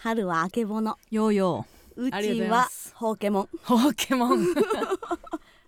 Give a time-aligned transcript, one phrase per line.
[0.00, 0.96] 春はあけぼの。
[1.10, 2.10] ようよう。
[2.12, 3.42] ちはほうけもん。
[3.44, 4.44] うホーケモン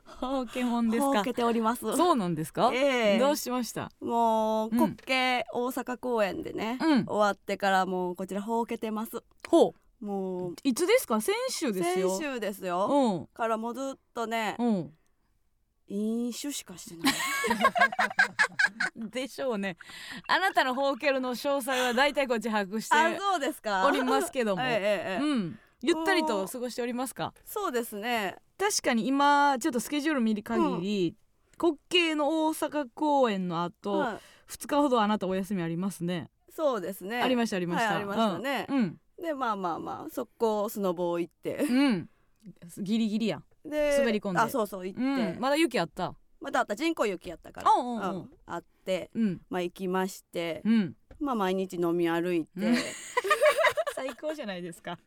[0.07, 1.07] ホーケモンですか。
[1.15, 1.81] ほうけております。
[1.97, 3.19] そうなんですか、ええ。
[3.19, 3.91] どうしました？
[4.01, 4.79] もううん。
[4.79, 7.05] 国慶大阪公演でね、うん。
[7.07, 9.21] 終わってからもうこちらほうけてます。
[9.49, 11.21] ほもうういつですか？
[11.21, 12.11] 先週ですよ。
[12.11, 13.27] 先週ですよ、うん。
[13.35, 14.93] からもうずっとねうん
[15.91, 17.13] 飲酒しかしてない。
[19.11, 19.77] でしょうね。
[20.29, 23.87] あなたのホーケルの詳細は大体こっち把握してあそうですか？
[23.87, 24.63] おりますけども。
[24.63, 25.59] えええうん。
[25.83, 27.33] ゆったりと過ごしておりますか？
[27.45, 28.37] そうですね。
[28.59, 31.17] 確かに今ちょっとスケジュール見る限り、
[31.59, 34.19] 国慶の大阪公演の後、はい。
[34.53, 36.31] 2日ほどあなたお休みありますね。
[36.55, 37.21] そうですね。
[37.23, 38.67] ありましたありました、はいありましたね。
[38.69, 39.01] うん。
[39.21, 41.57] でまあまあまあ速攻スノボー行って。
[41.69, 42.11] うん、うん
[42.79, 44.41] ギリギリやで滑り込んで。
[44.41, 46.15] あそうそう行って、うん、まだ雪あった？
[46.41, 47.71] またあった人工雪やったから。
[48.47, 49.11] あって。
[49.15, 49.41] うん。
[49.51, 50.63] まあ行きまして。
[50.65, 50.97] うん。
[51.21, 52.75] まあ毎日飲み歩いて、うん。
[53.95, 54.99] 最高じゃないですか。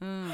[0.00, 0.28] うん。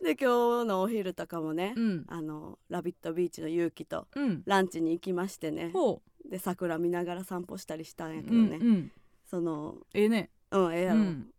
[0.00, 2.04] で今日のお昼とかもね、うん。
[2.06, 4.42] あのラビットビーチの勇気とうん。
[4.46, 5.70] ランチに行きましてね。
[5.72, 8.92] ほで桜見ながら散歩したりしたんやけう、うんどね、うん、
[9.24, 10.30] そのええね。
[10.52, 11.30] うんええやろ、うん。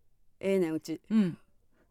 [0.41, 0.99] ええねんうち。
[1.09, 1.37] うん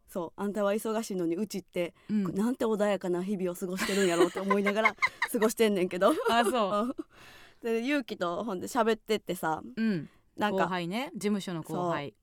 [0.09, 2.35] そうあんたは忙しいのにうちって、うん。
[2.35, 4.95] なんて穏やかな日々を過ごしてるんやろうって思いながら
[5.31, 6.11] 過ごしてんねんけど。
[6.29, 6.85] あそう。
[7.69, 7.73] ん。
[7.73, 10.09] で勇気とほんで喋ってってさううん。
[10.35, 11.11] なんか後輩ね。
[11.13, 12.15] 事務所の後輩。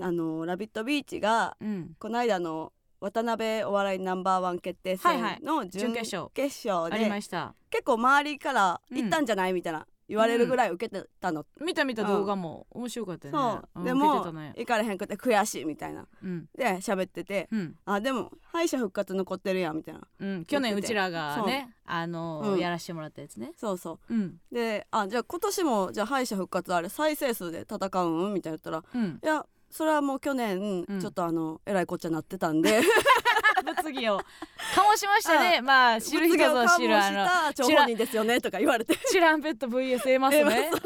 [0.00, 1.96] あのラビットビーチがうん。
[1.98, 6.30] この間の渡辺お笑いナンバーワン決定戦の準,、準決勝。
[6.34, 7.54] 決勝ありまでした。
[7.70, 9.52] 結構周りからうん行ったんじゃない？
[9.52, 13.60] みたいな言われるぐらい受けてたの、見た見た動画も面白かったよね。
[13.74, 16.06] そう、んでも、行かれへんくて悔しいみたいな。
[16.22, 16.46] うん。
[16.56, 17.48] で喋ってて。
[17.50, 17.74] うん。
[17.86, 20.00] あでも敗者復活残ってるやんみたいな。
[20.18, 22.58] うん、去年うちらがねあの、うん。
[22.58, 23.52] やらしてもらったやつね。
[23.56, 24.14] そうそう。
[24.14, 24.40] ん。
[24.50, 29.20] うであじゃあ今年もじゃあ敗者復活あれ再生数で戦うんみたいな言ったらうん。
[29.22, 31.00] いやそれはもう去年うん。
[31.00, 32.80] ちょっとあの、えらいこっちゃなってたんで
[33.64, 35.60] 物議を醸しましたね。
[35.60, 37.26] まあ知る人ぞ知るあの
[37.56, 38.96] 本人ですよねとか言われて。
[39.10, 40.70] チランペット VS エマスね。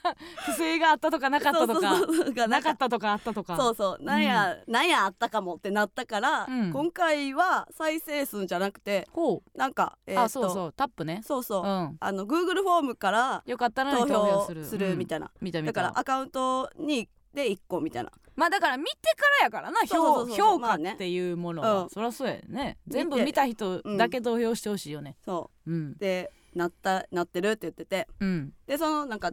[0.46, 3.56] 不正があったとかなかったとかそうそうそうがなかったとかあったとか。
[3.56, 4.04] そうそう。
[4.04, 6.72] なんや、なんやあったかもってなったから、うん。
[6.72, 10.72] 今回は再生数じゃなくてほう、なんか、えーとあそうそう。
[10.72, 11.22] タップね。
[11.24, 11.96] そうそう、うん。
[12.00, 14.64] あの Google フォームからよかったら投投票票する。
[14.64, 15.30] するみたいな、
[15.64, 18.10] だからアカウントにで1個みたいな
[18.40, 21.90] まあだから見てからやからな評価っていうものは、うん。
[21.90, 22.78] そりゃそうやね。
[22.88, 25.18] 全部見た人だけ投票してほしいよね。
[25.26, 25.70] そう。
[25.70, 25.90] ん。
[25.92, 28.08] うでなったなってるって言ってて。
[28.18, 28.54] うん。
[28.66, 29.30] でそのなんか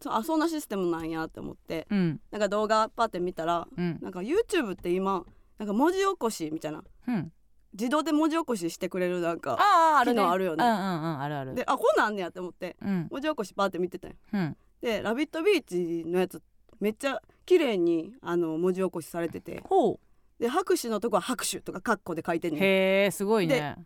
[0.00, 1.86] そあそんなシステムなんやって思って。
[1.90, 2.20] うん。
[2.30, 3.98] なんか動画パって見たらうん。
[4.00, 5.26] なんか YouTube って今
[5.58, 6.82] なんか文字起こしみたいな。
[7.06, 7.30] うん。
[7.74, 10.22] 自動で文字起こししてくれるなんかあああるね。
[10.22, 10.64] 機能あるよね。
[10.64, 11.54] うんうんうんあるある。
[11.54, 12.78] であこうなんねやって思って。
[12.80, 13.08] うん。
[13.10, 14.14] 文字起こしパって見てたよ。
[14.32, 14.56] うん。
[14.80, 16.40] で「ラビットビーチ」のやつ
[16.80, 19.62] めっちゃ綺麗にあの文字起こしされてて。
[19.64, 19.98] ほ
[20.38, 23.76] で拍手のとこは拍手とかカッコで書いてんうねんへえすごいね。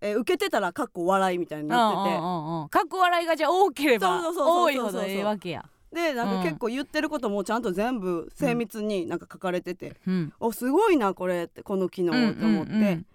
[0.00, 2.16] え受けてたらカッコ笑いみたいにうんうんなってて。
[2.18, 5.64] うんうんかっこ笑いがじゃあ多ければ多いほどええわけや。
[5.92, 6.38] でなんうん。
[6.38, 10.32] か結構言ってることもちゃんと全部精密になんか書かれてて、うん。
[10.40, 11.44] おすごいなこれ。
[11.44, 13.06] ってこの機能うんと思って、うんうん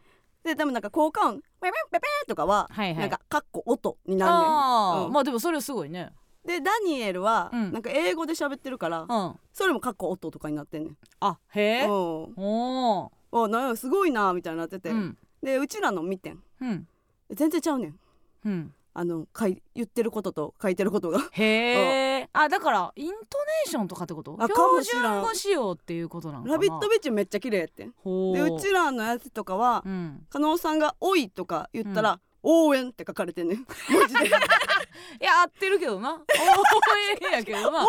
[0.44, 2.98] ででもなんか交換ペペペペとかは、はいはい。
[3.00, 5.06] なんかカッコ音になるねん。
[5.08, 5.14] うん。
[5.14, 6.14] まあでもそれはすごいね
[6.48, 7.72] でダニエルはうん。
[7.74, 9.36] なんか英語で喋ってるから、うん。
[9.54, 10.98] それもカッコ音とかになってんねん。
[11.20, 11.84] あへえ。
[11.84, 11.92] うん。
[11.92, 15.18] おおあなんやすごいなみたいになってて、うん。
[15.44, 16.40] でうちらの見てん。
[16.62, 16.88] うん。
[17.32, 18.00] 全然ちゃうねん。
[18.46, 18.74] うん。
[18.94, 21.20] あの書い言ってることと書いてることが。
[21.32, 22.30] へえ。
[22.34, 24.36] あだからイントネーションとかってこと？
[24.40, 25.14] あか標もしらん。
[25.16, 26.56] 準語仕様っていうことなのかな？
[26.56, 27.94] ラビットビーチめっちゃ綺麗やってん。
[27.98, 30.26] ほでうちらのやつとかはうん。
[30.30, 32.20] 加納さんが「おい」とか言ったら
[32.50, 33.66] 「応援」って書かれてんねん。
[33.90, 34.28] 文字で。
[35.22, 36.14] いや合ってるけどな。
[36.14, 36.18] 応
[37.28, 37.86] 援やけどな。
[37.86, 37.88] 応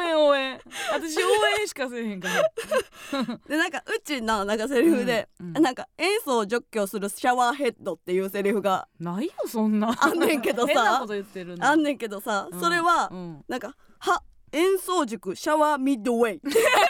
[0.00, 0.60] 援応援。
[0.92, 1.28] 私応
[1.60, 3.38] 援しかせえへんから。
[3.46, 5.62] でなんかうちのなんかセリフで、うんうん。
[5.62, 9.94] なんか塩素を除去するシャワーヘッドっていうセリフがないよそんな。
[10.00, 10.72] あんねんけどさ。
[10.72, 12.60] 変なこと言ってるなあんねんけどさ、うん。
[12.60, 13.44] それは、うん。
[13.48, 14.22] なんか「は
[14.52, 16.40] 塩素塾シャワーミッドウェイ」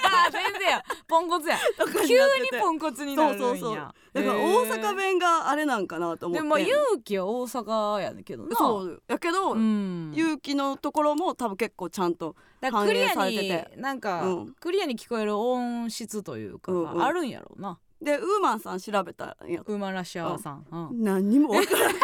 [0.04, 0.84] あ 全然や。
[1.06, 1.58] ポンコツや。
[2.06, 2.56] 急なってて。
[2.56, 3.38] にポンコツになるんや。
[3.38, 3.76] そうそうそう。
[3.76, 6.42] だから大阪弁があれなんかなと思って。
[6.42, 8.56] でもまあ勇気は大阪やけどな。
[8.56, 10.12] そうやけど、うん。
[10.14, 13.70] 勇気のところも多分結構ちゃんと反映されにて。
[13.76, 14.54] なんか、うん。
[14.60, 16.98] クリアに聞こえる音質というかうんうん。
[16.98, 19.62] があるんやろうな、でウーマンさん調べたんや。
[19.66, 21.02] ウーマンラッシャーさん、うん。
[21.02, 21.94] 何にも分からん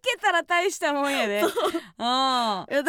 [0.00, 1.42] けたら大したもんやで。
[1.44, 1.46] う。
[1.46, 1.50] ん。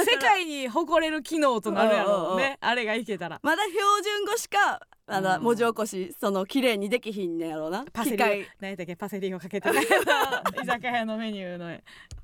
[0.06, 2.34] 世界に誇れる機能となるやろ。
[2.36, 2.58] うね。
[2.62, 3.40] あれがいけたら。
[3.44, 5.44] まだ標準語しかまだうん。
[5.44, 7.86] 文字起こしその綺麗にできひんねやろうな。
[7.94, 8.96] パセリ何やっけ？
[8.96, 9.82] パセリをかけてね
[10.62, 11.78] 居酒屋のメニューの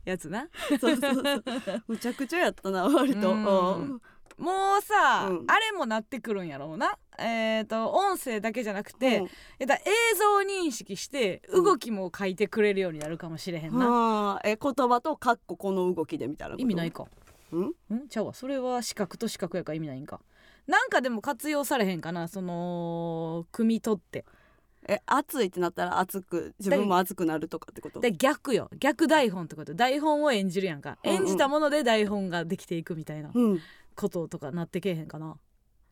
[0.06, 0.48] やつな。
[0.70, 1.44] そうそうそう。
[1.88, 3.46] むちゃくちゃやったな割と、うん。
[3.46, 3.50] う
[3.96, 4.02] ん
[4.38, 5.46] もうさ、うん。
[5.48, 6.98] あれもなってくるんやろうな。
[7.20, 9.30] えっ、と音声だけじゃなくて、うん。
[9.60, 9.80] えだ映
[10.18, 11.64] 像認識してうん。
[11.64, 14.42] 動きも書いてくれるようになるかもしれへんな、はあ。
[14.44, 17.06] え言葉とかっここの動きでみたいなこと意味ないか。
[17.52, 17.66] うん？
[17.66, 18.08] ん？
[18.10, 18.34] ちゃうわ。
[18.34, 20.20] それは視覚と視覚やから意味ないんか。
[20.68, 24.26] なんかでも活用されへんかなその汲み取って。
[24.86, 28.02] え熱いってなったら熱く自分も熱くなるとかってこと？
[28.02, 28.70] で逆よ。
[28.80, 29.74] 逆台本ってこと。
[29.74, 31.18] 台本を演じるやんか、うんうん。
[31.20, 33.32] 演じたもので台本ができていくみたいな。
[33.34, 33.60] うん
[33.96, 35.38] こととかなってけえへんかな。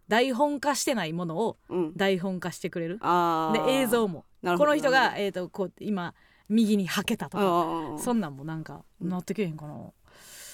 [0.07, 1.93] 台本化してないものをうん。
[1.95, 2.97] 台本化してくれる。
[3.01, 3.65] あー。
[3.65, 4.25] で映像も。
[4.41, 4.69] なるほど。
[4.69, 6.13] この人が、えー、とこう今
[6.49, 7.97] 右にはけたとか。
[7.97, 9.91] そんなんもなんかなってけえへんかな。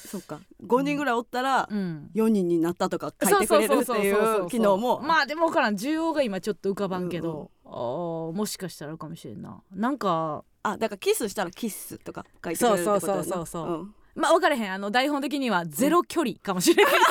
[0.08, 0.40] そっか。
[0.66, 2.10] 5人ぐらいおったらうん。
[2.14, 5.02] 4人になったとか書いてくれるっていう機能も。
[5.02, 5.76] まあでも分からん。
[5.76, 9.62] 需要が今ちょっと浮かばんけど、あーもしかしたらあるかもしれんな。
[9.74, 13.22] なんかあだからキスしたらキスとか書いてくれるってことやな。
[13.22, 14.74] そうそうそうそうそうんまあ分からへん。
[14.74, 17.04] あの台本的にはゼロ距離かもしれない、キス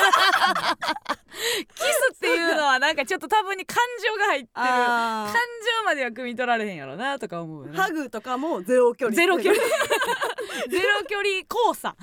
[2.14, 4.50] っていうのはなんかちょっと多分に感情が入ってる。
[4.54, 5.32] 感あ情
[5.84, 7.78] までは汲み取られへんやろなとか思うよね。
[7.78, 9.16] ーハグとかもゼロ距離。
[9.16, 9.62] ゼロ距離。
[10.68, 11.96] ゼロ距離交差。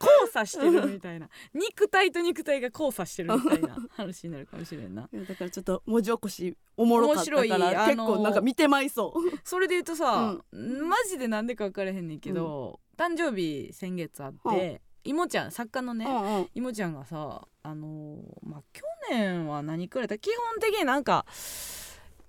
[0.00, 1.28] 交差してるみたいな。
[1.52, 5.08] 肉体と肉体が交差してるみたいな話になるかもしれんな。
[5.12, 9.20] いやだからちょっと文字起こしおもろかったか面白いらあの結構なんか見てまいそう。
[9.42, 15.12] それで言うとさ、マジでなんでか分からへんねんけど、誕生日先月あって、い。
[15.12, 16.48] もちゃん作家のね、うんうん。
[16.54, 21.26] いもちゃんがさあのーまあ去年は何くれた基本的になんか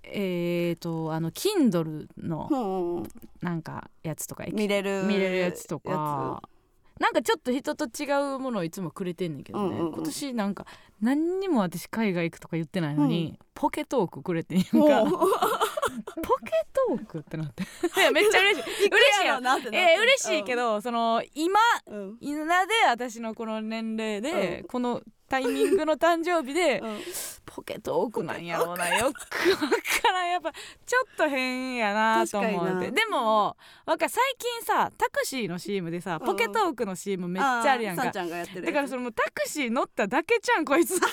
[0.02, 3.08] えーとあの Kindle のうんうん
[3.40, 6.42] なんかやつとか見れる見れるやつとか
[6.98, 9.94] なんかちょっと人と違うものをいつもくれてんねんけどね、うんうんうん。
[9.94, 10.66] 今年なんか
[11.00, 15.08] 何にも私海外行くとか言ってないのに、ポケトークくれてんやんか。
[15.08, 15.28] ポ
[15.88, 17.62] ケトークってなって。
[18.00, 18.86] いやめっちゃ嬉しい。
[18.86, 22.18] 嬉 しいやんなってなえー、嬉しいけど、その今うん。
[22.20, 24.68] 稲で私のこの年齢で、うん。
[24.68, 27.00] このタイミングの誕生日で、うん。
[27.44, 28.88] ポケトークなんやろうな。
[28.96, 29.16] よく
[29.52, 29.68] わ
[30.02, 30.30] からん。
[30.30, 32.90] やっぱちょっと変やなと思って。
[32.90, 36.26] でもわか最近さタクシーの CM でさうん。
[36.26, 41.06] ポケトークの CM めっちゃあるやんか、さんちゃんがやってるだからそのもうタクシー乗っただけちゃんこいつって。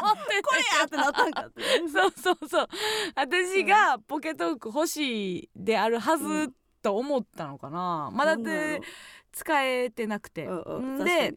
[0.00, 1.62] 思っててこれやってなったんかって。
[1.92, 2.68] そうそうそう。
[3.14, 6.54] 私がポケトーク欲しいであるはずうん。
[6.82, 8.80] と思ったのかな、まだって
[9.30, 11.04] 使えてなくて、うんうん。
[11.04, 11.34] で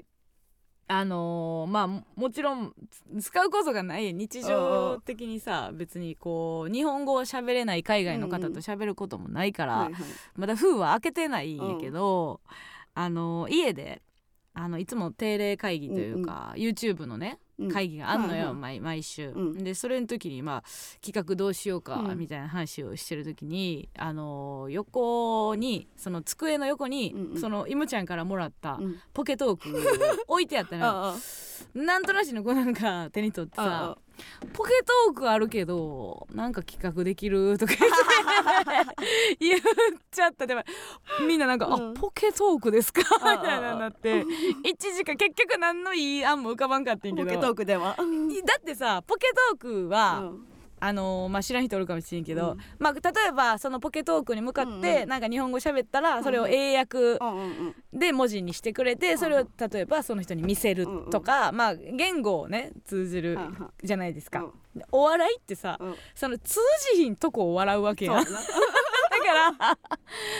[0.88, 2.74] あのーまあももちろん
[3.18, 10.04] つ使うことがない日常的にさ別にこう日本語を喋れない海外の方と喋ることもないから、はいはい。
[10.36, 12.40] まだ封は開けてないんやけど、
[12.94, 14.04] あのー家で
[14.56, 17.72] あのいつも定例会議というか、YouTube のねうん。
[17.72, 18.54] 会議があんのよ、はいはい。
[18.56, 19.64] 毎毎週、うん。
[19.64, 20.64] でそれの時にまあ
[21.06, 22.18] 企画どうしようかうん。
[22.18, 27.40] みたいな話をしてる時に、あのー横にその机の横に、うんうん。
[27.40, 29.00] そのイムちゃんからもらったうん。
[29.14, 29.70] ポケトーク
[30.28, 31.16] 置いてあったの
[31.74, 33.98] なんとなしのこうなんか手に取ってあさ
[34.54, 34.72] 「ポケ
[35.08, 38.96] トークあるけどなんか企画できる?」とか言って
[39.40, 39.62] 言っ
[40.12, 40.48] ちゃった。
[40.48, 40.64] でも
[41.28, 41.92] みんななんか「うん。
[41.92, 44.26] あポケトークですか?」みたいななって1
[44.96, 47.28] 時間結局何のいい案も浮かばんかったんやけど。
[47.30, 47.96] ポケトークでは。
[47.98, 48.04] だ
[48.60, 50.55] ってさポケトークは、うん
[50.86, 52.58] あのーまあ知らん人おるかもしれんけど、うん。
[52.78, 57.18] まあ例えばそのポケトークに向かってなんか日本語喋ったらそれを英訳
[57.92, 63.38] で文字にしてくれてそれを例えばその人に見せるとか、まあ言語をね通じる
[63.84, 64.46] じゃないですか、
[64.92, 65.96] お笑いってさ、うん。
[66.14, 66.60] その通
[66.94, 68.24] じひんとこを笑うわけやん。
[68.24, 68.36] だか
[69.34, 69.78] ら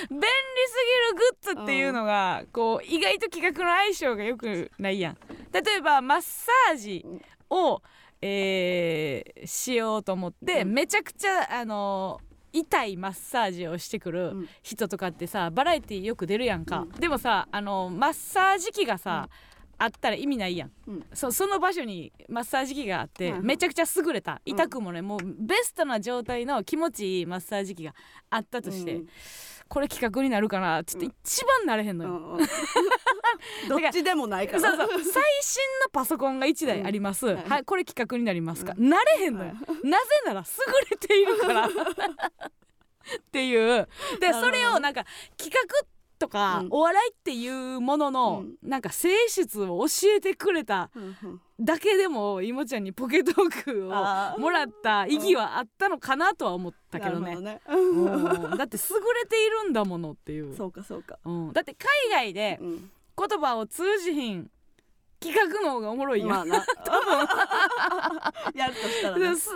[0.10, 5.18] 便利すぎるグッズっていうのがこう意外と企画の相性が良くないやん。
[5.52, 7.06] 例えばマッサージ
[7.50, 7.82] を、
[8.28, 10.74] えーしようと思って、うん。
[10.74, 12.20] めちゃくちゃあの
[12.52, 14.50] 痛いマッサージをしてくるうん。
[14.64, 16.90] 人とかってさバラエティよく出るやんか、うん。
[17.00, 19.30] でもさあのマッサージ機がさ、
[19.78, 20.72] あったら意味ないやん。
[20.88, 21.06] うん。
[21.14, 24.42] そその場所にマッサージ機があって、めちゃくちゃ優れた。
[24.46, 24.54] うん。
[24.54, 27.94] 痛くもね、もうベストな状態の気持ちいいマッサージ機が
[28.30, 29.08] あったとして、うん
[29.68, 32.38] これ企画になるかなちょっと一番なれへんのよ、うんうん。
[33.68, 34.62] どっちでもないから。
[34.62, 34.88] そうそう。
[35.04, 39.54] 最新のパソコンが1台あります、うんはいこれ企画になりますか、うなれへんのよ、
[39.84, 41.68] なぜなら優れているから。
[43.18, 43.88] っていう。
[44.20, 45.06] でそれをなんか
[45.38, 45.86] 企画
[46.18, 46.68] とか、うん。
[46.72, 50.90] お笑いっていうものの、なんか性質を教えてくれた
[51.60, 57.62] だけでもいもちゃんにポケトークをもらった意義はあったのかなとは思ったけどね。
[57.68, 58.10] う
[58.54, 58.58] ん。
[58.58, 60.56] だって優れているんだものっていう。
[60.56, 61.20] そうかそうか。
[61.26, 62.92] うん、だって海外でうん。
[63.18, 64.52] 言葉を通じひん
[65.26, 66.56] 企画の方がおもろいやん、まあな。
[68.54, 69.20] やるとしたらね。
[69.22, 69.50] でやす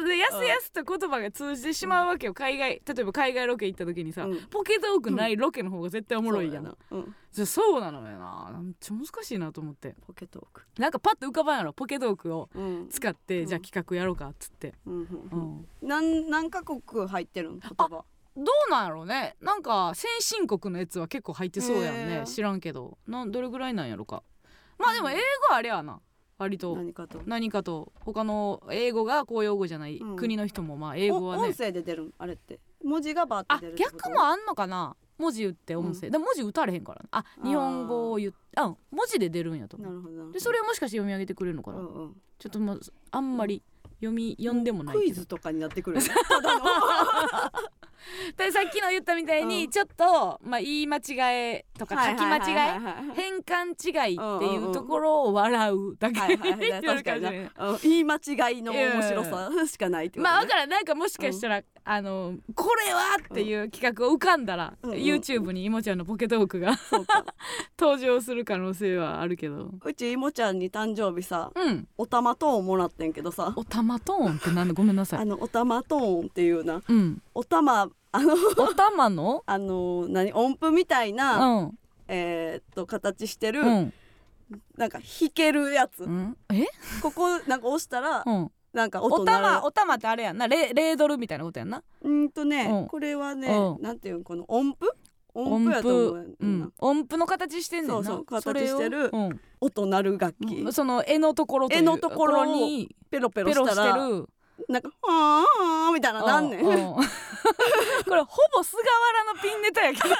[0.43, 2.33] やすと言葉が通じてしまうわけよ。
[2.33, 4.41] 海外例えば海外ロケ行った時にさ、うん。
[4.47, 6.75] ポケトークないロケの方が絶対おもろいやな。
[6.91, 7.15] うん。
[7.31, 8.59] じゃそうなのよな。
[8.61, 9.95] めっちゃ難しいなと思って。
[10.07, 10.63] ポケトーク。
[10.77, 11.73] なんかパッと浮かばんやろ。
[11.73, 12.89] ポケトークをうん。
[12.89, 13.45] 使って、うん。
[13.45, 15.39] じゃあ企画やろうかっつって、うんううん。
[15.61, 17.59] ん、何何カ国入ってるん？
[17.59, 18.03] 言葉。
[18.37, 19.35] どうなんやろうね。
[19.41, 22.23] なんか先進国のやつは結構入ってそうやんね。
[22.25, 22.97] 知らんけど。
[23.05, 24.23] なんどれぐらいなんやろか
[24.79, 25.99] まあでも英語あれやな。
[26.37, 26.75] 割と。
[26.75, 27.21] 何かと。
[27.25, 27.91] 何かと。
[27.99, 29.97] 他の英語が公用語じゃない。
[29.97, 30.15] うん。
[30.15, 32.59] 国の人もまあ英語はお音ね声で出るんあれって。
[32.83, 33.97] 文字がバーあって出るってこと？
[33.97, 34.95] 逆もあんのかな。
[35.17, 37.09] 文字打って音声、でも文字打たれへんからな。
[37.11, 40.31] あ日本語を言っあ文字で出るんやとなるほどなるほど。
[40.31, 42.21] でそれをもしかして読み上げてくれるのかな、うんうん。
[42.39, 42.79] ちょっともう
[43.11, 43.61] あんまり
[43.99, 46.65] 読み読んでもないクイズとかになってくる ただの。
[48.37, 48.89] でさっきの。
[48.89, 49.69] 言ったみたいに、うん。
[49.69, 52.79] ちょっと、まあ、言い間違えとか書き間違え
[53.13, 56.37] 変換違いっていうところを笑うだけ
[57.83, 58.73] 言い間違いの。
[58.73, 62.35] 面白さしかないってことねまあわからんなんかもしかしたら、あの。
[62.55, 66.05] これはっていう企画を浮かんだら、うんうん YouTube にいもちゃんの。
[66.05, 66.77] ポケトークが
[67.79, 75.19] 登場する可能性はあるけどうちいもちゃんに誕生日さうんおたまトーンもらってんけどさおたまトーンってなんでごめんなさい。
[75.21, 76.81] あのおたまトーンっていうな。
[76.87, 77.21] うん。
[77.33, 79.43] おたまあのおたまの？
[79.47, 80.31] あの何？
[80.33, 81.79] 音符みたいな、うん。
[82.07, 83.93] えーっと形してる、うん。
[84.77, 86.37] なんか弾けるやつ、うん。
[86.53, 86.65] え？
[87.01, 88.51] ここなんか押したら、うん。
[88.73, 89.43] なんかお音鳴る。
[89.45, 90.47] たまおたまってあれやんな。
[90.47, 91.83] レレードルみたいなことやんな。
[92.01, 92.87] うんとね、うん。
[92.87, 93.81] これはね、うん。
[93.81, 94.23] なんていうん？
[94.23, 94.77] この音符？
[95.33, 96.59] 音符やと思うねうん。
[96.61, 97.95] ん、音符の形してんねんな。
[97.95, 99.09] そうそう形してる。
[99.11, 99.41] うん。
[99.61, 104.27] 音鳴る楽器、その絵のところと絵のところをにペロペロしたらしてる。
[104.67, 106.95] なんか「はーん」みたいななんねん、うう
[108.05, 110.15] これほぼ菅原のピンネタやけど。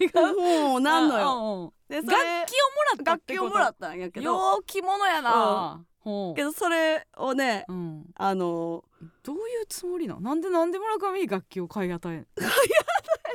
[0.00, 0.36] 違う？
[0.70, 1.72] もうなんのよ。
[1.88, 4.24] 楽器をもれらった楽器をもらったんやけど。
[4.24, 5.84] 陽気者やな
[6.36, 8.04] けどそれをねうん。
[8.16, 8.84] あの
[9.22, 12.26] どういうつもりななんでなんで村上に楽器を買い与えん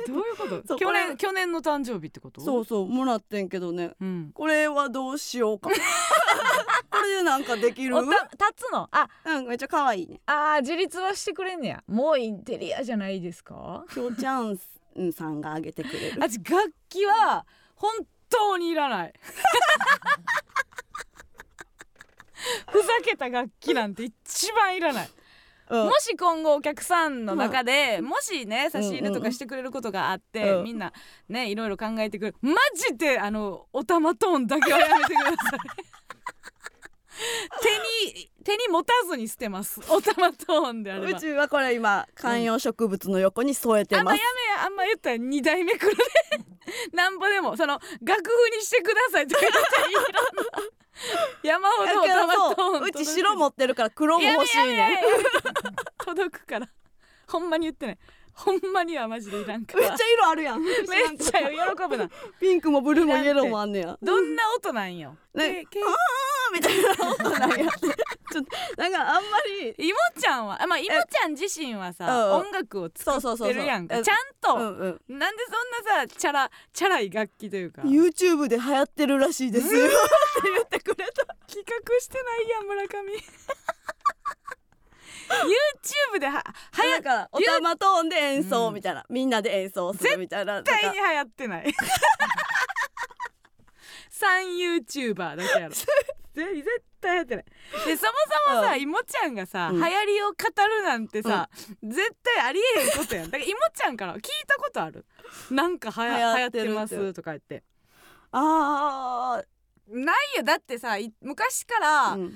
[0.06, 0.76] どういうこと？
[0.76, 2.40] 去年去年の誕生日ってこと？
[2.40, 3.92] そうそうもらってんけどね。
[4.00, 4.30] うん。
[4.32, 5.68] これはどうしようか。
[6.90, 7.94] これでなんかできる？
[7.96, 8.08] 立
[8.56, 8.88] つの？
[8.92, 9.08] あ。
[9.24, 10.20] うんめっちゃ可愛いね。
[10.26, 11.82] あー自立はしてくれんねや。
[11.86, 13.84] もうインテリアじゃないですか？
[13.92, 14.56] きょうちゃん
[15.12, 16.22] さんがあげてくれる。
[16.24, 17.44] あち楽器は
[17.74, 17.92] 本
[18.30, 19.12] 当にいらない
[22.70, 25.08] ふざけた楽器なんて一番いらない、
[25.70, 25.84] うん。
[25.86, 30.92] もし今後お客さんの中で、もしね差し入れとかしてくれることがあって、うんみんな
[31.28, 32.34] ねいろいろ考えてくる。
[32.40, 35.87] マジであのおたまトーンだけはやめてください
[37.62, 39.80] 手に手に持たずに捨てます。
[39.90, 41.18] おたまトーンであれば。
[41.18, 44.02] うちはこれ今観葉植物の横に添えてます。
[44.02, 44.20] あんまや
[44.56, 46.02] めあんま言ったら2代目来るで。
[46.96, 50.12] なんぼでもその楽譜にしてくださいとか言ったらいろんな。
[51.42, 52.86] 山ほどおたまトーンう。
[52.86, 55.02] うち白持ってるから黒も欲しいね
[56.04, 56.68] 届くから。
[57.26, 57.98] ほんまに言ってない。
[58.32, 60.62] ほんまにはマジでいらんからめっちゃ色あるやん。
[60.62, 60.76] めっ
[61.18, 62.08] ちゃ喜ぶな。
[62.40, 63.98] ピンクもブルーもイエローもあんねや。
[64.00, 65.66] どんな音なんよ、ね
[66.52, 68.44] みたいな音なんやってちょっ
[68.76, 69.28] となんかあんま
[69.60, 69.74] り。
[69.88, 72.08] いもちゃんはあまあいもちゃん自身はさう
[72.42, 73.48] ん音楽をそうそうそうそう。
[73.48, 74.64] 作ってるやんかえちゃんと、うんう
[75.14, 75.18] ん。
[75.18, 77.82] なんでそんなさチャラチャラい楽器というか。
[77.82, 79.86] YouTube で流行ってるらしいですよ。
[79.86, 79.94] って
[80.54, 81.26] 言ってくれた。
[81.46, 82.88] 企画してないやん村上。
[85.28, 90.62] YouTube でははやだからおたまトーンで演奏みたいな、みんなで演奏するみたいな。
[90.62, 91.66] 絶対に流行ってない。
[94.10, 95.74] 3 YouTuber だけやろ。
[95.74, 95.84] ぜ
[96.44, 97.44] 絶対流行ってない。
[97.86, 98.12] でそも
[98.46, 98.80] そもさ、うん。
[98.80, 99.76] いもちゃんがさ、うん。
[99.76, 101.48] 流行りを語るなんてさ、
[101.82, 103.24] 絶対ありえへんことやん。
[103.26, 105.06] だからいもちゃんから聞いたことある。
[105.50, 107.62] なんかはや流流行ってますとか言って。
[108.32, 109.42] あ
[109.88, 110.42] ないよ。
[110.42, 112.34] だってさい昔から、あ、うん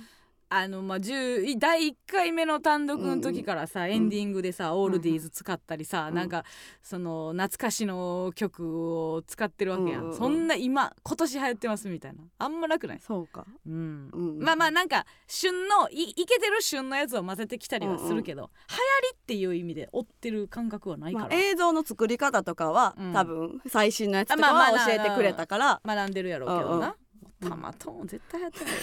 [0.54, 6.44] あのまあ10第1回目の単独の時からさ、エンディングでさ、オールディーズ使ったりさ、うんなんか
[6.82, 10.18] その懐かしの曲を使ってるわけやん、うんうんうん。
[10.18, 12.22] そんな今今年流行ってますみたいな。
[12.38, 14.10] あんまなくない、そうか、うん。
[14.12, 18.80] うんまあまあなんか旬のいいけてる旬のやつを混ぜてきたりはするけど、流行
[19.12, 23.12] りっていう意味で追ってる感覚はないかまあら、、映像の作り方とかは、うん。
[23.14, 25.80] 多分最新のやつとかあまあまあは教えてくれたから。
[25.86, 26.94] 学んでるやろうけどな、
[27.40, 27.48] うん。
[27.48, 28.80] たまとも絶対流行ってないよ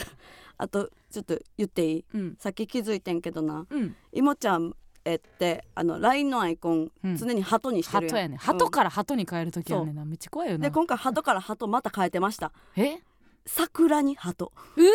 [0.59, 2.05] あとちょっと言っていい？
[2.13, 2.35] うん。
[2.37, 3.65] さっき気づいてんけどな。
[3.69, 3.95] うん。
[4.11, 4.75] いもちゃん
[5.05, 7.17] えってあの LINE のアイコン、うん。
[7.17, 8.09] 常に鳩にしてるやん。
[8.09, 8.37] 鳩やね。
[8.37, 10.67] 鳩から鳩に変える時はねんなめっちゃ怖いよな。
[10.67, 12.51] で今回鳩から鳩また変えてました。
[12.75, 12.99] え？
[13.45, 14.51] 桜に鳩。
[14.75, 14.89] うーマ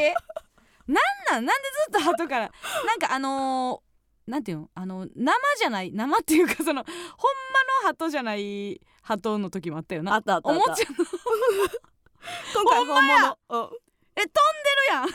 [0.00, 0.14] ジ？
[0.88, 0.96] なん
[1.30, 1.44] なん？
[1.44, 2.50] なんでずっと鳩から？
[2.86, 4.70] なんかあのー、なんていうの？
[4.74, 5.92] あの生じゃない？
[5.92, 6.84] 生っていうかそのほんまの
[7.88, 10.14] 鳩じゃない鳩の時もあったよな。
[10.14, 10.64] あったあったあった。
[10.64, 10.96] おもちゃの。
[12.54, 13.38] 今回本物。
[13.50, 13.78] うん
[14.20, 15.08] え飛んでるやん。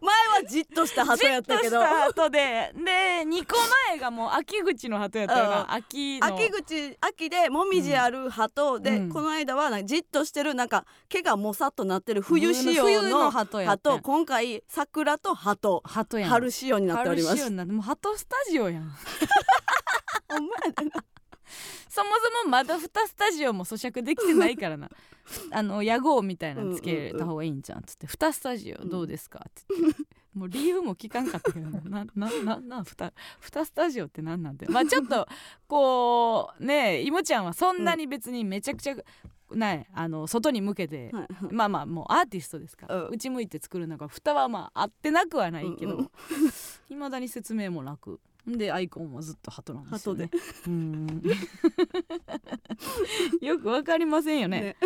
[0.00, 1.70] 前はじっとした鳩やったけど。
[1.70, 2.72] じっとした鳩で。
[2.74, 2.80] で
[3.26, 3.56] 2個
[3.88, 9.08] 前がもう秋口の鳩やったよな、うん秋口秋でもみじある鳩で、うん。
[9.10, 14.00] この間はじっとしてるなんか毛がもさっとなってる冬仕様冬のの鳩や鳩。
[14.00, 15.82] 今回桜と鳩。
[15.84, 16.30] 鳩やん。
[16.30, 17.36] 春仕様になっております。
[17.36, 18.92] 春仕様になってもう鳩スタジオやん。
[20.28, 21.04] ほんまやでな
[21.96, 22.10] そも
[22.42, 24.90] そもまだ2スタジオも咀嚼できてないからな。
[25.50, 30.06] あの屋号みたいなのつけた方がいいんじゃんっつって「2スタジオどうですか?」っつって。
[30.34, 32.04] もう理由も聞かんかったけどな。
[32.14, 35.26] なななふたふたスタジオって何なんだよまあちょっと
[35.66, 38.96] こうねえいもちゃんはそんなに別にめちゃくちゃ、
[39.52, 41.54] ねあの外に向けて、はいはい。
[41.54, 43.14] まあまあもうアーティストですから、うん。
[43.14, 45.94] 内向いて作るのが蓋はまああってなくはないけど。
[45.94, 46.10] うんうん
[46.90, 50.30] いま、 未だに説明もなくでアイコンはずっと鳩なんですよね。
[50.66, 51.22] うん。
[53.40, 54.60] よくわかりませんよね。
[54.60, 54.76] ね。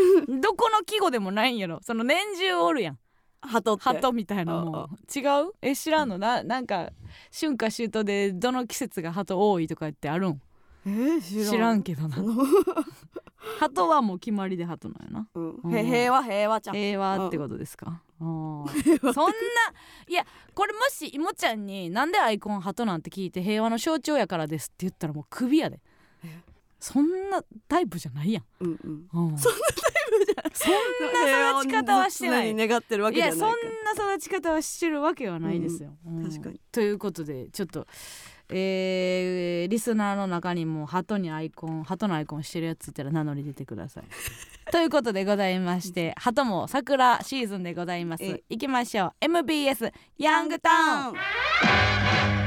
[0.40, 1.81] どこの季語でもないんやろ。
[1.83, 2.99] その年中おるやん。
[3.43, 3.83] 鳩って。
[3.83, 4.88] 鳩みたいなもん。
[5.14, 5.52] 違う？
[5.62, 6.19] え知らんの？
[6.19, 6.90] ななんか
[7.38, 10.40] 春夏秋冬でどの季節が鳩多いとかってあるん？
[10.87, 12.17] えー、知らんけどな
[13.59, 15.28] 鳩はもう決まりで鳩なんやな。
[15.35, 15.85] うん。
[15.85, 16.75] 平和平和ちゃん。
[16.75, 18.68] 平和ってことですか、あー。
[19.12, 19.35] そんな
[20.09, 25.80] いやこれもしいもちゃんになんでアイコン鳩なんて聞いて平和の象徴やからですって言ったらもう首やで。
[26.25, 26.38] え？
[26.78, 28.80] そんなタイプじゃないやん、うん
[29.12, 29.30] うん。
[29.30, 29.38] うん。
[29.38, 29.59] そんな
[30.54, 30.73] そん
[31.12, 32.54] な育ち方はしてない。
[32.54, 36.23] 願ってるわいやそんけじゃないな育ち方はしてるわけはないですよ、うん。
[36.25, 36.61] 確かに。
[36.73, 37.87] ということでちょっと
[38.50, 44.04] えーリスナーの中にも鳩にアイコン鳩のアイコンしてるやついたら名乗り出てください。
[44.73, 48.25] ということでございまして鳩も桜シーズンでございます。
[48.25, 49.12] えいきましょう。
[49.21, 50.71] MBS ヤングタ
[51.09, 51.12] ウ
[52.37, 52.39] ン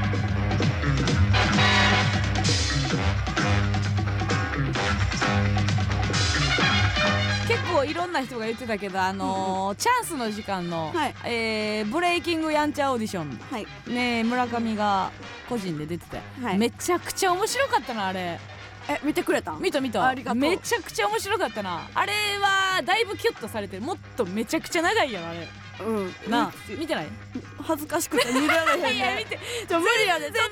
[7.84, 11.14] 構いろんな人が言ってたけどあのーチャンスの時間の、はい。
[11.24, 13.38] えーブレイキングヤンチャーオーディション。
[13.50, 13.66] はい。
[13.86, 15.10] ね村上が
[15.48, 16.58] 個人で出てたよ、はい。
[16.58, 18.40] めちゃくちゃ面白かったなあれ。
[18.86, 19.62] え見てくれたん？
[19.62, 20.06] 見た見た。
[20.06, 20.40] ありがとう。
[20.40, 21.88] めちゃくちゃ面白かったな。
[21.94, 23.82] あれはだいぶキュッとされてる。
[23.82, 25.48] もっとめちゃくちゃ長いやろあれ。
[25.86, 26.30] うん。
[26.30, 27.06] なあ見てない？
[27.66, 29.38] 恥ずかしくて見られへんね いや見て。
[29.66, 30.30] ちょ無理やで。
[30.30, 30.46] ちょっ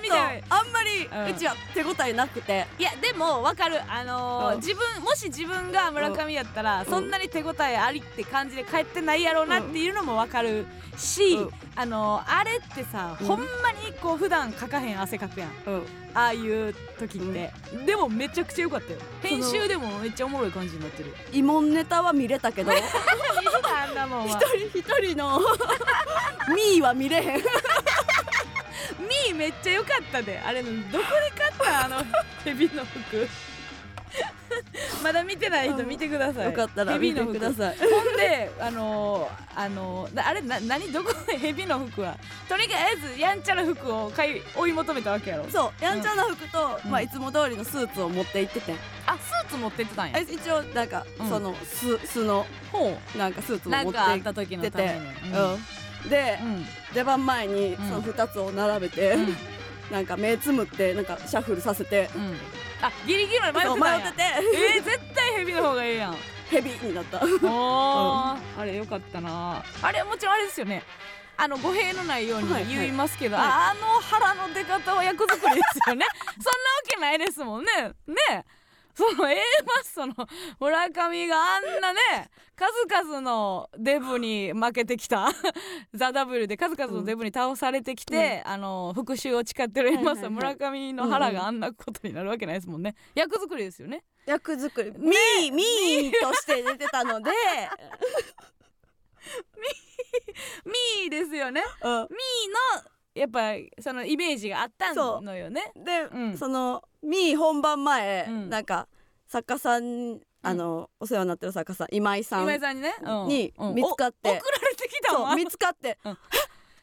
[0.48, 1.26] とあんまりうん。
[1.26, 2.66] うちは手応えなくて。
[2.78, 3.80] いやでもわかる。
[3.88, 4.56] あのーうん。
[4.56, 6.86] 自分もし自分が村上やったら、ん。
[6.86, 11.50] そんなに手応えありって感じで帰ってないやろうなっていうのもわかるし、うん。
[11.76, 13.26] あのーあれってさ、うん。
[13.26, 15.50] ほんまにこう普段かかへん汗かくやん。
[15.66, 15.86] うん。
[16.14, 17.52] ああいう時って、
[17.86, 18.98] でもめちゃくちゃ良かったよ。
[19.22, 21.14] 編集でもめっちゃおもろい感じになってる。
[21.32, 22.72] 慰問ネタは見れたけど。
[24.26, 25.40] 一人一人の
[26.48, 27.36] ミーは見れへん。
[27.36, 30.38] ミーめっちゃ良かったで。
[30.38, 30.98] あれどこで
[31.38, 31.96] 買ったあの
[32.44, 33.28] ヘビの服。
[35.02, 36.46] まだ見てない人見てください。
[36.46, 37.38] よかったら見てヘビの服。
[37.38, 37.76] ください。
[37.78, 40.92] ほんであのー、あのー、あれな何？
[40.92, 41.12] どこ？
[41.26, 42.16] でヘビの服は。
[42.48, 42.74] とにか
[43.16, 45.46] くやんちゃな服を買い追い求めたわけやろ。
[45.48, 45.84] そう。
[45.84, 46.90] やんちゃな服と、うん。
[46.90, 48.74] まあいつも通りのスーツを持って行ってて。
[49.06, 50.18] あスーツ持ってってたんや。
[50.18, 51.28] え一応なんか、うん。
[51.28, 54.90] その巣巣のほなんかスーツを持ってかあった時のために。
[54.98, 56.66] うんで、うん。
[56.94, 57.76] 出番前にん。
[57.76, 59.36] その2つを並べて、うん。
[59.90, 62.10] なんか目つむってなんかシャッフルさせて。
[62.14, 62.36] うん
[62.84, 64.00] あギリギリまで迷ってたんや。
[64.00, 64.22] 迷ってて。
[64.76, 66.16] えー、絶対ヘビの方がいいやん。
[66.50, 67.18] ヘビになった。
[67.18, 68.38] おー。
[68.58, 69.62] あれよかったな。
[69.80, 70.82] あれもちろんあれですよね。
[71.36, 72.74] あの語弊のないようにはいはい。
[72.74, 73.46] 言いますけど、はい。
[73.46, 76.04] あの腹の出方は役作りですよね。
[76.34, 76.54] そんなわ
[76.88, 77.92] けないですもんね。
[78.08, 78.44] ね
[78.94, 79.40] その A マ
[79.80, 80.14] ッソの
[80.60, 85.30] 村上があんなね数々のデブに負けてきた
[85.94, 92.94] ザ・ W で数々のデブに倒されてきて、あの復讐を誓ってる A マッソ村上の腹があんなことになるわけないですもんね。
[93.14, 94.04] 役作りですよね。
[94.26, 94.92] 役作り。
[94.92, 97.30] ミーミーとして出てたので、
[100.64, 101.62] ミーですよね。
[101.82, 101.98] うん、ミー
[102.84, 105.72] のやっぱそのイメージがあったのよね。
[105.76, 106.38] で、うん。
[106.38, 108.50] そのミー本番前、うん。
[108.50, 108.88] なんか
[109.26, 113.28] 作家さんあの、お世話になってる作家さん今井さん今井さんにね、うん。
[113.28, 113.74] にうん。
[113.74, 114.30] 見つかって。
[114.30, 115.36] お送られてきたわ。
[115.36, 116.16] 見つかって「うんえ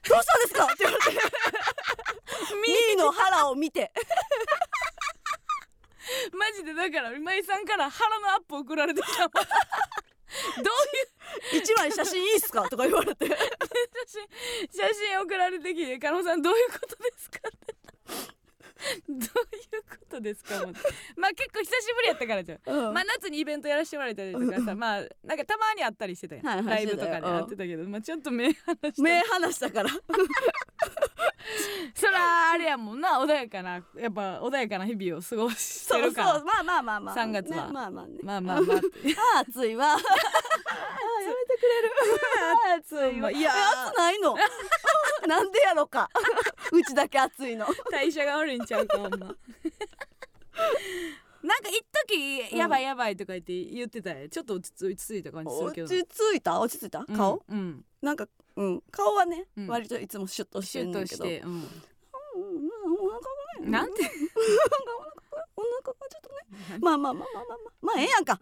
[0.10, 1.12] どうしたんですか?」って言われて。
[2.56, 3.92] ミーの腹を見て。
[6.34, 9.30] マジでだから今井さんから腹のアップ送られてきたわ
[10.58, 10.62] ど
[11.54, 13.26] ういう「一枚写真いいっすか?」とか言われて。
[13.26, 17.76] 写真写真送られてきて加納さんどういうことですかって。
[19.10, 19.28] どういう
[19.90, 20.74] ことですかもう
[21.18, 22.60] まあ結構久しぶりやったからじゃん。
[22.66, 22.94] うん。
[22.94, 29.90] まあ夏にイベントやらせてもらえたりとかさまあなんかたまにあったりしてたやん、はいはいライブとかでやってたけど、まあちょっと目離した 目離したから
[31.96, 37.16] そらあれやもんな穏やかなやっぱ穏やかな日々を過ごしてそうそうるからまあまあまあまあ。
[37.16, 37.68] 3月は。
[37.68, 38.20] ねまあまあね。
[38.24, 38.78] まあまあまあ。
[38.78, 39.94] あー暑いわ。
[39.94, 41.92] あーやめてくれる。
[43.12, 43.32] 暑いわ。
[43.32, 44.36] いやえ暑ないの？
[45.28, 46.10] なんでやろか。
[46.72, 47.68] うちだけ暑いの。
[47.92, 49.36] 代謝が悪いんちゃうかほんま。
[51.42, 52.58] なんか一時うん。
[52.58, 55.88] やばいやばいとか言って言ってたよちょっと落ち着いた感じする落けど。
[55.88, 56.60] ち着いた？
[56.60, 57.06] 落ち着いた？
[57.06, 57.86] 顔、うん、うん。
[58.02, 58.28] なんか
[58.60, 58.84] うん。
[58.92, 59.68] 顔はね、うん。
[59.68, 61.24] 割といつもシュッとしてるんだけど。
[61.24, 61.48] お腹が
[63.62, 64.04] ねなんて？
[65.56, 66.36] お腹がちょっとね。
[66.82, 67.74] まあまあまあまあまあまあ。
[67.82, 68.42] まあええやんか。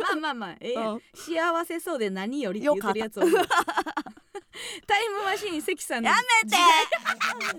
[0.00, 1.02] まあまあまあええやんうん。
[1.14, 3.22] 幸せそうで何よりって言ってるやつを。
[4.86, 6.56] タイムマシーン関さんのやめて！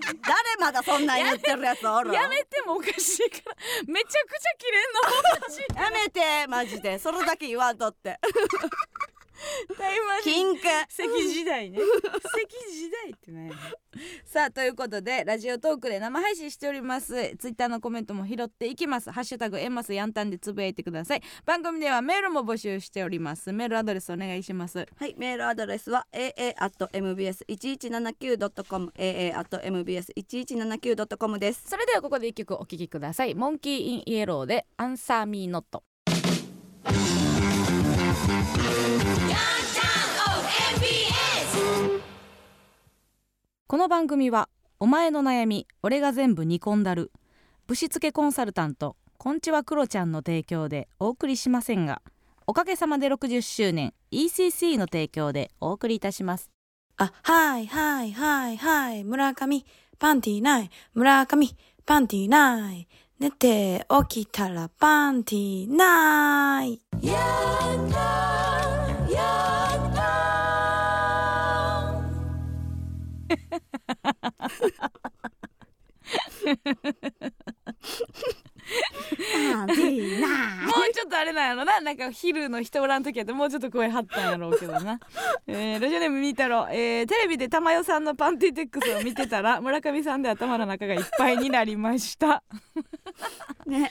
[0.06, 2.10] 時誰まだそんなん言ってるやつおる？
[2.12, 3.56] 代やめてもおかしいから。
[3.86, 4.32] めちゃく
[5.68, 6.46] ちゃやめて！
[6.48, 6.98] マジで。
[6.98, 8.18] それだけ言わんとって
[9.76, 11.78] タイムマシーンキンク関時代ね。
[11.78, 11.86] 関
[12.72, 13.52] 時代ってね。
[14.24, 17.36] さあということでラジオトークで生配信しております。
[17.36, 19.10] ツイッターのコメントも拾っていきます。
[19.10, 21.22] ハッシュタグエンマスヤンタンでつぶやいてください。
[21.44, 23.52] 番組ではメールも募集しております。
[23.52, 24.86] メールアドレスお願いします。
[24.96, 31.68] はいメールアドレスは aa.mbs1179.com aa.mbs1179.com です。
[31.68, 33.34] それではここで一曲お聴きください。
[33.34, 35.82] モンキーインイエローでアンサーミーノット
[43.66, 47.10] この番組はお前の悩み俺が全部煮込んだる。
[47.66, 52.02] ぶしつけコンサルタントこんちはクロちゃんの提供でお送りしませんが
[52.46, 56.50] おかげさまで60周年 ECC の提供でお送りいたします。
[56.98, 59.64] あ、はいはいはいはい、村上、
[59.98, 62.86] パンティーない、村上、パンティーない。
[63.24, 66.78] 寝て起きたらパンティーない。
[79.64, 81.80] もうちょっとあれなんやろな。
[81.80, 84.98] なんか昼の人おらん時やってもうちょっと声張ったんやろうけどな、
[85.46, 92.42] えー、ラジオネームみーたろう、えー、テレビで玉代さんのパンティテックスを見てたら村上さんで頭の中がいっぱいになりました。
[93.66, 93.90] ね。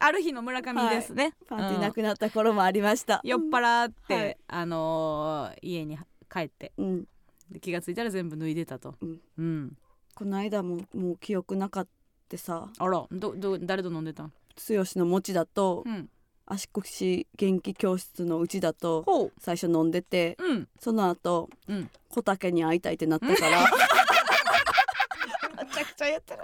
[0.00, 3.20] ある日の村上ですね、パンティーなうんくなった頃もありました。
[3.24, 4.36] 酔っ払って、はい。
[4.46, 5.98] あのー家に
[6.32, 6.72] 帰って。
[6.78, 7.04] うん。
[7.50, 8.94] で気がついたら全部脱いでたと。
[9.00, 9.20] うん。
[9.38, 9.72] うん。
[10.14, 11.88] この間ももう記憶なかっ
[12.28, 14.32] てさあらどど誰と飲んでたん？
[14.68, 16.08] 剛の餅だとうん。
[16.50, 20.68] 足腰元気教室のうちだと最初飲んでてうん。
[20.80, 21.90] その後うん。
[22.08, 23.60] 小竹に会いたいってなったから。
[25.58, 26.40] めちゃくちゃやってる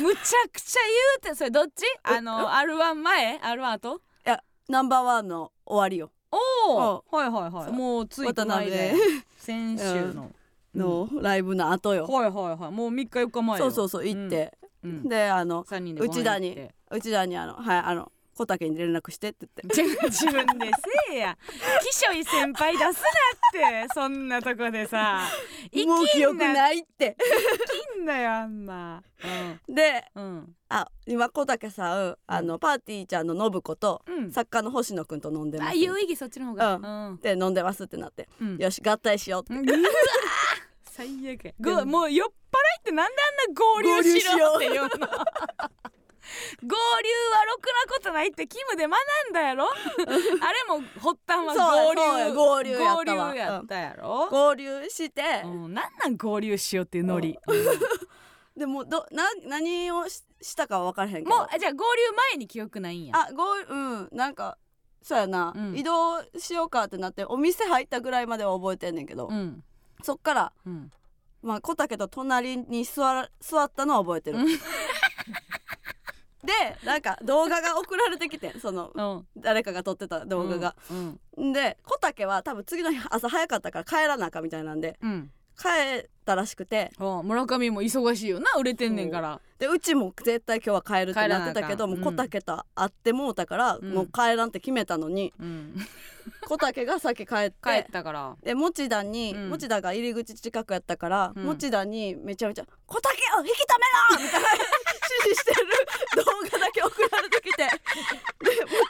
[0.00, 0.80] むちゃくちゃ
[1.22, 1.82] 言うてそれどっち？
[2.04, 4.00] あの R1 前？R1 後
[4.68, 6.12] ナンバーワンの終わりよ。
[6.30, 6.36] お
[6.72, 7.72] おはいはいはい。
[7.72, 9.00] もうついこ渡の間辺。
[9.36, 10.30] 先週の、
[10.76, 12.70] のライブの後よ、はいはいはい。
[12.70, 13.64] もう3日4日前よ。
[13.64, 16.20] そうそうそう行って、うん、うん、であの3人でご飯行って。
[16.20, 20.06] 内田に内田にあのはいあの小竹に連絡してって言って。
[20.08, 20.66] 自分で
[21.08, 21.36] せえや。
[21.82, 22.94] きしょい先輩出すなっ
[23.84, 25.28] てそんなとこでさ。
[25.70, 27.16] 生もう記憶なないって。
[27.18, 29.02] 生きんなよあんな
[29.68, 30.24] でうん。
[30.24, 30.56] うん。
[30.70, 34.30] あ今小竹さんあのパーティーちゃんの信子とうん。
[34.32, 35.70] 作家の星野くんと飲んでます。
[35.72, 36.74] あ有意義そっちの方が。
[36.76, 37.18] ううん。
[37.20, 38.56] で飲んでますってなって、うん。
[38.56, 39.62] よし合体しようって、う
[41.00, 41.52] 最悪や。
[41.60, 42.02] ごも。
[42.04, 42.34] う酔っ払い
[42.80, 43.16] ってなんで
[43.48, 44.88] あんな合流しろっていうの。
[46.62, 48.92] 合流はろくなことないってキムで学
[49.30, 49.64] んだやろ。
[49.66, 50.06] あれ
[50.68, 52.34] も発端は合流。
[52.34, 53.28] 合流やったわ。
[53.30, 57.38] 合流やったやろ、合流して、うん、なんなん合流しようっていうノリ、
[58.56, 61.36] でもどな何をししたかは分からへんけど。
[61.36, 63.16] もうあじゃあ合流前に記憶ないんや。
[63.16, 64.08] あ合うん。
[64.12, 64.56] なんか
[65.02, 65.76] そうやな、うん。
[65.76, 69.64] 移動しようかってなってお店入ったぐらいまでは覚えてんねんけど、うん
[70.02, 70.90] そっから、うん。
[71.42, 74.38] まあ、小竹と隣に座ら座ったのは覚えてる。
[74.38, 74.46] うん。
[76.42, 76.52] で
[76.84, 79.26] なんか動画が送られてきてそのうん。
[79.36, 80.76] 誰かが撮ってた動画が。
[81.36, 81.52] うん。
[81.52, 85.68] で小竹は多分次の日朝早かったから帰らなあかんみたいなんでうん帰
[86.02, 86.90] ったらしくて。
[86.98, 89.40] あ村上も忙しいよな売れてんねんから。
[89.58, 93.92] でうちも絶対今日は帰るってなってたけどもう帰らなあってもうたから、うん。
[93.92, 95.76] もう帰らんって決めたのにうん。
[96.46, 98.36] 小竹が先帰って帰ったから。
[98.42, 99.50] で持田に、うん。
[99.50, 101.44] 持田が入り口近くやったから、うん。
[101.44, 105.66] 持田にめちゃめちゃ「小竹を引き止めろ!」みたいな指示してる
[106.24, 107.70] 動画だけ送られてきてで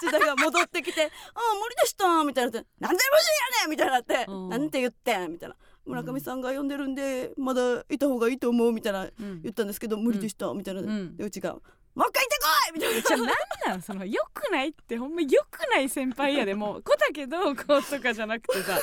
[0.05, 3.27] 持田が戻ってきて「ああ無理でした」みたいになって「なんで無事
[3.59, 4.49] やねん!」みたいになって「うん。
[4.51, 5.57] なんて言ってん!」みたいな
[5.91, 9.43] 「村上さんが呼んでるんでまだいた方がいいと思う」みたいなうん。
[9.43, 11.17] 言ったんですけど「無理でした」みたいな、うん。
[11.17, 11.53] でうちが
[11.95, 13.01] 「もう一回行ってこい!」みたいな。
[13.03, 13.29] じゃあなん
[13.73, 13.83] なん？
[13.83, 16.55] その良くないってほんま良くない先輩やで。
[16.55, 18.81] もう小竹どうこうとかじゃなくてさ。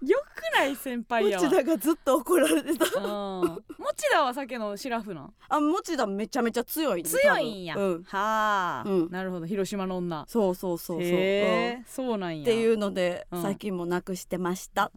[0.00, 0.22] 良く
[0.56, 1.44] ない先輩やわ。
[1.44, 2.84] 持田がずっと怒られてた。
[3.00, 3.04] うん。
[3.42, 3.60] 持
[4.12, 5.34] 田は酒のシラフなん？
[5.48, 8.02] あ持田めちゃめちゃ強いね強いんや、うん。
[8.04, 9.10] はあ、うん。
[9.10, 9.46] なるほど。
[9.46, 10.24] 広島の女。
[10.28, 11.84] そうそうそうそう、うん。
[11.88, 12.42] そうなんや。
[12.42, 13.42] っていうので、うん。
[13.42, 14.92] 最近もなくしてました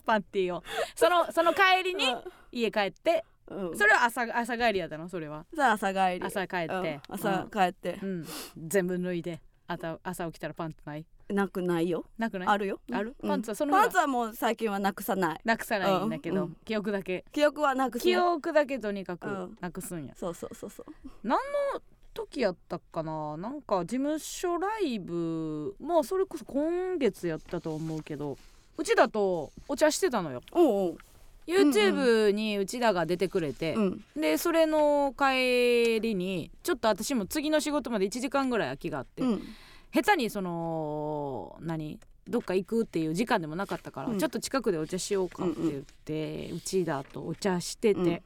[0.00, 0.62] パンティーを。
[0.94, 2.14] そのその帰りに
[2.52, 5.08] 家帰ってうん、それは朝朝帰りやったの？
[5.08, 5.46] それは？
[5.56, 6.22] さあ朝帰り。
[6.22, 7.14] 朝帰って、うん。
[7.14, 7.98] 朝帰って。
[8.02, 8.26] う、ん、
[8.66, 11.06] 全部脱いであた朝起きたらパンツない？
[11.30, 12.04] なくないよ。
[12.18, 12.48] なくない？
[12.48, 12.80] あるよ。
[12.92, 13.16] ある？
[13.22, 13.28] うん。
[13.30, 15.40] パンツはそのパンツはもう最近はなくさない。
[15.44, 17.24] なくさないんだけど、うんうん記憶だけ。
[17.32, 19.56] 記憶はなくす記憶だけとにかくうん。
[19.62, 21.08] なくすんや、そうそうそうそう。
[21.22, 21.38] 何
[21.74, 21.80] の
[22.12, 23.38] 時やったかな？
[23.38, 28.36] なんか事務所ライブまあそれこそ今月やったと思うけど
[28.78, 30.40] うちだとお茶してたのよ。
[30.52, 30.98] おうおう。
[31.46, 34.04] YouTube にうちだが出てくれて、うん。
[34.16, 39.42] でそれの帰りにちょっと私も次の仕事まで1時間ぐらい空きがあって、うん。
[39.92, 44.18] 下手にその何どっか行くっていう時間でもなかったから、うん。
[44.18, 48.22] ちょっと近くでお茶しようかって言って、うちだとお茶してて、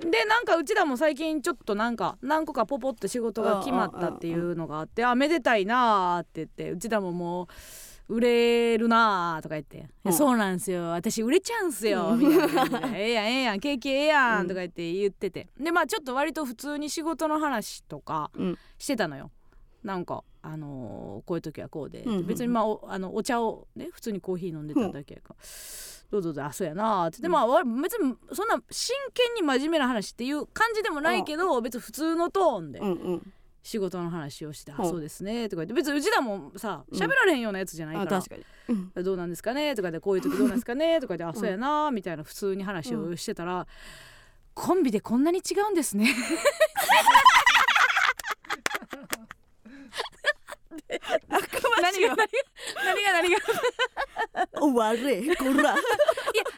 [0.00, 7.46] でなんかうちだも最近ちょっとなんか何個かポポって仕事が決まったっていうのがあって、あめでたいなーって言ってうちだももう
[8.08, 10.12] 売れるなーとか言って、うん。
[10.12, 10.90] そうなんすよ。
[10.90, 12.98] 私売れちゃうんすよみたいな感じで。
[12.98, 15.48] ええやんええやんケーキええやんとか言って言ってて。
[15.58, 18.58] でまあちょっと割と普通に仕事の話とかうん。
[18.78, 19.30] してたのよ。
[19.82, 22.26] なんかあのーこういう時はこうで、うんうんうん。
[22.26, 25.36] 別にまあおあのお茶をね普通にコーヒー飲んでただけやから、
[26.10, 27.22] どうぞどうぞあそうやなーって。
[27.22, 32.80] で、まあわ別にそんな真剣に真面目な話っていう感じでもないけど、別に普通のトーンで。
[32.80, 33.32] うんうん
[33.64, 36.52] 仕事の話をして「うんあそうですね」とか言って別にうちだもん。
[36.56, 38.16] さ喋られへんようなやつじゃないから。
[38.18, 38.44] あ確かに。
[38.68, 39.74] うんどうなんですかね？
[39.74, 41.00] とかでこういう時どうなんですかね？
[41.00, 43.66] とかで、あそうやなみたいな普通に話をしてたら、
[44.54, 46.14] コンビでこんなに違うんですね
[51.28, 51.48] 何が
[51.82, 52.16] 何が？
[52.84, 53.12] 何が？
[53.12, 53.36] 何が？
[53.36, 53.40] い
[54.60, 55.70] お悪いこら。
[55.70, 55.76] や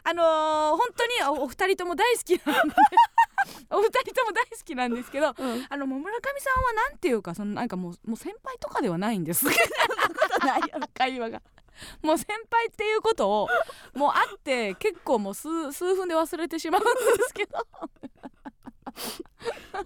[0.03, 2.75] あのー本当におお二人とも大好きなんで。
[3.69, 5.65] お二人とも大好きなんですけどうん。
[5.69, 9.45] あのもう村上さんはなんていうかそのなんかもうもう先輩とかではないんです。
[10.43, 10.67] ないよ。
[10.93, 11.41] 会話が。
[12.01, 13.47] もう先輩っていうことを
[13.93, 17.59] もう会って結構もう数数分で忘れてしまうんですけど。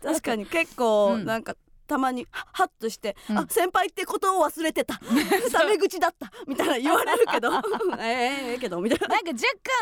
[0.02, 1.26] 確かに結構うん。
[1.26, 1.56] なんか
[1.92, 3.38] たまにハハッとして、うん。
[3.40, 4.98] あ先輩ってことを忘れてた。
[5.52, 6.32] タメ口だった。
[6.48, 7.52] みたいな言われるけど。
[8.00, 8.08] ええ
[8.52, 9.08] ええけどみたいな。
[9.10, 9.42] なんか若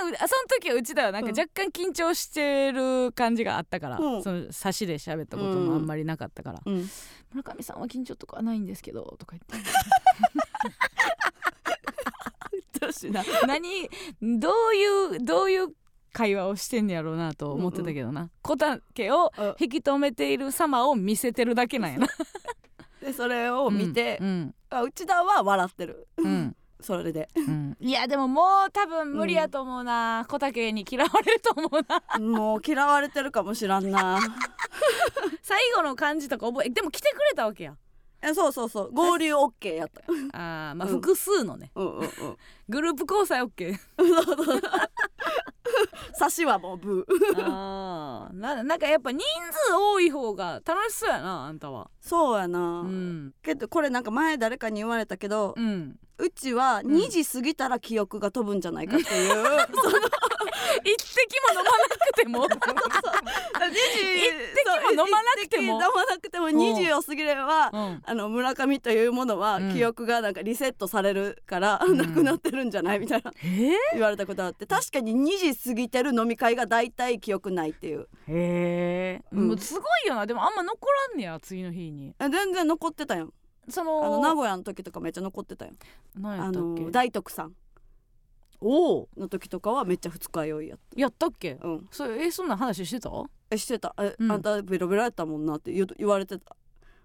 [0.10, 1.24] 干あその時はうちではなん。
[1.24, 4.24] か若干緊張してる感じがあったから、うん。
[4.24, 6.90] その差しで喋ったこともあんまりなかったから、うん。
[7.32, 9.70] 村上さんは緊張とかはないんですけどとか言って。
[12.82, 13.24] 私な。
[13.46, 13.88] 何
[14.22, 15.68] どういうどういう
[16.14, 19.56] 会話をしてんねやろうなと思ってたけどな、小竹をうん。
[19.60, 22.08] 引き止めている様を見せてるだけなんやな。
[23.02, 26.08] でそれを見て、うんあ内田は笑ってる。
[26.18, 26.56] うん。
[26.82, 27.28] それで。
[27.36, 27.78] うん。
[27.80, 32.20] いやでももう多分無理やと思うな、小竹に嫌われると思うな。
[32.20, 34.20] もう嫌われてるかもしらんな。
[35.42, 37.74] 最後の感じとか覚えでも来てくれたわけや。
[37.74, 37.89] え
[38.36, 38.92] そうそうそう。
[38.94, 40.02] 合流 OK やった
[40.34, 40.96] あーまあうん。
[40.96, 42.10] 複数のね、うんうんうん。
[42.68, 43.78] グループ交際 OK
[46.14, 47.06] 差しはもうブー。
[47.46, 48.36] あー。
[48.36, 51.90] ななんかやっぱ人数多い方が楽しそうやなあんたは。
[52.02, 53.34] そうやな、うん。
[53.42, 56.86] けどこれなんか前誰かに言われたけど、うんうちはん。
[56.88, 59.98] 2時過ぎたら記憶が飛ぶんじゃないかっていう、 その
[60.84, 62.46] 一滴も飲まなくても。
[63.60, 65.74] 2時一滴も飲まなくても。
[65.74, 66.50] 飲まなくても。
[66.50, 68.02] 2時を過ぎれば、うん。
[68.06, 69.74] あの村上というものはうん。
[69.74, 71.96] 記憶がなんかリセットされるから、ん。
[71.98, 73.74] なくなってるんじゃないみたいなえー？
[73.94, 74.66] 言われたことあって。
[74.66, 78.08] 確かに2時過ぎてる飲み会が大体記憶ないっていう。
[78.28, 79.48] へえ、うん。
[79.50, 80.26] もうすごいよな。
[80.26, 82.14] でもあんま残らんねや次の日に。
[82.20, 83.34] え全然残ってたよ
[83.72, 85.72] そあのの名古屋の時とかめっちゃ残ってたよ。
[86.18, 86.84] あ何やったっけ？
[86.84, 87.54] の大徳さん。
[88.62, 89.10] おお。
[89.18, 91.56] の時とかはめっちゃ二日酔いやっやったっけ？
[91.56, 91.88] たうん。
[91.92, 93.10] それえそんな話してた？
[93.52, 93.96] えしてた。
[94.00, 94.32] え、うん。
[94.32, 96.56] あんたベロベロやったもんなって言う言われてた。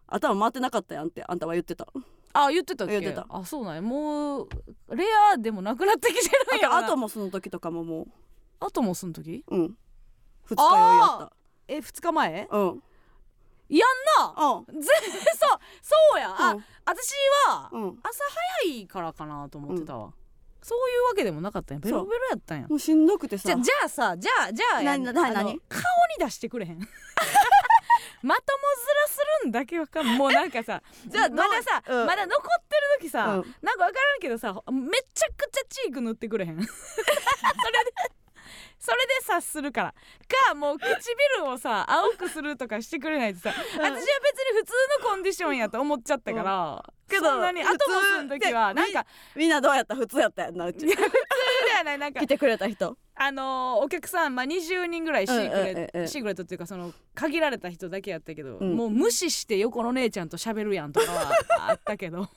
[0.07, 1.87] 頭回ってなかったやんってあんたは言ってた。
[2.33, 3.01] あ言ってたっけ？
[3.01, 3.27] 言ってた。
[3.29, 3.83] あそうなんや。
[3.83, 4.49] もう
[4.91, 6.77] レアでもなくなってきてるんやな。
[6.79, 8.09] あとアトモスの時とかもも
[8.61, 9.45] アトモスの時？
[9.49, 9.77] ううん。
[10.45, 11.31] 二日酔いやっ
[11.69, 12.47] え二日前？
[12.51, 12.83] たうん
[13.69, 14.57] やんな。
[14.57, 14.83] うん。
[14.83, 14.91] そう
[15.83, 16.35] そうや。
[16.39, 16.65] あ、うん。
[16.85, 17.13] 私
[17.49, 17.99] はうん。
[18.03, 18.25] 朝
[18.63, 20.13] 早いからかなと思ってたわ、
[20.63, 21.77] そういうわけでもなかったん。
[21.77, 22.69] やベロベロやったんや。
[22.69, 23.49] もうしんどくてさ。
[23.49, 25.61] じゃじゃあさじゃあじゃあや何何何顔に
[26.19, 26.79] 出してくれへん。
[28.23, 30.01] まとも面するんだけわか。
[30.01, 32.07] んもうなんかさ じゃあまださ、うん。
[32.07, 33.55] まだ残ってる時さ、うん。
[33.61, 36.57] なんかわからんけどさめちゃくちゃチーク塗ってくれへん。
[36.57, 37.93] それで
[38.79, 39.95] それで察するから。
[40.49, 44.03] かもう唇をさ青くするとかしてくれないとさ、私は別に
[44.59, 50.87] 普通のコンディションやと思っちゃったから、けどそんなにアトモスの時はなんかみんなどうやった普通やったやんなうち。
[50.87, 51.03] 普通で
[51.77, 52.97] はないなんか来てくれた人。
[53.17, 58.77] ああのーお客さん、まあ、20人ぐらいシークレット、シークレットっていうかその限られた人だけやったけど、うん。
[58.77, 61.33] もう無視して横の姉ちゃんと喋るやんとかは
[61.71, 62.29] あったけど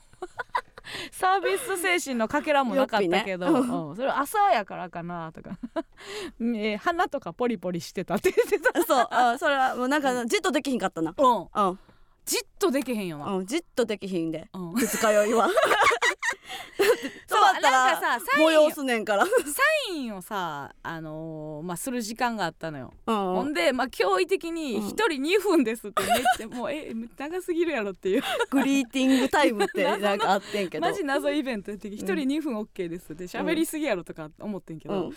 [1.12, 3.58] サービス精神のかけらもなかったけど、ね。
[3.60, 3.96] うん。
[3.96, 5.58] それ朝やからかなとか、
[6.40, 8.82] えー鼻とかポリポリしてたって言ってた。
[8.84, 9.08] そう。
[9.10, 11.14] あそれはもうなんかじっとできひんかったな。
[11.16, 11.78] うん、うん。
[12.24, 13.26] じっとできへんよな。
[13.32, 13.46] うん。
[13.46, 14.48] じっとできひんで。
[14.52, 14.74] うん。
[14.74, 15.48] 二日酔いは。
[17.26, 19.24] そうなんからさ催すねんから。
[19.24, 19.30] サ
[19.90, 22.92] インをさ、あのーまあ、する時間があったのよ。
[23.06, 24.88] うんほんで、まあ、驚異的にうん。
[24.88, 28.22] 1人2分ですってめっちゃ もうえ長すぎるやろっていう。
[28.50, 30.86] グリーティングタイムって なんかあってんけど。
[30.86, 33.24] マジ謎イベントやって1人2分 OK ですって。
[33.24, 35.14] 喋りすぎやろとか思ってんけど、うん。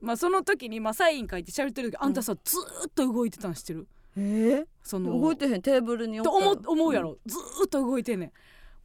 [0.00, 3.86] まあ、その時にまあサイン書いて喋ってる時あんたさずーっと動いてたん知ってる？
[4.16, 4.66] えー？
[4.82, 5.62] その動いてへん？
[5.62, 8.32] テーブルにと思思うやろ、ずーっと動いてんねん。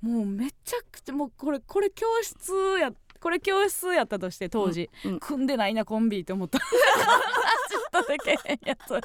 [0.05, 2.91] もうめちゃくちゃもうこれこれ教室や
[3.23, 5.19] これ教室やったとして当時、うんうん。
[5.21, 6.59] 組んでないなコンビって思った。
[6.59, 8.31] ちょっとだけ
[8.65, 8.99] やつ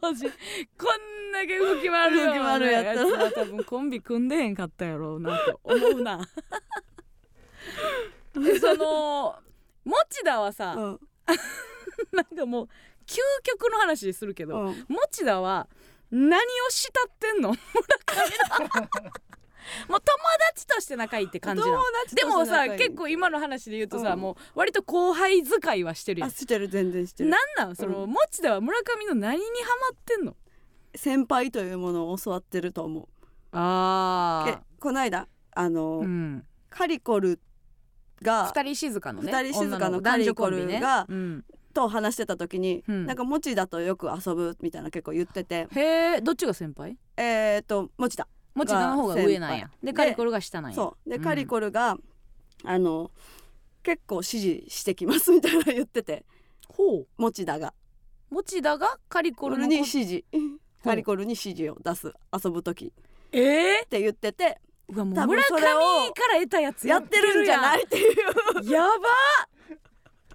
[0.00, 0.24] 当時。
[0.24, 6.26] こんだけ動き回る動き回るやつつは多分コンビ組んでへんかったやろうなと思うな。
[8.32, 9.36] でその
[9.84, 11.00] 持田はさ、うん。
[12.12, 12.68] なんかもう
[13.06, 14.86] 究極の話するけど、うん。
[14.88, 15.68] 持田は
[16.10, 16.40] 何を
[16.70, 17.58] 慕ってんの村
[18.06, 18.88] 上の？
[19.88, 20.16] もう友
[20.54, 21.82] 達として仲いいって感じなの。
[22.14, 24.20] でもさ結構今の話で言うとさ、うん。
[24.20, 26.30] もう割と後輩使いはしてるやん。
[26.30, 27.30] あしてる全然してる。
[27.30, 27.76] なんなん？
[27.76, 30.36] その、う持田は村上の何にハマってんの？
[30.94, 33.04] 先輩というものを教わってると思う。
[33.04, 33.06] え
[33.52, 36.44] あこの間あの、うん。
[36.70, 37.40] カリコル
[38.22, 41.44] が二人静かのね二人静かのカリコルがうん。
[41.74, 43.04] と話してた時に、うん。
[43.04, 45.68] なんか持田とよく遊ぶみたいな結構言ってて。
[45.72, 45.80] へ
[46.16, 46.96] えどっちが先輩？
[47.18, 48.26] えっ、ー、と持田
[48.56, 49.70] 持田の方が上なんや。
[49.82, 50.74] ででカリコルが下なんや。
[50.74, 51.10] そう。
[51.10, 51.22] でうん。
[51.22, 51.98] カリコルが、
[52.64, 53.10] あの
[53.82, 56.24] 結構指示してきますみたいな言ってて。
[56.68, 57.06] ほう。
[57.18, 57.74] 持田が。
[58.30, 60.24] 持田がカリココルに指示
[60.82, 62.12] カリコルに指示を出す。
[62.32, 62.92] 遊ぶ時。
[63.32, 63.84] えー？
[63.84, 64.58] って言ってて。
[64.88, 67.44] うわもう村上から得たやつやってるん。
[67.44, 68.70] じゃないいっていう。
[68.70, 68.88] やば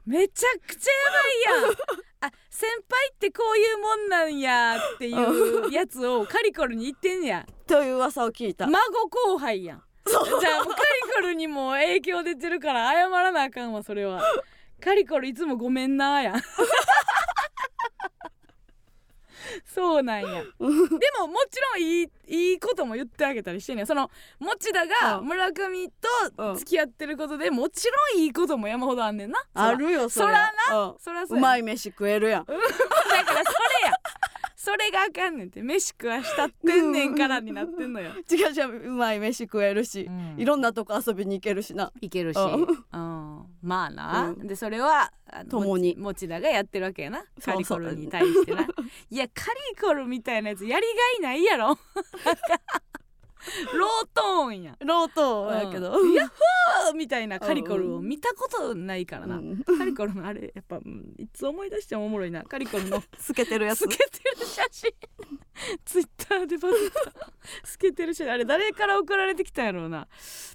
[0.06, 0.92] めちゃくちゃ
[1.54, 1.76] やばいやん
[2.22, 7.46] あ先輩ってこういうもんなんやっていうやつをカリコルに言ってんや。
[7.68, 8.80] という噂を聞いた、孫
[9.10, 9.84] 後輩やん。
[10.06, 10.24] じゃあ
[10.64, 10.76] カリ
[11.16, 14.22] コルにも影響出てるから謝らなあかんわそれは。
[14.80, 16.42] カリコルいつもごめんなやん
[19.66, 20.28] そうなんや。
[20.28, 23.86] でももちろんいいいいことも言ってあげたりしてんねん。
[23.86, 24.10] その
[24.40, 25.26] 持田がうん。
[25.26, 25.90] 村上
[26.38, 29.44] と付き合ってることでもちろんいいことも山ほどあんねんな。
[29.54, 30.96] あるよそらな。
[31.00, 32.46] そらそううやまい飯食えるやん。
[32.48, 32.54] だ
[33.26, 33.52] からそ
[34.64, 35.64] それがあかんねんって。
[35.64, 38.12] 飯食わしたってんねんからになってんのよ。
[38.30, 40.36] 違う違ううまい飯食えるし、うん。
[40.40, 41.92] いろんなとこ遊びに行けるしな。
[42.00, 42.62] いけるし、ううん。
[42.62, 44.46] ん、まあな、うん。
[44.46, 45.12] でそれは
[45.50, 45.96] 共に。
[45.98, 47.24] 持田がやってるわけやな。
[47.44, 48.68] カリコルに対してな。
[49.10, 51.76] いやカリコルみたいなやつやりがいないやろ
[53.74, 54.78] ロートーンや。
[54.80, 56.14] ロートやけど、うん。
[56.14, 59.64] ヤッホーみたいなカリコルを見たことないからな、うん。
[59.64, 62.44] カリコルのあれやっぱ、うんいつ思い出してもおもろいな。
[62.44, 63.80] カリコルの 透けてるやつ。
[63.80, 64.04] 透けて
[64.40, 64.92] る写真。
[65.86, 67.12] ツイッターでバズった。
[67.68, 68.34] 透けてる写真。
[68.34, 70.08] あれ誰から送られてきたんやろうな。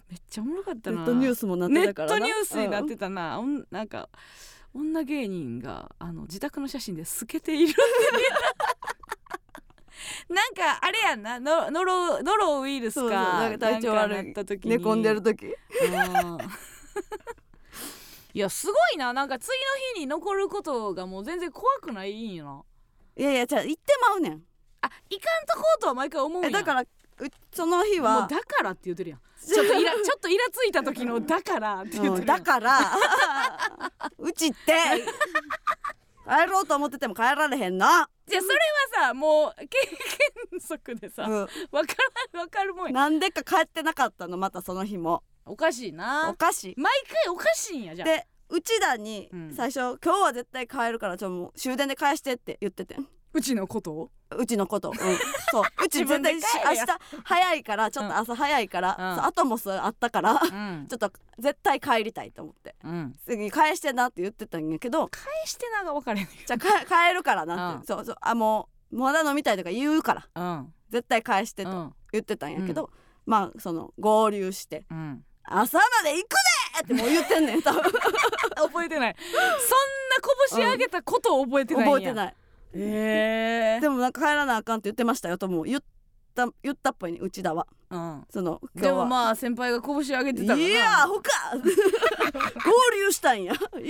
[0.09, 0.99] めっちゃおもろかったな。
[0.99, 2.18] ネットニュースもなってネッたからな。
[2.18, 4.09] トニュースになってたな、おんなんか
[4.77, 7.81] 女芸人があの自宅の写真で透けているって
[10.29, 11.41] なんかあれやんな。
[11.41, 13.49] ノノロノロウイルスか。
[13.51, 14.31] か体調悪い。
[14.31, 14.71] った時に。
[14.71, 15.47] 寝込んでる時。
[15.47, 15.55] うん。
[18.35, 19.13] いやすごいな。
[19.13, 19.55] なんか次の
[19.95, 22.63] 日に残ることがもう全然怖くないんよな。
[23.17, 24.43] いやいやじゃあ行ってまうねん。
[24.83, 26.87] あいかんとこうとは毎回思うんやえだからう
[27.53, 29.21] その日もはうだからって言ってるやん。
[29.39, 32.17] ちょっとイラちょっとイラついた時のだからって言ってるやん。
[32.17, 32.99] うんだから。
[34.19, 34.57] うちって
[36.27, 38.55] 帰ろうと思ってても帰られへんな、じゃあそれ
[39.01, 39.67] はさもう経
[40.51, 41.49] 験則でさ、うわ
[41.85, 41.95] か
[42.33, 42.95] らんわかるもんん、や。
[42.95, 44.37] なんでか帰ってなかったの？
[44.37, 45.23] またその日も。
[45.45, 46.75] おかしいおなかしい。
[46.77, 46.93] 毎
[47.25, 48.09] 回おかしいんやじゃあ。
[48.09, 49.53] で内田にうん。
[49.55, 52.97] 最初、今日は絶対帰るからちょもう終電で返してって言ってて
[53.37, 54.11] うちのことを？
[54.35, 54.96] うちのこと、うん、
[55.51, 55.64] そう。
[55.85, 56.40] うち明日
[57.22, 59.25] 早いからちょっと朝早いから、うん。
[59.27, 60.87] アトモスあったから、うん。
[60.88, 62.75] ちょっと絶対帰りたいと思って。
[62.83, 63.14] うん。
[63.27, 65.09] 次返してなって言ってたんやけど。
[65.09, 67.87] 返してなが分かれへんじゃあか帰るからなって、うん。
[67.87, 68.16] そうそう。
[68.22, 70.29] あもうまだ飲みたいとか言うから。
[70.35, 70.75] うん。
[70.88, 71.94] 絶対返してとうん。
[72.12, 72.90] 言ってたんやけど、
[73.27, 75.24] まあその合流してうん。
[75.45, 76.37] 朝まで行くで
[76.84, 77.82] ってもう言ってんねん多分。
[78.57, 79.16] 覚えてない。
[79.20, 81.95] そんな拳上げたことを覚えてないんや。
[81.95, 82.34] 覚えてない
[82.75, 85.83] へえでもなんか帰らなあかんって言ってましたよとも言っ
[86.45, 87.67] った言ったっぽいね内田は。
[87.91, 88.25] うん。
[88.29, 90.62] そのでもあまあ先輩が拳上げてたからな。
[90.62, 91.61] いやほか合
[93.07, 93.55] 流したんや。
[93.55, 93.87] 行くで。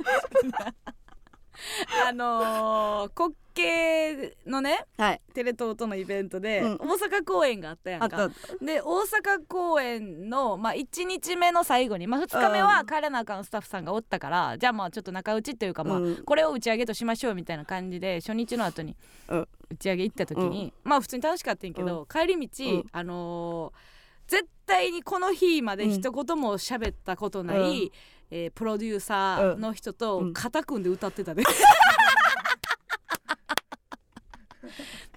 [2.08, 5.20] あのー、国慶のねはい。
[5.34, 6.72] テレ東とのイベントで、うん。
[6.74, 8.30] 大阪公演があったやんか。
[8.60, 16.16] で大阪公演の、まあ、1日目の最後に、まあ、2日目は帰らなあかんスタッフさんがおったから、じゃあまあちょっと仲打ちっていうか、まあうん。
[16.24, 18.96] これを打ち上げとしましょうみたいな感じで初日の後に
[19.28, 19.48] うん。
[19.70, 22.84] 打ち上げ行った時に、まあ普通に楽しかったんやけど、帰り道、うん。
[22.92, 24.00] あのー
[24.30, 27.90] 絶対にこの日まで一言も喋ったことない、うん。
[28.30, 30.32] えープロデューサーの人とうん。
[30.32, 31.42] 肩組んで歌ってたで。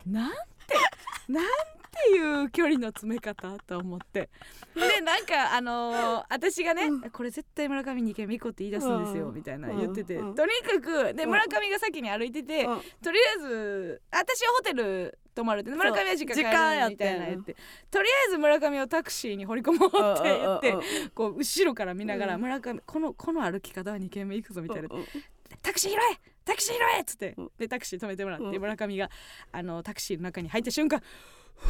[0.08, 0.38] なんて
[1.28, 1.46] なん
[1.94, 4.30] ていう距離の詰め方と思って。
[4.76, 7.02] でなんかあのー私がね、うん。
[7.12, 9.36] これ絶対村上に2軒目行こうって言い出すんですよ、うん。
[9.36, 10.36] みたいな言ってて、うん。
[10.36, 11.30] とにかくでうん。
[11.30, 12.82] 村上が先に歩いてて、うん。
[13.02, 17.56] とりあえず私はホテル泊まるって村上は時間帰時間やるみたいな言って。
[17.92, 22.42] とりあえず村上をタクシーに放り込もうって言ってこう後ろから見ながらうん。
[22.42, 24.90] 村上このこの歩き方は2軒目行くぞみたいな。
[25.62, 27.52] タクシー拾えタクシー拾えっつってうん。
[27.58, 28.62] でタクシー止めてもらってうん。
[28.62, 29.10] 村上が
[29.52, 31.02] あのタクシーの中に入った瞬間
[31.58, 31.70] フ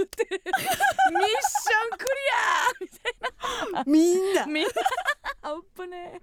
[0.00, 2.06] ーって ミッションク
[3.74, 4.46] リアみんな。
[4.46, 4.70] みんな。
[5.42, 6.20] あっぱね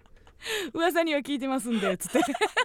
[0.73, 2.19] 噂には聞いてますんでつって。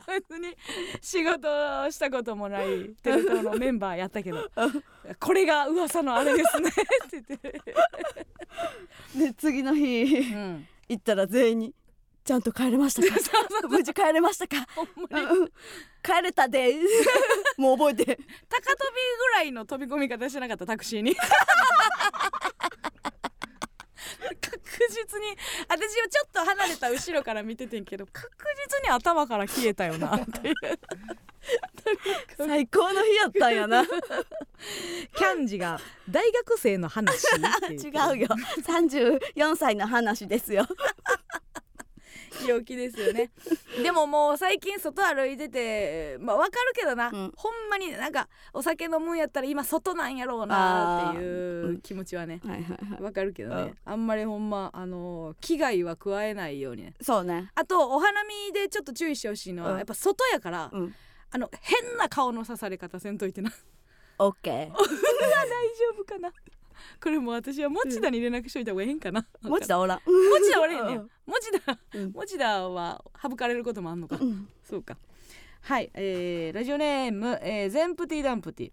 [0.07, 0.57] 別に
[1.01, 1.49] 仕事
[1.85, 4.51] をしたこともないテレ東のメンバーやったけど
[5.21, 6.73] これが噂のあれですねっ
[7.11, 7.63] て言って、
[9.15, 11.75] で次の日うん、行ったら全員に
[12.27, 13.15] 「ちゃんと帰れましたか？
[13.71, 14.67] 無事帰れましたか？
[15.11, 15.47] うん。
[16.03, 16.75] 帰れたで」
[17.57, 18.05] もう覚えて。
[18.05, 18.19] 高飛び
[19.19, 20.67] ぐらいの飛び込み方してなかった？
[20.67, 21.15] タクシーに。
[21.15, 21.29] 確
[24.91, 25.37] 実に。
[25.69, 28.31] 私はちょっと離れた後ろから見ててんけど確
[28.69, 30.55] 実に頭から消えたよなっていう。
[32.37, 33.85] 最高の日やったんやな。
[33.85, 35.79] 違キャンジが
[36.11, 37.75] 大学生の話って
[38.13, 38.29] うよ。
[38.67, 40.67] 34歳の話ですよ
[42.47, 43.31] 陽気ですよね。
[43.83, 47.33] でももう最近外歩いててまあわかるけどな、うん。
[47.37, 53.03] ほんまになんかお酒飲むんやったら今外なんやろうなっていううん気持ちはねはいはいはい。
[53.03, 53.75] わかるけどね。
[53.85, 56.95] あんまりほんまあの危害は加えないようにね。
[57.01, 57.51] そうね。
[57.55, 59.77] あとお花見でちょっと注意してほしいのは、うん。
[59.79, 60.95] やっぱ外やから、うん。
[61.31, 63.53] あの変な顔の刺され方せんといてな。
[64.19, 64.55] オッケー。
[64.73, 64.79] 大丈
[65.93, 66.33] 夫かな
[67.03, 69.27] これもう私は持田に連絡しといた方がええんかな。
[69.43, 70.01] 持田おらん。
[70.05, 71.01] 持田おれへんね。
[71.27, 71.35] 持
[71.65, 72.13] 田うん。
[72.13, 74.19] 持田は省かれることもあんのか。
[74.21, 74.49] うん。
[74.65, 74.97] そうか。
[75.63, 78.71] はい、えー、ラジオネーム、えー、ゼンプティダンプティ。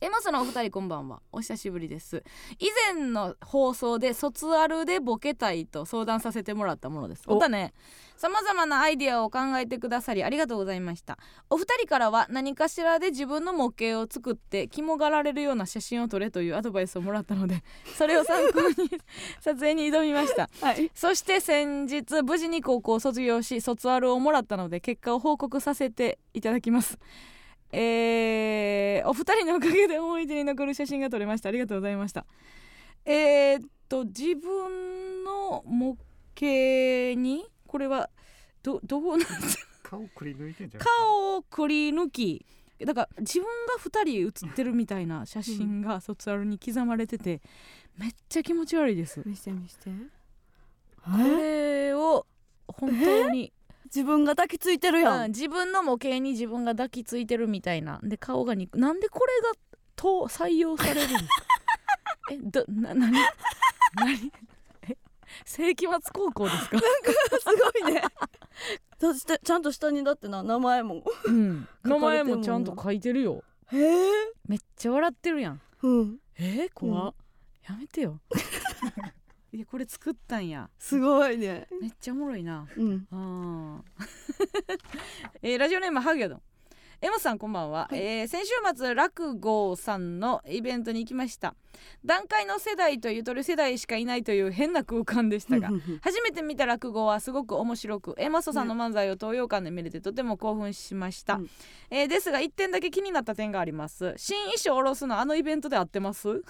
[0.00, 1.22] Aマッソのお二人こんばんは。
[1.32, 2.22] お久しぶりです。
[2.58, 7.22] 以前の放送で卒アルでボケたいと相談させてもらったものです。
[7.26, 7.34] お。
[7.34, 7.72] またね
[8.16, 11.18] さまざまなアイデアを考えてくださりありがとうございました。
[11.50, 17.62] お二人からは何かしらで自分の模型を作って肝がられるような写真を撮れというアドバイスをもらったので
[17.96, 18.90] それを参考に
[19.40, 20.48] 撮影に挑みました。
[20.60, 20.90] はい。
[20.94, 26.98] そして先日無事に高校を卒業し卒アルをもらったので結果を報告させていただきます。
[27.72, 31.48] えー、お二人のおかげで思い出に残る写真が撮れました。
[31.48, 32.24] ありがとうございました。
[33.04, 35.96] えー、っと自分の模
[36.36, 37.44] 型に
[37.74, 38.08] これは
[38.62, 39.90] どどうなんですか？
[39.90, 42.46] 顔くり抜いてんじゃん顔をくり抜き。
[42.86, 47.42] だから自分が2人写ってるみたいな写真が卒アルに刻まれてて
[47.98, 49.22] めっちゃ気持ち悪いです。
[49.26, 49.90] 見して見して
[51.04, 52.26] これを
[52.68, 53.52] 本当に
[53.86, 57.98] 自分が抱きついてるやうんん自分の模型に自分が抱きついてるみたいな。
[58.04, 59.52] で顔が肉なんでこれが
[59.96, 61.28] と採用されるんですか？
[62.30, 63.10] えどな 何？
[63.10, 63.22] 何？
[64.14, 64.30] え
[65.44, 66.84] 世紀末高校ですか、す
[67.82, 68.02] ごいね。
[69.00, 71.02] そしてちゃんと下にだってな名前も。
[71.24, 73.42] うん、名前もちゃんと書いてるよ。
[73.72, 74.10] へえ。
[74.46, 75.60] めっちゃ笑ってるやん。
[75.82, 76.18] うん。
[76.38, 77.14] えー、怖っ、
[77.68, 77.74] うん。
[77.74, 78.20] やめてよ。
[79.52, 80.68] いやこれ作ったんや。
[80.78, 81.68] すごいね。
[81.80, 82.66] めっちゃおもろいな。
[82.76, 83.06] うん。
[83.12, 84.78] あー。
[85.42, 86.42] えーラジオネームハギョドン
[87.00, 87.98] エモさんこんばんは、はい。
[88.00, 91.54] えー先週末落語さんのイベントに行きました
[92.04, 95.70] 段階の世代とゆとり世代しかいないという変な空間でしたが
[96.02, 101.50] 初めて見た落語はすごく面白くエマストさんの漫才を東洋館で見れてとても興奮しました、うん。
[101.90, 104.14] えーですが一点だけ気になった点があります。
[104.16, 106.42] 新衣装を下ろすのあのイベントで合ってます？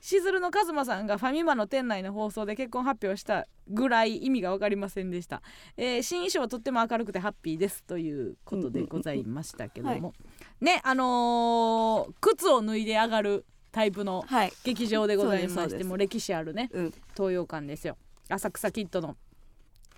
[0.00, 5.42] しずるのカズマさんがファミマの店内の放送で結婚発表したぐらい意味が分かりませんでした、
[5.76, 10.12] えー新衣装はとっても明るくてハッピーですということでございましたけども、
[10.60, 14.52] ねあのー靴を脱いで上がるタイプのはい。
[14.62, 16.94] 劇場でございましてもう歴史あるねうん。
[17.16, 17.96] 東洋館ですよ。
[18.28, 19.16] 浅草キッドの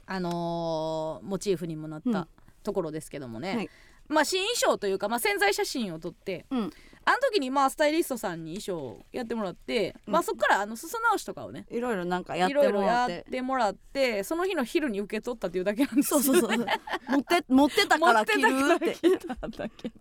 [0.06, 2.12] あのーモチーフにもなっうん。
[2.12, 2.26] た
[2.62, 3.70] ところですけどもね、はい。
[4.08, 6.72] まあ新衣装というか、まあ、潜在写真を撮ってうん。
[7.04, 10.12] あの時にまあスタイリストさんに衣装をやってもらって、うん。
[10.14, 16.66] まあそこからあの裾直しとかをねいろいろなんかやっていろいろやっもらっててもらってその日の昼に受け取ったっていうだけなんですよそうそうそう
[17.08, 18.92] 持って持ってたから着る持って。
[18.92, 19.94] ってたから着ただけの。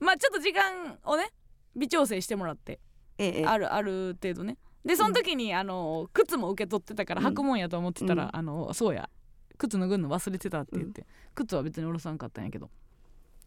[0.00, 1.30] まあちょっと時間をね
[1.76, 2.80] 微調整してもらって
[3.18, 3.44] ええ。
[3.46, 4.58] あるある程度ね。
[4.84, 7.26] でその時に、あの靴も受け取ってたからうん。
[7.28, 8.30] 履くもんやと思ってたら、うん。
[8.32, 9.08] あのそうや
[9.58, 12.70] 靴脱ぐの忘れてたって言って、靴は別に下ろさんかったんやけど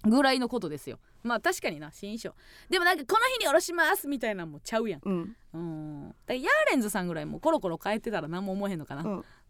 [0.03, 0.99] ぐらいのことですよ。
[1.23, 2.33] まあ確かにな新衣装
[2.69, 5.01] でもなんかこの日に下ろしますみたいなのもちゃうやん。
[5.03, 5.35] うん。
[5.53, 6.15] うん。
[6.27, 9.03] ヤーレンズさんぐらいもうコロコロ変えてたら何も思えへんのかな。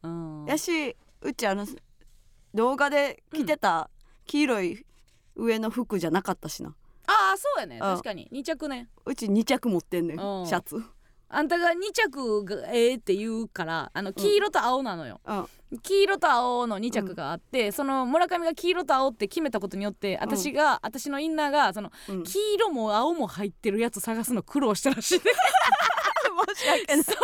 [0.04, 0.42] うん。
[0.42, 0.46] うん。
[0.48, 1.66] やしうちあの
[2.54, 3.90] 動画で着てた
[4.26, 4.86] 黄色い
[5.36, 6.76] 上の服じゃなかったしな
[7.40, 7.78] そうやね。
[7.78, 7.80] ん。
[7.80, 8.30] 確かに。
[8.34, 8.90] 2着ね。
[9.06, 10.20] うち2着持ってんねん。
[10.20, 10.46] うん。
[10.46, 10.76] シャツ。
[11.32, 15.34] あんたが2着がええって言うからあの黄色と青なのよ、う
[15.76, 15.80] ん。
[15.84, 22.24] 黄色と青の2着があって、その村上が黄色と青って決めたことによって私が、私のインナーがそのうん。
[22.24, 25.30] 黄色も青も入ってるやつ探すの苦労したらしいで
[26.56, 27.04] 申し訳ない。
[27.06, 27.18] それ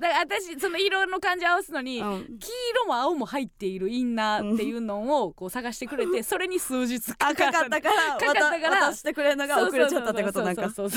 [0.00, 2.38] だから私その色の感じ合わすのに、うん。
[2.38, 8.94] 黄色も青も入っているインナーっていうのをこう探してくれてそれに数日あかかったからかかったから。
[8.94, 10.70] してくれるのが遅れちゃったってことなんか。
[10.70, 10.90] 申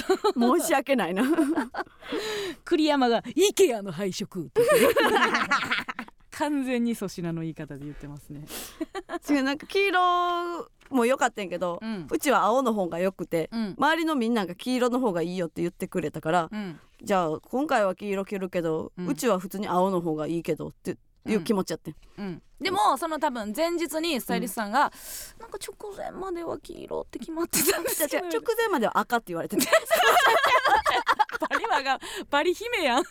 [0.62, 1.24] し訳ないな。
[2.64, 4.62] 栗山が「イケアの配色」って
[6.38, 8.46] 完全に粗品の言い方で言ってますね。
[9.30, 13.76] 違うなんか黄色も良かったんやけど、ううんちは青の方が良くてうん。
[13.78, 16.80] 周りのみんなが黄色の方がいいよって言ってくれたからうん。
[17.02, 24.92] じゃあ今回は黄色着るけど、ううんちは普通に青の方がいいけどっていう気持ちやってん、うん、でもその多分前日にスタイリストさんが、
[25.40, 29.68] なんか直前までは黄色って決まってたんですけど直前までは赤って言われてて
[31.50, 33.02] バリはがバリ姫やん。
[33.02, 33.06] い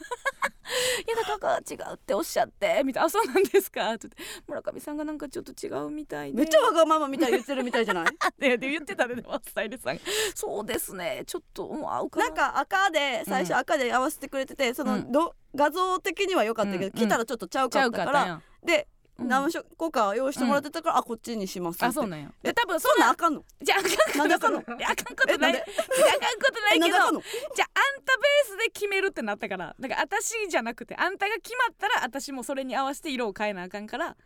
[1.06, 4.08] やだから違うっておっしゃってみたいな「あそうなんですか」って
[4.46, 6.38] 村上さんがなんかちょっと違うみたいで。
[6.38, 8.06] めっちゃわがままみたいに言ってるみたいじゃない？
[8.38, 10.00] でで言ってたででもスタイさんが
[10.34, 11.24] 「そうですね。
[11.26, 15.12] ちょっともう合うかな」なんか赤で最初赤で合わせてくれてて、その、うん。
[15.12, 18.34] ど画像的には良かったけど、うん着たらちょっとちゃうかったから、かったや。
[18.34, 18.88] ん、で、
[19.18, 19.28] うん。
[19.28, 21.86] 何個か用意してもらってたから、あこっちにしますって。
[21.86, 22.28] あそうなんや。
[22.42, 23.44] でえ多分そそんなあかんの？
[23.62, 24.60] じゃああかんことなんであかんの？
[24.60, 25.52] いやあかんことない。
[25.52, 34.16] あかんことないけどじゃああんたベースで決めるってなったからだから私じゃなくてあんたが決まったら私もそれに合わせて色を変えなあかんから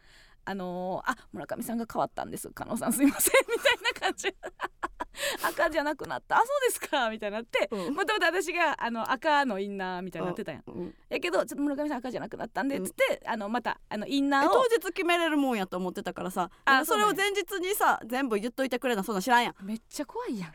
[0.49, 2.49] あのー、あ村上さんが変わったんです。
[2.51, 3.33] 加納さんすいません。
[3.51, 4.35] みたいな感じ。
[5.43, 6.37] 赤じゃなくなった。
[6.37, 7.11] あそうですか。
[7.11, 7.69] みたいになって。
[7.71, 7.95] うん。
[7.95, 10.63] もともと私があの赤のインナーみたいになってたやん。
[10.67, 10.95] うん。
[11.11, 14.53] やけどちょっと村上さん赤じゃなくなったんでっつって、あのまたあのインナえーを。
[14.55, 16.51] 当日決めれるもんやと思ってたからさ。
[16.65, 19.55] あそれを前日にさ全部言っといてくれなそんなん知らんやん。
[19.63, 20.49] めっちゃ怖いやん。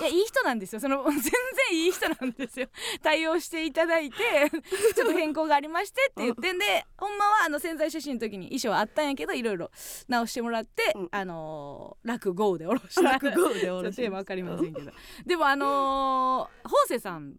[0.00, 0.80] いやいい人なんですよ。
[0.80, 1.30] その 全然
[1.72, 2.66] いい人なんですよ。
[3.02, 4.16] 対応していただいて
[4.94, 9.70] ちょっと変更がありましてって言ってんでほんまはあの潜在写真の時に衣装あったんやけどいろいろ
[10.08, 11.08] 直してもらって、うん。
[11.10, 13.02] あのー落語でおろした。
[13.02, 14.90] 落語でちょっとテーマわかりませんけど。
[15.24, 17.36] でもあのー、法政さん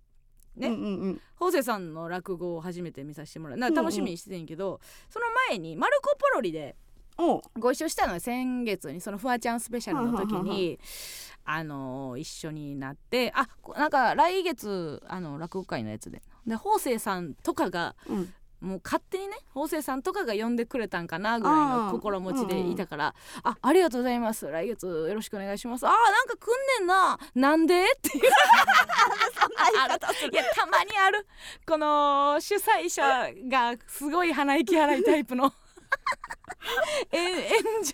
[0.55, 0.67] ね。
[0.67, 1.21] うんうんうん。
[1.35, 3.57] 法政さんの落語を初めて見させてもらう。
[3.57, 4.79] な楽しみにしててんけど、
[5.09, 6.75] その前に「マルコ・ポロリ」で
[7.17, 7.41] おう。
[7.57, 10.55] ご一緒したのよ先月にそのフワちゃんスペシャルの時はははは。
[10.55, 10.79] に
[11.45, 16.21] あの一緒になってあこなんか来月あの落語会のやつで。
[16.47, 18.33] で法政さんとかがうん
[18.63, 21.55] もう勝手にね法政さんとかが呼んでくれたんかなぐらい
[21.85, 24.47] の心持ちでいたから「あありがとうございます。
[24.47, 28.23] 来月よろしくお願いします」あーなんか来んねんななんで?」っていう。
[30.31, 31.27] いやたまにある。
[31.67, 35.47] この主催者がすごい鼻息荒いタイプの。
[35.47, 35.62] え
[37.11, 37.93] 演者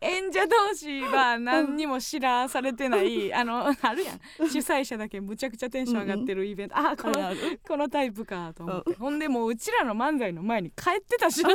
[0.00, 4.48] 演者同士は何にも知らされてないあの あるやん。
[4.48, 7.60] 主催者だけむちゃくちゃテンション上がってるイベント、あこのあるある。
[7.66, 11.42] このタイプかと思って、ほんでもううちらの漫才の前に帰ってたし。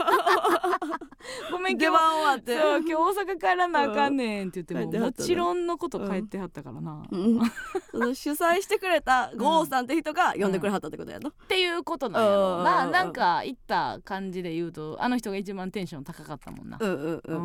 [1.51, 2.53] ごめん出今日番終わって。
[2.87, 12.63] 今日大阪帰らなあかんねんって言っても、もちろんのこと帰ってはったからな、主催してくれた郷さんって人が呼んでくれはったってことやな、っていうことなんやろううん。
[12.63, 17.35] ななんか言った感じで言うとあの人が一番テンション高かったもんな、うんうんううん。
[17.35, 17.39] ん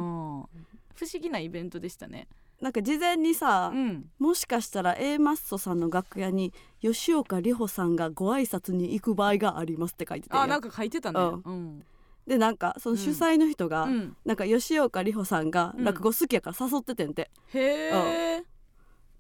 [0.95, 2.29] 不思議なイベントでしたね。
[2.61, 4.11] なんか事前にさ、うん。
[4.19, 11.21] もしかしたら A マッソさんの楽屋に吉岡里帆さんがご挨拶に行く場合がありますって書いててあなんか書いてたね。
[11.21, 11.85] ううん。
[12.27, 14.17] でなんかその主催の人が、うん。
[14.25, 18.45] なんか吉岡里帆さんがうん落語好きやから誘っててんて、へえ。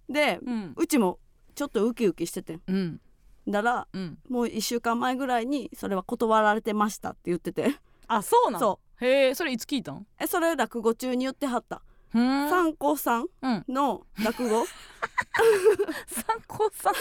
[0.08, 0.38] で、
[0.76, 1.18] うちも
[1.54, 2.62] ちょっとウキウキしててん。
[2.66, 3.00] うん。
[3.48, 4.18] だらうん。
[4.28, 7.74] もう1週間前ぐらいにそれは断られてましたって言ってて。
[8.06, 8.60] あそうなん？
[8.60, 10.06] そへえそれいつ聞いたん？
[10.20, 11.82] えそれ落語中に言ってはった。
[12.14, 12.50] うん。
[12.50, 13.64] 三光さんうん。
[13.68, 14.64] の落語？
[16.06, 16.94] 参考さん？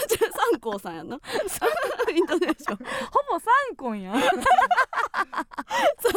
[0.54, 1.18] 光さんやな。
[2.14, 2.76] イントネーション。
[2.76, 2.82] ほ
[3.30, 4.14] ぼ参考やん。
[4.20, 4.30] 三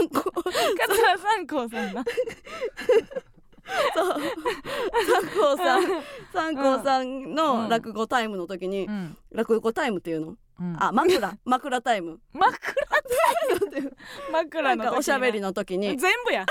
[0.08, 0.24] 光。
[0.78, 2.04] 桂参考さんな。
[3.94, 4.22] そう。
[5.28, 6.04] 光さん。
[6.34, 9.18] 三光さんの落語タイムの時に、うん。
[9.32, 10.76] 落語タイムっていうの、うん。
[10.80, 12.20] あ枕 枕タイム。
[12.34, 12.60] 枕
[14.32, 15.97] 枕の時なんかおしゃべりの時に。
[15.97, 16.45] 全部や。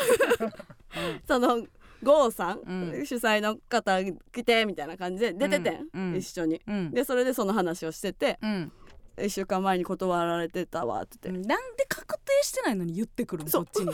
[1.27, 1.67] その
[2.03, 3.07] 郷さん、うん。
[3.07, 6.13] 主催の方来てみたいな感じで出ててん、うん。
[6.13, 6.17] うん。
[6.17, 6.61] 一緒に。
[6.67, 6.91] うん。
[6.91, 8.73] でそれでその話をしててうん。
[9.17, 11.31] 1週間前に断られてたわって。
[11.31, 13.93] 言って、なんで確定してないのに言ってくるのそっちに。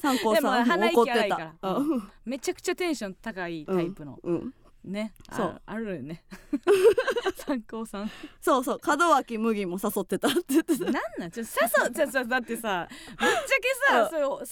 [0.00, 1.54] 三光でもさん怒ってた。
[1.62, 2.10] うん。
[2.24, 4.54] めちゃくちゃテンション高いタイプの、うん、
[4.84, 5.14] ね。
[5.30, 5.46] そう。
[5.66, 6.24] ああるよね。
[7.36, 8.10] 参考さん。
[8.40, 8.80] そうそう。
[8.84, 10.84] 門脇麦も誘ってたって言ってた。
[10.84, 11.30] なんなん？
[11.30, 11.92] ちょ誘う。
[11.92, 14.06] じゃさだってさぶっちゃけさ、う。
[14.06, 14.46] んそれを誘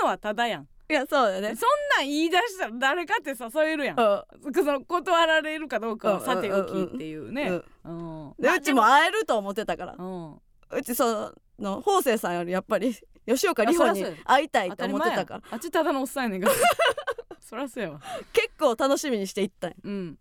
[0.00, 0.68] うのはただやん。
[0.90, 1.54] いやそうだよね。
[1.54, 1.68] そん
[1.98, 4.00] なん言い出したら誰かって誘えるやん。
[4.00, 4.54] うん。
[4.54, 7.60] その断られるかどうかはさておきうんっていうね。
[7.84, 8.34] うん。
[8.38, 9.94] でうちも会えると思ってたから。
[9.98, 10.40] うん。
[10.70, 12.94] うちその法政さんよりやっぱり
[13.26, 15.42] 吉岡里帆に会いたいと思ってたから。
[15.50, 16.54] あっちただのおっさんやねんから
[17.48, 18.00] そらそうやわ。
[18.34, 20.18] 結構楽しみにして行ったんやうん。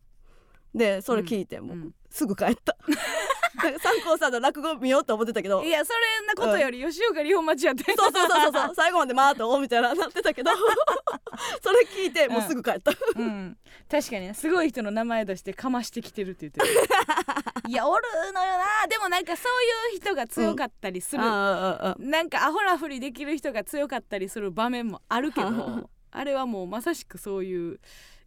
[0.74, 1.96] でそれ聞いてもう、うん。
[2.10, 2.78] すぐ帰った。
[3.82, 5.62] 三光さんの落語見ようと思ってたけど。
[5.62, 8.76] いやそれなことより吉岡里帆待ちやってそうそうそうそうそう。
[8.76, 10.52] 最後まで待とうみたいななってたけど。
[11.62, 13.58] それ聞いてもうすぐ帰った、うん、
[13.92, 16.68] 確かにねすごい人の名前出してかましてきてるって言ってる
[17.70, 18.04] いやおる
[18.34, 18.88] のよな。
[18.88, 27.80] でもなんかそういう人が強かったりする、あああなんかアホなふりできる人が強かったりする場面もあるけどあれはもうまさしくそういう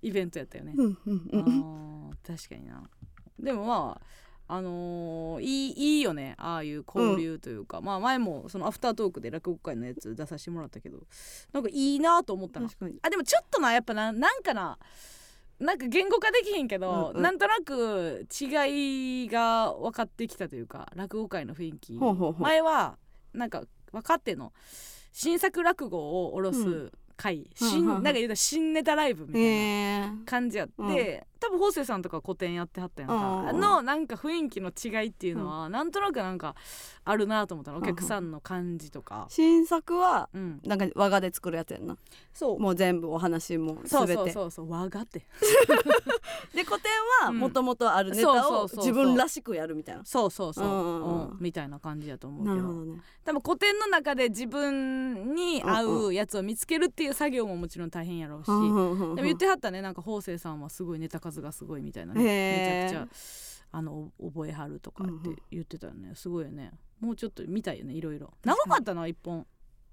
[0.02, 2.10] イベントやったよね、うんうんあうん。
[2.10, 2.82] ー確かにな。
[3.38, 4.00] でもま
[4.46, 6.34] ああのーいいいいよね。
[6.38, 11.06] ああいう交流というか、まあ前もそのアフタートークで落語会のやつ出させてもらったけど。
[11.52, 12.68] なんかいいなと思ったな
[13.02, 14.78] あでもちょっとなやっぱななんかな
[15.60, 17.22] なんか言語化できへんけど、うんうん。
[17.22, 21.92] なんとなく違いが分かってきたというか落語界の雰囲気。
[22.40, 22.96] 前は
[23.32, 23.62] なんか
[23.92, 24.52] 若手の。
[25.12, 29.48] 新作落語を下ろうす会、うん新うんうんなんか言うたら新ネタライブみたいな。
[29.48, 36.54] えー感じやって、うん多分法政さんとか古典やってはったやんか、のなんか雰囲気の違いっていうのは、なんとなくなんか
[37.04, 37.78] あるなと思ったの。
[37.78, 41.96] お客さんの感じとか、新作はうん、なんか和画で作るやつやんな。
[42.34, 42.60] そう。
[42.60, 44.14] もう全部お話も全て。
[44.14, 45.20] そうそうそう和がって。
[46.54, 46.90] で古典
[47.22, 47.38] はうん。
[47.38, 50.04] もともとあるネそうタをそうそうそう自分らしくやるみたいな。
[50.04, 52.68] そうそうそう、うんみたいな感じやと思うけど。
[52.68, 53.00] どね。
[53.24, 62.22] 多分古典の中で自分に合うやつを見つけるっていう作業ももちろん大変やろうし、でも言ってはったねなんか法政さんはすごいネタ数がすごいみたいなね。
[62.22, 63.16] めちゃくちゃ
[63.72, 66.12] あのお覚えはるとかって言ってたよね。
[66.14, 66.72] すごいよね。
[66.98, 68.32] もうちょっと見たいよねいろいろ。
[68.44, 69.46] 長確かったな一本。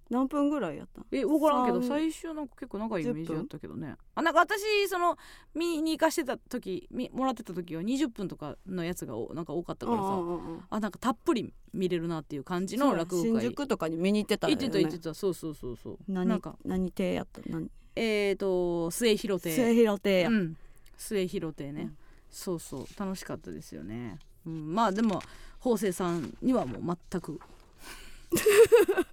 [0.10, 1.02] 何分ぐらいやった？
[1.12, 3.96] え分からんけど三最初なんか結構長いイメージ10分やったけどね。
[4.16, 5.18] あなんか私その
[5.54, 13.30] 見に行かしてた時みもらってた時は20分とかのやつがおなんか多かったからさ、うんうんうんあなんかたっぷり見れるなっていう感じの落語会。
[13.32, 14.62] 新宿とかに見に行ってたよね。
[14.62, 15.14] 行ってた行ってた。
[15.14, 15.98] そうそうそうそう。
[16.08, 16.58] 何なんか。
[16.64, 17.42] 何亭やった？
[17.46, 17.70] 何？
[17.98, 19.52] えーと末広亭。
[19.54, 20.30] 末広亭や。
[20.30, 20.58] うん
[20.98, 21.98] 末広亭ね、うん。
[22.30, 22.86] そうそう。
[23.00, 25.22] 楽しかったですよね、うん、まあでも
[25.60, 27.40] 法政さんにはもう全く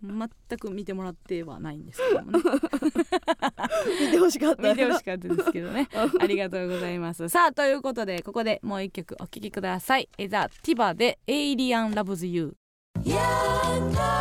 [0.02, 2.40] 全く見てもらってはないんですけどもね。
[4.00, 4.70] 見てほしかった。
[4.70, 5.88] 見てほしかったですけどね。
[6.20, 7.28] ありがとうございます。
[7.28, 10.08] さあということでここでもう一曲お聴きください。
[10.18, 14.20] えザ・ティバで「エイリアン・ラブズ・ユー」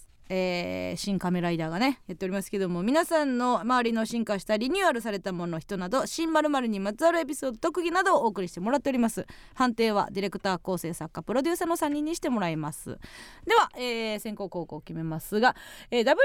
[0.33, 9.25] えー新カメライダーがねやっておりますけども皆さんの周りの進化したリニューアルされたもの人など新〇〇にまつわるエピソード特技などをお送りしてもらっております。
[9.55, 12.97] 判定はディレクター構成作家プロデューサーの3人にしてもらいます。
[13.45, 15.55] では、えー先行高校決めますが、
[15.89, 16.15] えー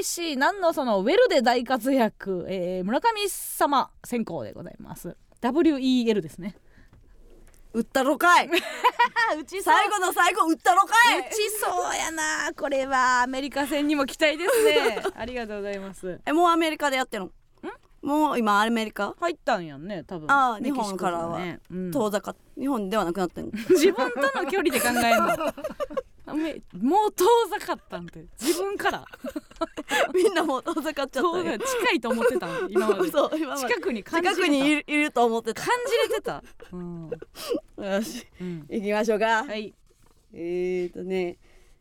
[0.00, 5.16] WBC なんのそのウェルで大活躍、えー村上様先行でございます。
[5.42, 6.54] WEL ですね。
[7.72, 8.50] 売ったろかい。
[9.32, 11.18] あ うち最後の最後売ったろかい。
[11.20, 12.52] 打ちそうやな。
[12.56, 15.02] これはアメリカ戦にも期待ですね。
[15.16, 16.20] ありがとうございます。
[16.26, 17.30] えもうアメリカでやってるの？
[18.02, 19.14] もう今アメリカ？
[19.20, 20.30] 入ったんやんね多分。
[20.30, 21.38] あーメキシコ日本からは。
[21.92, 23.52] 遠ざか日本ではなくなってんの。
[23.52, 25.48] 自分との距離で考えるの。
[25.48, 25.54] あ
[26.34, 29.04] めもう遠ざかったんて自分から。
[30.14, 32.46] みんなもう遠ざかっちゃった近いと思ってた。
[32.46, 35.62] ん今までそう今まで近くに感じ近くにいるいると思ってた。
[35.62, 37.10] 感じれてた、うん
[37.78, 39.74] よしうん、行きましょうか、はい
[40.32, 41.38] えーとね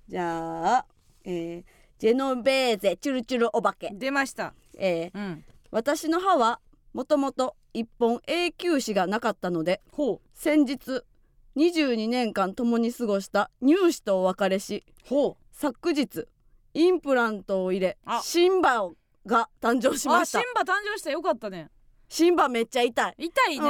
[0.08, 0.86] じゃあ、
[1.24, 1.64] えー
[2.00, 4.54] ジェノベーゼチュルチュルお化け、出ました。
[4.78, 6.60] えーうん私の歯は
[6.94, 9.52] もともと一本永久歯がなかった。
[9.52, 11.04] のでほ先日
[11.60, 15.10] 22年間共に過ごした乳歯とお別れしう。
[15.10, 16.26] ほ昨日
[16.74, 18.22] インプラントを入れあ。
[18.24, 18.90] シンバ
[19.26, 20.40] が誕生しうました。
[20.40, 21.70] あシンバ誕生したよかったね。
[22.08, 23.16] シンバめっちゃ痛い。
[23.18, 23.70] 痛いね、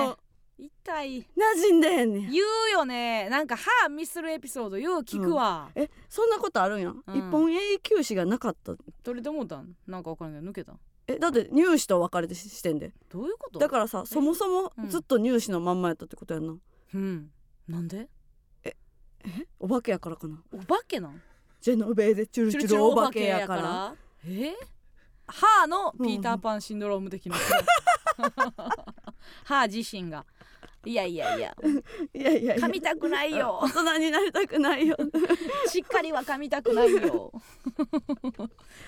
[0.60, 0.66] うん。
[0.66, 1.18] 痛い。
[1.18, 1.24] 馴
[1.62, 2.30] 染んでへんねん。
[2.30, 3.28] 言うよね。
[3.32, 7.18] なんか歯ミスるエピソードよう聞くわ、えそんなことあるんや、うん。
[7.18, 8.74] 一本永久歯がなかった。
[9.04, 9.76] どれで思ったん？
[9.88, 10.48] なんかわからんけど。
[10.52, 10.74] 抜けた？
[11.08, 12.94] えだって乳歯と別れてししてんで。
[13.10, 13.58] どういうこと？
[13.58, 14.90] だからさそもそもうん。
[14.90, 16.56] ずっと乳歯のまんまやったってことやんな、
[16.94, 17.32] うん
[17.70, 18.10] なんで？
[19.60, 20.42] お化けやからかな？
[20.52, 21.22] お化けなん？
[21.62, 23.96] ジェノベーゼチュルチュルお化けやから。
[24.26, 24.54] え？
[25.28, 27.36] 歯のピーターパンシンドローム的な。
[29.44, 30.26] 歯自身が。
[30.86, 31.56] いやいやいや。
[32.14, 32.68] いやいやいや。
[32.68, 33.60] 噛みたくないよ。
[33.62, 34.98] 大人になりたくないよ、
[35.68, 37.34] しっかりは噛みたくないよ。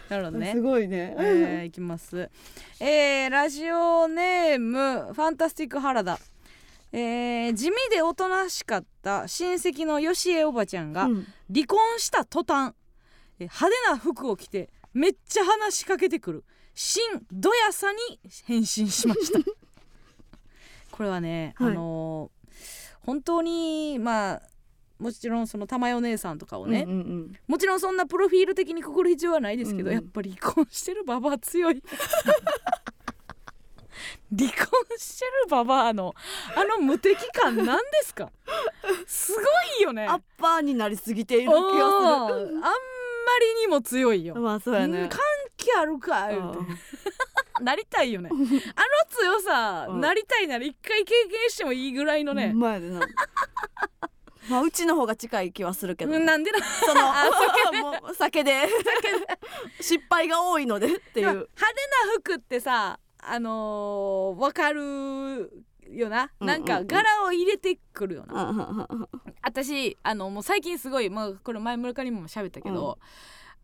[0.09, 0.53] なるほどね。
[0.53, 2.31] すごいね、えー、いきます、
[2.79, 6.17] えー、ラジオネームファンタスティック原田、
[6.93, 11.27] えー、地味でおとなしかった親戚のよしえおばちゃんがうん。
[11.53, 12.73] 離婚した途端
[13.39, 19.39] えー派手な服を着てめっちゃ話しかけてくる新ドヤさに変身しました。
[20.91, 21.71] これはね、はい。
[21.71, 22.41] あのー
[23.03, 24.41] 本当にまあ
[24.99, 30.03] もちろんその玉代お姉さんとかをね、うんうんもちろんそんなプロフィール的にくくる必要はないですけど、うんうん。
[30.03, 31.81] やっぱり離婚してるババア強い
[34.37, 34.57] 離婚
[34.97, 36.13] してるババアの
[36.55, 38.31] あの無敵感なんですか？
[39.07, 39.39] すご
[39.79, 40.05] いよね。
[40.07, 41.85] アッパーになりすぎている気おーが
[42.27, 42.37] あんま
[43.39, 44.33] りにも強いよ。
[44.33, 45.19] するまあそうやうんね関
[45.57, 46.73] 係あるか言うて
[47.63, 48.29] なりたいよね。
[48.31, 48.45] あの
[49.09, 50.01] 強さ、うん。
[50.01, 52.53] なりたいなら一回経験してもいいぐらいのね。
[52.53, 52.79] な。
[54.49, 56.57] まあうちの方が近い気はするけど、うんなんでな。
[56.63, 57.01] その
[58.01, 58.67] もう酒で。
[59.79, 61.27] 失敗が多いのでっていう。
[61.27, 69.09] 派手な服ってさあのー、わかるよな、うんなんか柄を入れてくるよな、うんうんうん
[69.43, 72.99] 私あのもう最近すごい、まあ、これ前村かにも喋ったけど、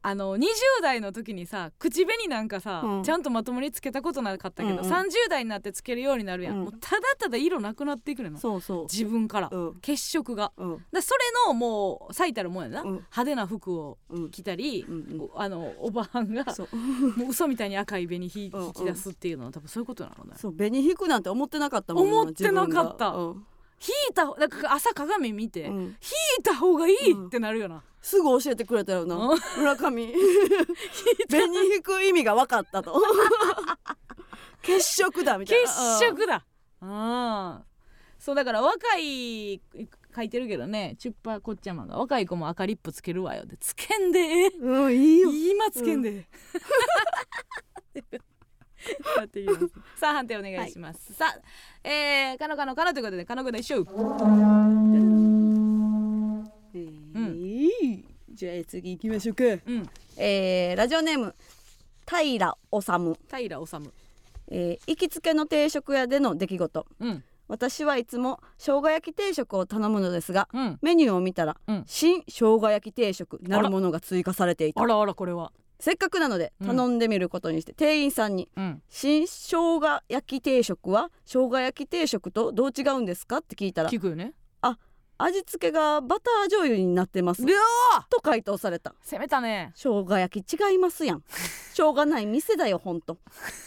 [0.08, 0.48] あの20
[0.82, 3.04] 代の時にさ口紅なんかさ、うん。
[3.04, 4.90] ちゃんとまともにつけたことなかったけど、うんうん。
[4.90, 6.64] 30代になってつけるようになるやん、うん。
[6.64, 8.84] もうただただ色なくなっていくねんのそうそう。
[8.84, 9.76] 自分から、うん。
[9.82, 10.54] 血色が。
[10.56, 10.86] うん。
[10.94, 12.90] だそれのもう最たるもんやな、うん。
[12.92, 14.32] 派手な服をうん。
[14.32, 15.22] 着たり、うんうん。
[15.34, 16.68] おあのおばはんがそう。
[17.20, 18.68] もう嘘みたいに赤い紅ひうんうん。
[18.68, 20.36] 引き出すっていうのは多分そういうことなのね。
[20.38, 23.12] そう紅引くなんて思ってなかったもん思ってなかった。
[23.12, 25.78] 自分が引いたなんか朝鏡見て、引いうん。
[25.78, 25.98] うん
[26.44, 26.96] た方がいい
[27.28, 29.16] ってなるよな、すぐ教えてくれたよな。
[29.16, 29.40] うん。
[29.58, 30.14] 村上。
[31.30, 33.02] 紅引く意味が分かったと。
[34.64, 36.46] 血色だみたい血な色だ。
[36.82, 37.62] あ
[38.20, 39.62] そうだから若い
[40.16, 40.96] 書いてるけどね。
[41.00, 44.48] チュッパこっちゃまが若い子も赤リップつけるわよでつけんで。
[44.60, 45.32] うんうんいいよ。
[45.32, 46.28] 今つけんで、
[49.18, 49.68] やっていきます。
[49.96, 53.88] さあ判定お願いします、さあえー、かのかのかのということでかのくでしょう
[56.74, 59.44] えーじゃあ次行きましょうか。
[59.46, 59.90] うん。
[60.16, 61.34] えーラジオネーム
[62.06, 62.58] 平治。
[63.28, 63.92] 平治。
[64.50, 66.86] えー行きつけの定食屋での出来事。
[67.00, 67.24] うん。
[67.48, 70.80] 私はいつも生姜焼き定食を頼むのですがうん。
[70.84, 71.84] メニューを見たら、うん。
[71.88, 74.84] 新生姜焼き定食なるものが追加されていた。
[74.84, 76.68] あらあらこれはせっかくなのでうん。
[76.68, 81.12] 頼んでみることにして、店員さんにうん「新生姜焼き定食は？
[81.26, 84.34] 生姜焼き定食とどう違うんですか?」って聞いたら聞くよね。
[85.20, 87.44] 味付けがバター醤油になってます。
[88.12, 88.94] と回答された。
[89.02, 89.72] 攻めたね。
[89.74, 91.24] 生姜焼き違いますやん。
[91.74, 93.18] しょうがない店だよほんと。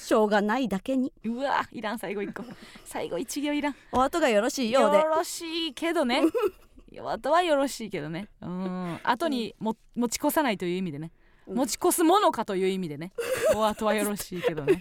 [0.01, 1.13] しょうがないだけに。
[1.25, 2.45] うわいらん最後一個。
[2.85, 3.77] 最後一行いらん。
[3.91, 4.99] お後がよろしいようで。
[4.99, 6.23] よろしいけどね。
[7.05, 8.29] あとはよろしいけどね。
[8.41, 9.01] うん。
[9.03, 11.11] 後にも持ち越さないという意味でね。
[11.15, 11.20] うん
[11.51, 13.13] 持ち越すものかという意味でね。
[13.55, 14.79] お後はよろしいけどね。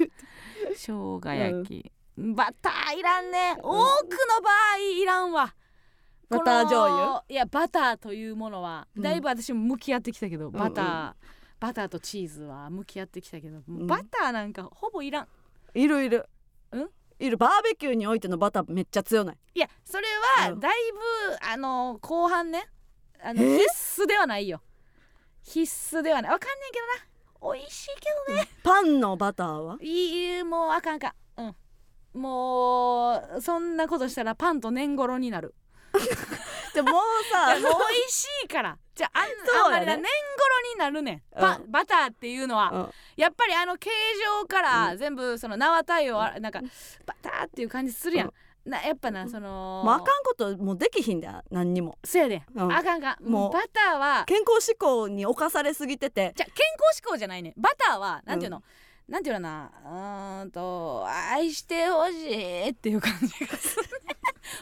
[0.75, 3.55] 生姜焼き、バターいらんね。
[3.57, 5.53] 多くの場合いらんわ。
[6.29, 7.23] バター醤油？
[7.27, 9.01] いやバターというものはうん。
[9.01, 11.13] だいぶ私も向き合ってきたけど、バター、うんうん。
[11.59, 13.87] バターとチーズは向き合ってきたけど、ん。
[13.87, 15.27] バターなんかほぼいらん。
[15.73, 16.29] いるいる。
[16.71, 16.89] うん？
[17.17, 17.35] いる。
[17.37, 19.37] バーベキューにおいてのバターめっちゃ強ない。
[19.55, 20.07] いやそれ
[20.43, 20.59] はうん。
[20.59, 20.99] だいぶ、
[21.51, 22.69] あの後半ね
[23.21, 24.61] あのえ必須ではないよ
[25.51, 25.61] 必
[25.97, 26.31] 須ではない。
[26.31, 27.55] わかんないけどな。
[27.55, 27.87] 美味しい
[28.27, 28.47] けどね。
[28.63, 29.77] パンのバターは？
[29.81, 31.47] いいもうあかんあかん。
[32.13, 32.21] うん。
[32.21, 35.55] もうそんなことしたらパンと年頃になる。
[36.75, 38.77] でももういさやもう美味しいから。
[38.93, 39.79] じゃああん,、そうやね。
[39.79, 41.71] あんまりな年頃になるねん。
[41.71, 42.93] バターっていうのは、うん。
[43.15, 43.89] やっぱりあの形
[44.41, 46.61] 状から全部その縄体をあなんか
[47.05, 48.33] バターっていう感じするやん、
[48.69, 51.97] なやっぱなそのもうあかんこともうできひんだよ何にも。
[52.03, 52.71] そうやで、うん。
[52.71, 53.29] あかんあかん。
[53.29, 53.51] もう。
[53.51, 54.23] バターは。
[54.25, 56.33] 健康志向に侵されすぎてて。
[56.35, 57.53] じゃあ健康志向じゃないね。
[57.57, 58.63] バターはなんていうの、
[59.07, 60.41] なんていうのかな。
[60.41, 64.15] うーんと愛してほしいっていう感じがするね。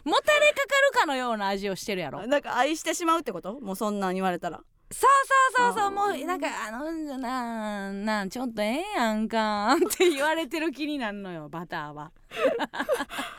[0.04, 2.26] もたれかかるかのような味をしてるやろ。
[2.28, 3.60] なんか愛してしまうってこと？
[3.60, 4.62] もうそんなん言われたら。
[4.90, 5.10] そう
[5.54, 5.92] そうそうそう。
[5.92, 12.14] もうなんかあのなんなんちょっとええやんかって言われてる気になるのよバターは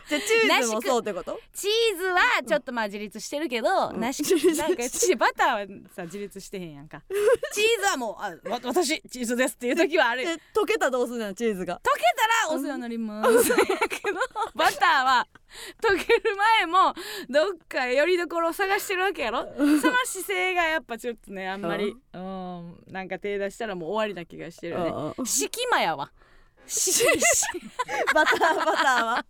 [0.09, 1.39] じゃあチーズもそうってこと？
[1.53, 4.01] チーズはちょっとまあ自立してるけど、うん。
[4.01, 4.23] なし
[4.57, 7.03] なんかチバターはさ自立してへんやんか。
[7.53, 11.77] チーズはもうあわ私チーズですっていう時はあるえ溶けたらどうするのチーズが？
[11.77, 14.19] 溶けたらお世話になります、やけど
[14.55, 15.29] バターは
[15.83, 16.95] 溶ける前も
[17.29, 19.47] どっかよりどころを探してるわけやろ？
[19.57, 22.85] その姿勢がやっぱちょっとねあんまりうん。
[22.89, 24.91] なんか手出したらもう終わりな気がしてるよね。
[24.91, 26.11] うんうん敷間やわ
[28.15, 29.25] バターバターは。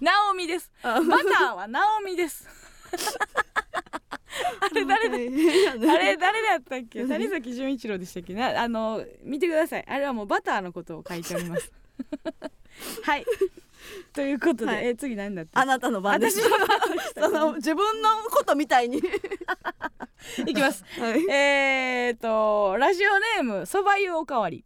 [0.00, 0.70] ナオミです。
[0.82, 2.46] バターはナオミです。
[4.60, 5.14] あれ誰だ？
[5.94, 7.04] あれ誰だったっけ？
[7.06, 8.34] 谷崎潤一郎でしたっけ？
[8.34, 9.84] なあの見てください。
[9.88, 11.72] あれはもうバターのことを書いております。
[13.04, 13.24] はい。
[14.12, 14.86] ということで、はい。
[14.88, 15.60] え次何だった？
[15.60, 16.40] あなたの番です。
[17.14, 19.00] その自分のことみたいに。
[20.46, 20.84] いきます。
[20.98, 21.30] はい。
[21.30, 24.64] えーとラジオネームそば湯おかわり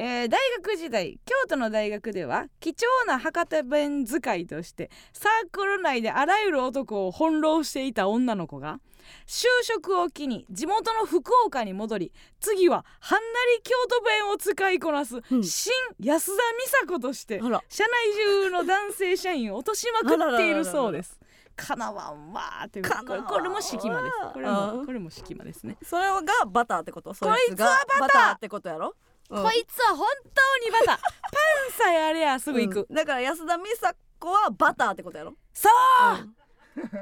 [0.00, 8.78] えー大学時代京都の大学では貴重な博多弁使いとしてサークル内であらゆる男を翻弄していた女の子が
[9.26, 13.26] 就職を機に地元の福岡に戻り次ははんな
[13.56, 15.42] り京都弁を使いこなす、うん。
[15.42, 17.90] 新安田美沙子として社内
[18.44, 21.18] 中の男性社員を落としまくっているそうです。
[21.56, 24.14] かなわんわーってこれこれも敷間です。
[24.32, 24.86] これあもー。
[24.86, 25.76] これも敷間ですね。
[25.82, 27.12] それがバターってこと？
[27.14, 28.94] そこいつはバターってことやろ、
[29.30, 29.42] うん。
[29.42, 30.96] こいつは本当にバター。
[30.98, 31.00] パ
[31.68, 32.94] ンさえあれやすぐ行く、うん。
[32.94, 35.72] だから安田美沙子はバターってことやろ、そう、
[36.12, 36.34] うん。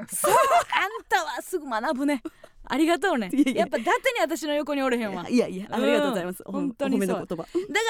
[0.09, 0.35] そう。
[0.75, 2.23] あんたはすぐ学ぶね。
[2.69, 3.31] ありがとうね。
[3.33, 5.29] いやっぱだってに私の横におれへんわ。
[5.29, 6.53] いやいやありがとうございます、うん。
[6.53, 7.27] 本当にそう。
[7.27, 7.45] だか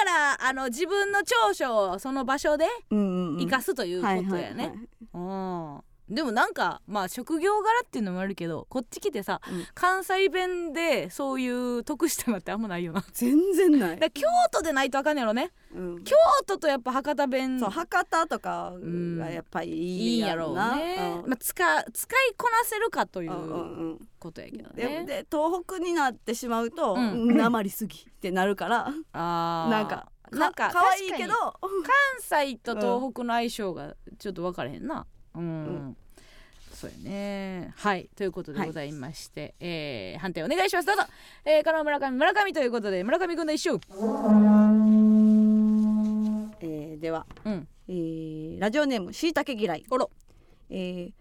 [0.05, 3.39] らあの自分の長所をその場所でうんうんうん。
[3.39, 4.87] 生かすということやね、はいはいはい。
[5.13, 9.65] うんでもなんかまあ職業柄っていうのもあるけどこっち来てさ、うん。
[9.73, 13.01] 関西弁でそういう得したのってあんまないよな。
[13.01, 15.51] だか全然ない、ら京都でないとあかんねやろね。
[15.75, 17.59] うん、京都とやっぱ博多弁。
[17.59, 21.29] そう博多とかがやっぱりいいいいやろうやろうなね、うん。
[21.29, 21.53] まあ、使
[21.93, 27.35] 使いこなせるかといううんうんことやけどうんでねで東北になってしまうと、うん。
[27.35, 28.93] なまりすぎってなるから。
[29.11, 29.71] あー。
[29.71, 31.33] なんかなんか可愛いけど。
[31.61, 31.71] 関
[32.19, 35.05] 西と東北の相性がちょっと分からへんな
[35.41, 35.97] うん、ん。
[36.73, 37.73] そうやね。
[37.75, 38.07] はい。
[38.15, 40.85] ということでございまして、えー判定お願いします。
[40.85, 41.03] どうぞ、
[41.43, 43.69] えー、から村上村上ということで村上君の一周
[46.61, 47.67] えーでは、うん。
[47.87, 49.83] えーラジオネームしいたけ嫌い。
[49.89, 50.07] あら
[50.69, 51.11] えー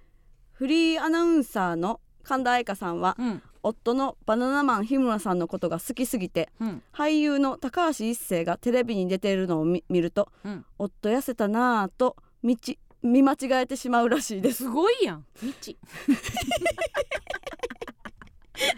[0.53, 3.43] フリーアナウンサーの神田愛花さんはうん。
[3.63, 6.83] 夫のバナナマン日村さんのことが好きすぎてうん。
[6.93, 10.65] 俳優の高橋一生がテレビに出ているのを見見るとうん。
[10.79, 12.57] 夫痩せたなぁと道
[13.03, 14.65] 見間違えてしまうらしいです。
[14.65, 15.25] すごいやん。
[15.43, 15.77] みち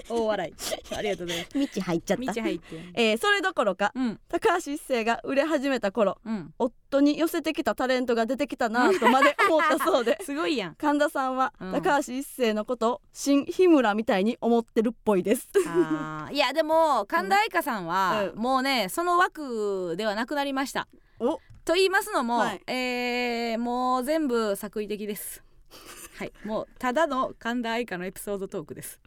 [0.09, 0.95] 大笑い。
[0.95, 1.75] ありがとうございます。
[1.77, 2.77] 道入っちゃっみち入って。
[2.77, 4.21] んえーそれどころかうん。
[4.29, 6.53] 高橋一生が売れ始めた頃うん。
[6.59, 10.19] 夫に寄せてきたタレントが出てきたなぁとまで思ったそうで。
[10.25, 10.75] すごいやん。
[10.75, 11.73] 神田さんはうん。
[11.73, 15.49] 高橋一生のことを新日村みたいに思ってるっぽいです。
[15.67, 16.35] あー。
[16.35, 18.39] いやでも神田愛花さんは、うん。
[18.41, 20.89] もうねその枠ではなくなりました。
[21.21, 21.39] お
[21.69, 22.63] と言いますのも、はい。
[22.67, 25.45] えーもう全部作為的です。
[26.17, 26.33] はい。
[26.43, 28.99] もうただの神田愛花のエピソードトークです。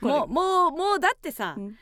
[0.00, 1.76] もうもうもうだってさう、ん。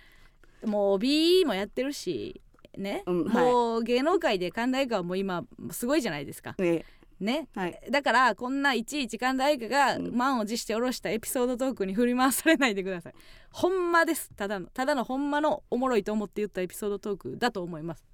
[0.68, 2.40] もう帯もやってるし
[2.76, 3.44] ね、うんはい。
[3.44, 6.56] もう芸能界で神田愛花はもう今すごいじゃないですか。
[6.58, 6.84] え
[7.20, 7.46] ね。
[7.54, 7.80] ーはい。
[7.88, 10.12] だからこんないちいち神田愛花がうん。
[10.12, 13.14] 満を持して下ろしたエピソードトークに振り回されないでください。
[13.52, 14.32] ほんまです。
[14.34, 18.04] ただのただのほんまのおもろいと思って言ったエピソードトークだと思います。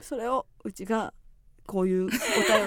[0.00, 1.14] それをうちが
[1.68, 2.16] こういうお便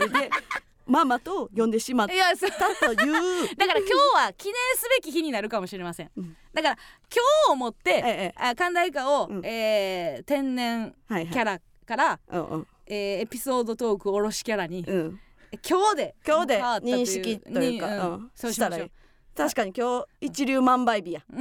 [0.07, 0.29] りで
[0.85, 3.55] ママと呼んでしまったという。
[3.55, 3.93] だから今日
[4.25, 6.37] は記念すべき日になるかもしれません、うん。
[6.53, 6.77] だから
[7.13, 9.45] 今日をもって、ええあ神田愛花を、うん。
[9.45, 12.67] えー天然はいはいキャラから、うんうん。
[12.87, 15.19] えーエピソードトークおろしキャラに、うん。
[15.67, 18.91] 今日で今日で認識というかにうんそうしたらいい。
[19.35, 21.21] 確かに今日一粒万倍日や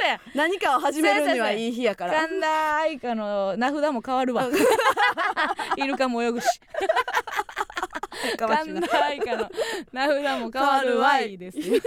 [0.00, 2.26] そうや何かを始めるにはいい日やから。
[2.26, 4.48] 神田愛花の名札も変わるわ。
[5.76, 6.46] イルカも泳ぐし。
[8.38, 9.50] 神田愛花の
[9.92, 11.58] 名札も変わるわいです。
[11.58, 11.76] よ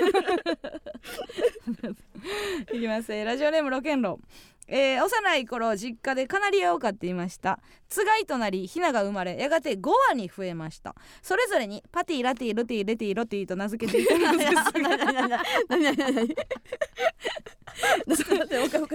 [2.74, 3.12] いきます。
[3.14, 4.20] えーラジオネームロケンロ
[4.76, 7.60] えー幼い頃実家でカナリアを飼っていました。
[7.88, 10.96] つがいとなりヒナが生まれやがて5羽に増えました。
[11.22, 14.18] それぞれにパティラティルティレティロティと名付けていた。
[14.18, 15.44] のですが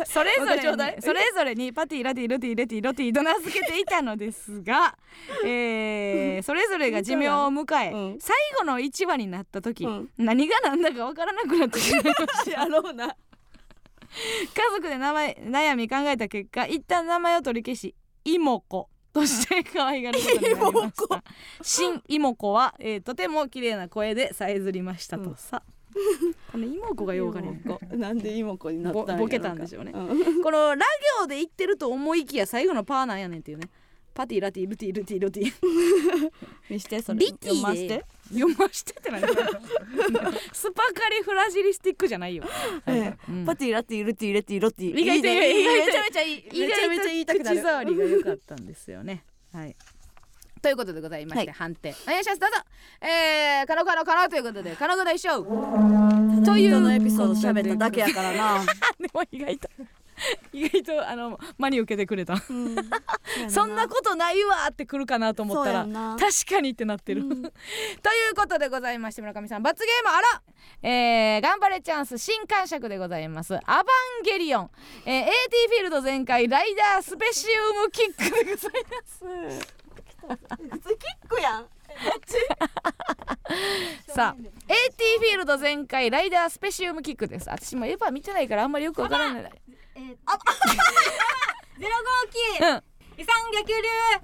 [0.06, 4.96] それぞれにそれぞれにパティラティルティレティロティと名付けていたのですが、
[5.44, 8.18] えーそれぞれが寿命を迎え、うん。
[8.20, 10.08] 最後の1羽になった時、うん。
[10.16, 12.50] 何が何だかわからなくなってしまいました。
[12.62, 13.14] やろうな
[14.54, 17.94] 家族で名前悩み考えた結果一旦名前を取り消し
[18.24, 21.24] 妹子として可愛がることになりました。
[21.62, 25.34] 新妹子は、えーとても綺麗な声でさえずりましたと。
[25.36, 25.62] さ、
[26.52, 27.60] この妹子がようかね
[27.92, 29.92] なんで妹子になったんボケたんでしょうね。
[29.94, 30.42] うん。
[30.42, 30.86] このラ
[31.20, 33.68] 行で言ってると思いきや最後のパーなんやねんっていうね。
[34.14, 35.52] パティラティルティルティルティ。
[36.68, 37.20] 見してそれ。
[37.20, 37.88] リティ読まして。
[37.88, 39.22] で読ましてって何
[40.52, 42.44] スパカリフラジリスティックじゃないよ、
[42.84, 43.44] はいえうん。
[43.44, 47.56] パティラティルティレティロティ意外といいね意めちゃめちゃいい意めちゃめちゃ言いたくなる。
[47.56, 49.02] 口触りが良かったんですよ。
[49.02, 49.76] ねはい。
[50.60, 51.56] ということでございまして、はい。
[51.56, 51.94] 判定。
[52.04, 52.40] お願いします。
[52.40, 52.56] どうぞ。
[53.00, 55.42] えー、カノカノカノということでカノグ大賞。
[55.42, 58.64] というのエピソード喋っただけやからな。
[58.98, 59.68] でも意外と
[60.52, 62.34] 意外とあの真に受けてくれた。
[62.34, 62.76] うん。
[63.48, 65.86] そんなことないわってくるかなと思ったら
[66.18, 67.28] 確かにってなってる、うん。
[67.42, 67.52] という
[68.36, 70.42] ことでございまして村上さん罰ゲームあら
[70.80, 73.56] えー、頑張れチャンス新感触でございます。
[73.56, 74.70] アバンゲリオン、
[75.06, 75.28] えー、AT
[75.70, 78.72] フィールド全開ライダースペシウムキックでござい
[79.50, 79.78] ます。
[80.28, 81.66] 普通キックやん
[84.08, 87.48] さあ AT フィールド全開ライダースペシウムキックです。
[87.48, 89.50] 私もエヴァ見てないからあんまりよくわからない。
[89.94, 90.38] えー、あ
[91.78, 92.38] ゼロ号機。
[92.62, 92.82] うん。
[93.16, 93.74] 遺産逆流。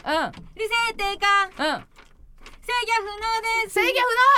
[0.04, 0.32] うん。
[0.54, 1.46] 理性低下。
[1.46, 1.52] うん。
[2.62, 3.10] 制御不能
[3.64, 3.74] です。
[3.74, 3.90] 制御不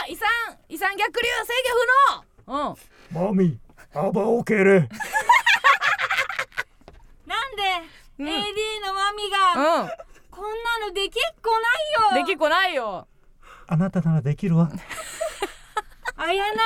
[0.06, 0.12] 能。
[0.12, 0.28] 遺産。
[0.68, 1.28] 遺産逆流。
[1.28, 1.34] 制
[1.64, 1.76] 御不
[2.52, 2.56] 能。
[2.56, 2.76] うん。
[3.28, 3.58] マミ、
[3.94, 4.64] アバオケレ。
[7.26, 7.62] なんで、
[8.18, 8.26] うん。
[8.26, 9.90] AD のマミが、うん。
[10.30, 11.56] こんなのできっこな
[12.14, 12.24] いよ。
[12.26, 13.06] できっこないよ
[13.68, 14.70] あなたならできるわ。
[16.16, 16.56] 綾波。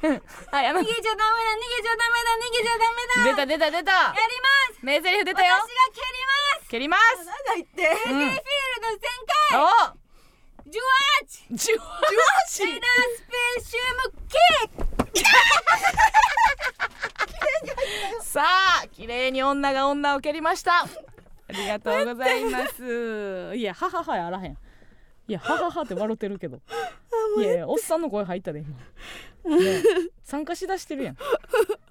[0.00, 3.24] 逃げちゃダメだ逃げちゃダメだ逃げちゃダメだ。
[3.24, 3.92] 出た出た出た。
[3.92, 4.84] やります。
[4.84, 5.54] 名台詞出たよ。
[5.54, 6.68] 私が蹴ります。
[6.68, 7.24] 蹴ります。
[7.24, 7.82] 長いって。
[7.82, 8.18] うん。
[8.18, 8.40] フィール
[8.82, 9.00] ド全
[9.50, 9.60] 開。
[9.60, 10.02] お。
[10.70, 11.84] ジュワーチジュワ
[12.48, 15.24] シライダースペシウムキッ
[18.18, 18.44] クさ
[18.82, 20.82] あ綺麗に女が女を蹴りました。
[20.82, 20.86] あ
[21.48, 23.52] りがとうございます。
[23.58, 24.56] いやはははやあらへん
[25.28, 26.60] いやはははって笑ってるけど。
[27.38, 28.62] いやいやおっさんの声入ったで
[29.44, 29.82] 今、ね、
[30.22, 31.16] 参加しだしてるやん。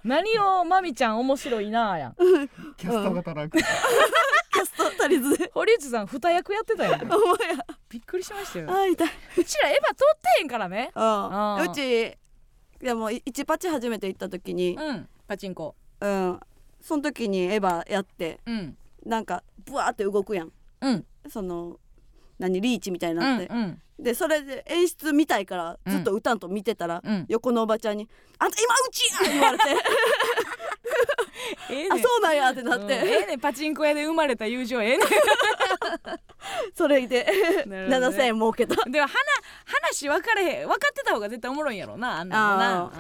[0.04, 2.10] 何をまみちゃん面白いなあや。
[2.10, 2.16] ん
[2.78, 3.58] キャストが足らんく。
[4.54, 5.50] キャスト足りずで。
[5.54, 7.02] 堀内さん二役やってたやん。
[7.04, 7.18] お前
[7.56, 7.66] や。
[7.90, 8.70] びっくりしましたよ。
[8.70, 9.10] あー痛い。
[9.38, 10.92] うちらエヴァ撮ってへんからね。
[10.96, 11.72] うん。
[11.72, 12.18] うち
[12.80, 15.10] でも1パチ初めて行った時にうん。
[15.28, 15.76] パチンコ。
[16.00, 16.40] うん。
[16.82, 18.78] その時にエヴァやってうん。
[19.06, 20.52] なんかブワーって動くやん。
[20.82, 21.06] うん。
[21.30, 21.80] その
[22.42, 23.82] 何リーチみたいにうなって、んうん。
[24.04, 29.76] でそれで演出見たいからずっと歌んと見てたら、うん横のおばちゃんに「あんた今うちや!」言われて「あ
[31.70, 32.02] ええねん。
[32.02, 33.40] そうなんや」ってなって、うんええねん。
[33.40, 35.08] パチンコ屋で生まれた友情ええねん。
[36.76, 37.26] それで、
[37.68, 37.88] ね。
[37.88, 38.76] 7,000円儲けた。
[38.90, 39.14] でも話
[39.66, 42.92] 話分かれへん分かってた方が絶対おもろいんやろなあんなのな。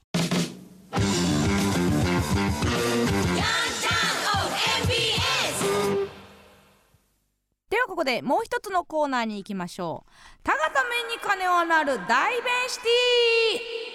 [7.69, 10.11] ではここでもう一つのコーナーに行きましょう。
[10.43, 13.85] 田形目に金をなる大弁シティ。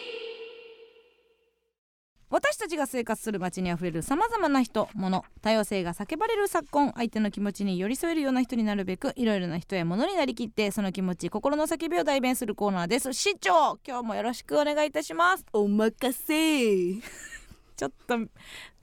[2.31, 13.13] 私たちが生活する街にあふれるさまざまな人物多様性が叫ばれる昨今相手の気持ちに寄り添えるような人になるべくいろいろな人や物になりきってその気持ち心の叫びを代弁するコーナーです。
[13.13, 15.45] 市長今日もよろしくお願いいたします。
[15.53, 16.95] お任せ。
[17.77, 18.19] ちょっと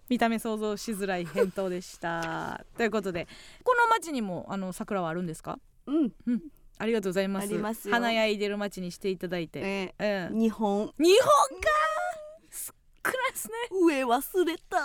[0.09, 2.63] 見た目想像しづらい返答でした。
[2.77, 3.27] ということで
[3.63, 5.59] この街にもあの桜はあるんですか？
[5.85, 6.11] うん。
[6.79, 7.43] ありがとうございます。
[7.45, 7.93] ありますよ。
[7.95, 10.37] 華やいでる街にしていただいて、えうん。
[10.37, 10.93] ー、日本。
[10.99, 11.27] 日本
[11.59, 11.67] か
[12.51, 12.73] 少
[13.11, 13.53] ないですね。
[13.71, 14.77] 上忘れた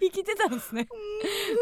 [0.00, 0.86] 生きてたんですね。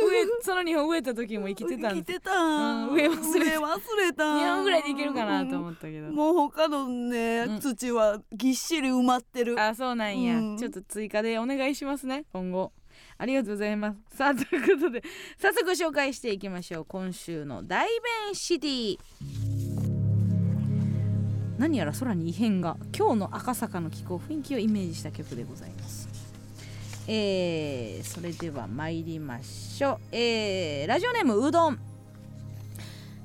[0.03, 2.07] 上その日本植えた時も生きてたんです。
[2.07, 4.25] 生きてた、うん上忘れ忘れた。
[4.25, 7.61] 2本ぐらいでいけるかなと思ったけど、もう他のね、うん。
[7.61, 9.61] 土はぎっしり埋まってる。
[9.61, 10.57] あそうなんや、うん。
[10.59, 12.73] ちょっと追加でお願いしますね今後。
[13.19, 14.17] ありがとうございます。
[14.17, 15.03] さあということで
[15.39, 16.85] 早速紹介していきましょう。
[16.87, 17.87] 今週の大
[18.27, 18.99] 弁シティ。
[21.59, 22.79] 何やら空に異変が。
[22.97, 26.10] 今日の赤坂の気候雰囲気をイメージした曲でございます
[27.13, 29.99] えー、それでは参りましょう。
[30.13, 31.79] えー、ラジオネームうどん。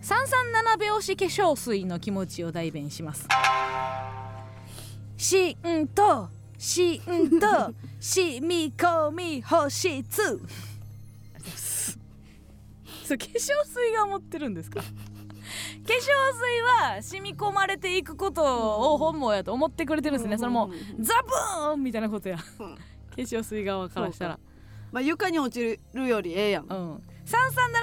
[0.02, 3.28] 337拍子化粧水の気持ちを代弁します。
[5.18, 10.40] しんとしんと しみこみ保湿そう
[13.20, 13.52] 化粧水
[13.96, 14.80] が持ってるんですか？
[14.82, 14.96] 化粧水
[16.96, 20.40] は染み込まれていくことを本望やと思ってくれてるんですね。
[20.40, 22.40] それもうザブーンみたいなことや
[23.24, 24.40] 粧水側からしたら。
[24.92, 26.66] まあ床に落ちるよりええやん。
[26.66, 27.04] うん。
[27.26, 27.34] 337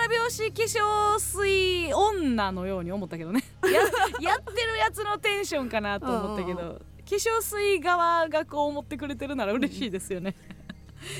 [0.08, 3.42] 拍子化粧水女のように思ったけどね。
[3.64, 10.36] ややってるやつのテンションかなと思ったけうんど化粧水側がこう思ってくれてるなら嬉しいですよね。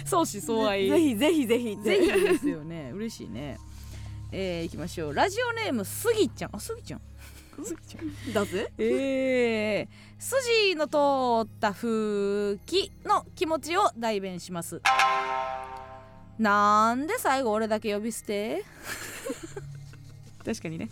[0.05, 1.77] 相思相愛ぜひぜひぜひ。
[1.77, 2.93] ぜひですよね。
[2.95, 3.59] 嬉しいね。
[4.31, 5.15] えー、いきましょう。
[5.15, 6.57] ラジオネームすぎちゃん。
[6.57, 7.01] あすぎちゃん
[8.33, 8.73] だぜ。
[8.79, 9.89] えー、
[10.19, 14.81] 筋の通った風紀の気持ちを代弁します。
[16.39, 18.65] なんで最後俺だけ呼び捨て？
[20.45, 20.89] 確かにね。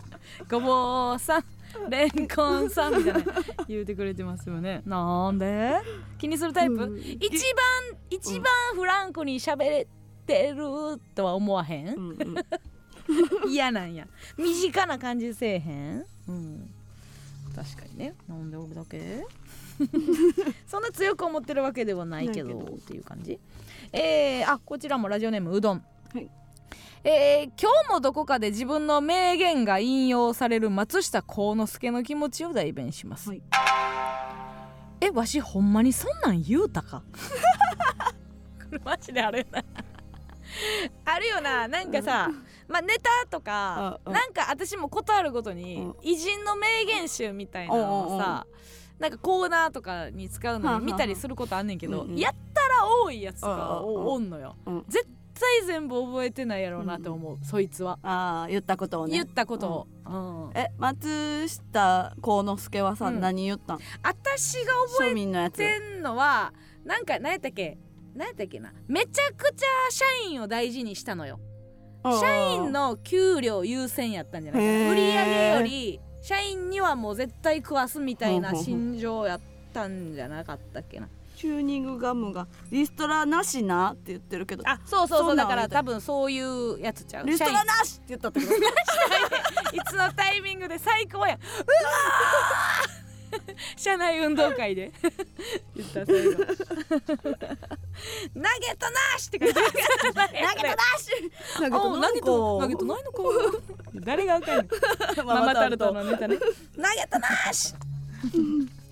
[0.49, 1.45] ごぼうさん
[1.89, 3.21] レンコンさんみたいな
[3.66, 4.83] 言うてくれてますよね。
[4.87, 5.73] なんで？
[6.18, 6.99] 気にするタイプ、うん。
[7.01, 8.45] 一番一番
[8.75, 9.89] フランクに喋れ
[10.27, 11.89] てるとは思わへん？
[11.97, 12.37] うんうん。
[13.51, 14.07] 嫌なんや。
[14.39, 16.05] 身近な感じせえへん？
[16.31, 16.70] うん。
[17.55, 18.14] 確かにね。
[18.28, 19.24] なんで俺だけ。
[20.66, 23.39] そんな強く思ってるわけではないけどっていう感じ。
[23.93, 25.85] えー、あこちらもラジオネームうどん。
[26.14, 26.31] はい。
[27.03, 33.43] えー、今日もどこかで自分の名言が引用される松下幸之助の気持ちを代弁します、はい。
[35.01, 37.03] えわしほんまにそんなん言うたか？
[38.61, 39.64] これマジであるよな。
[41.07, 41.68] あるよな。
[41.68, 42.31] なんかさ、
[42.71, 44.14] まあ、ネタとかうんうん。
[44.14, 45.97] なんか私もことあるごとにうん。
[46.03, 48.47] 偉人の名言集みたいなのをさ
[48.99, 54.57] なんかコーナーとかに使うのに見たりすることあんねんけどやったら多いやつとかおおんのよ。
[54.66, 54.85] うん。
[54.89, 55.05] 絶
[55.35, 57.99] 対全部覚えてないやろうなって思うそいつは。
[58.03, 59.14] ああ言ったことをね。
[59.14, 60.51] 言ったことを。
[60.53, 60.59] うん。
[60.59, 63.21] え松下幸之助はさ、うん。
[63.21, 63.79] 何言ったん？
[64.03, 66.53] 私が覚えてんのは
[66.85, 67.79] なんか何やったっけ？
[68.14, 68.73] 何やったっけな？
[68.87, 71.41] めちゃくちゃ社員を大事にしたのよ
[72.05, 79.40] 社員の給料優先やったんじゃないか売り上げより社員にはもう絶対食わすみたいな心情やっ
[79.72, 81.09] たんじゃなかったっけな。
[81.36, 84.62] チューニングガムがリストラなしなって言ってるけど。
[84.68, 87.26] あそうそうそそうだから多分そういうやつちゃう。
[87.26, 88.53] リストラなしって言ったってこと？
[89.76, 91.36] いつのタイミングで最高や。
[91.36, 93.09] んうわー
[93.76, 94.93] 社内運動会で。
[95.76, 96.55] 言った最後投げ
[98.78, 99.72] たなしって書いてある。
[99.72, 101.11] 投げたなし。
[101.57, 103.22] 投げたおう投げた投げたないのか。
[103.95, 104.66] 誰がわかんない
[105.24, 106.37] ママタルトのネタね。
[106.37, 107.74] 投げたなし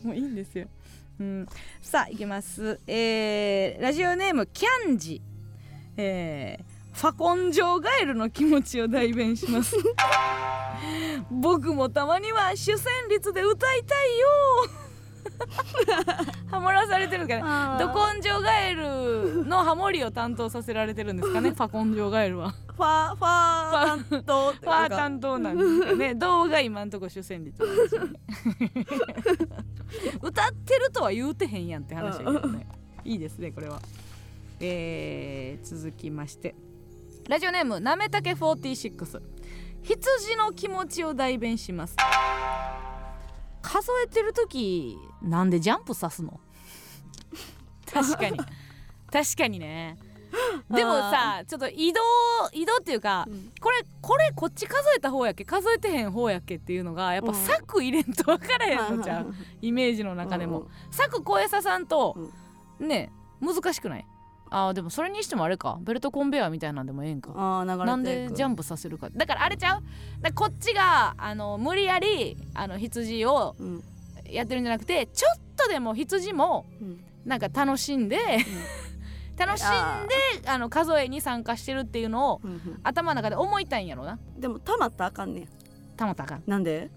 [0.02, 0.66] もういいんですよ、
[1.20, 1.46] うん、
[1.82, 2.80] さあいきます。
[2.86, 5.20] えー、ラジオネームキャンジ。
[5.96, 9.76] えー、ファ根性ガエルの気持ちを代弁します。
[11.30, 14.26] 僕もたまには主旋律で歌いたいよ。
[16.50, 17.74] ハモらされてるから。
[17.74, 17.94] あー。
[17.94, 21.50] ど根性ガエルのハモリを担当させられてるんですかね？
[21.52, 22.50] ファ根性ガエルは。
[22.50, 23.70] ファファ
[24.10, 26.14] 担当ファー担当なんですかね。
[26.18, 28.20] 動画今んとこ主旋律なんですよね
[30.20, 32.66] 歌ってるとは言うてへんやんって話やけどね。
[33.04, 33.80] いいですねこれは。
[34.60, 36.56] えー、続きまして
[37.28, 39.20] ラジオネームなめたけ46
[39.82, 41.94] 羊の気持ちを代弁します。
[43.60, 46.40] 数えてる時なんでジャンプさすの？
[47.92, 48.38] 確かに。
[49.12, 49.98] 確かにね。
[50.70, 52.00] でもさちょっと移動
[52.52, 53.52] 移動っていうか、うん。
[53.60, 57.34] これこれこっち数えた方やっけ数えてへん方やっけっていうのがやっぱうん。
[57.34, 59.34] 柵入れんと分からへんのちゃう。
[59.60, 60.68] イメージの中でも。
[60.90, 62.16] 柵超えささんと
[62.80, 64.06] ね難しくない？
[64.50, 65.78] あーでもそれにしてもあれか。
[65.82, 67.32] ベルトコンベヤーみたいなんでもええんか。
[67.34, 69.08] あー流れなんでジャンプさせるか。
[69.10, 69.82] だからあれちゃう？
[70.20, 73.84] だこっちがあの無理やりあの羊をうん。
[74.30, 77.00] やってるんじゃなくてちょっとでも羊もうん。
[77.24, 78.16] なんか楽しんで、
[79.36, 79.68] 楽しん
[80.42, 82.80] であの数えに参加してるっていうのをうんうん。
[82.82, 84.18] 頭の中で思いたいんやろな。
[84.38, 85.44] でもたまったらあかんねん。
[85.98, 86.42] 保ったらあかん。
[86.46, 86.90] なんで？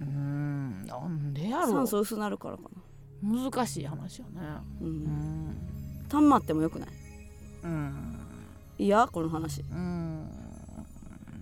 [0.00, 2.64] うーんなんでやろ酸素薄なるからか
[3.22, 3.50] な。
[3.50, 4.40] 難しい話よね。
[4.80, 5.56] ううんん
[6.14, 6.88] たんまってもよくない？
[7.64, 8.20] うん。
[8.78, 9.62] いやこの話。
[9.62, 10.30] うん。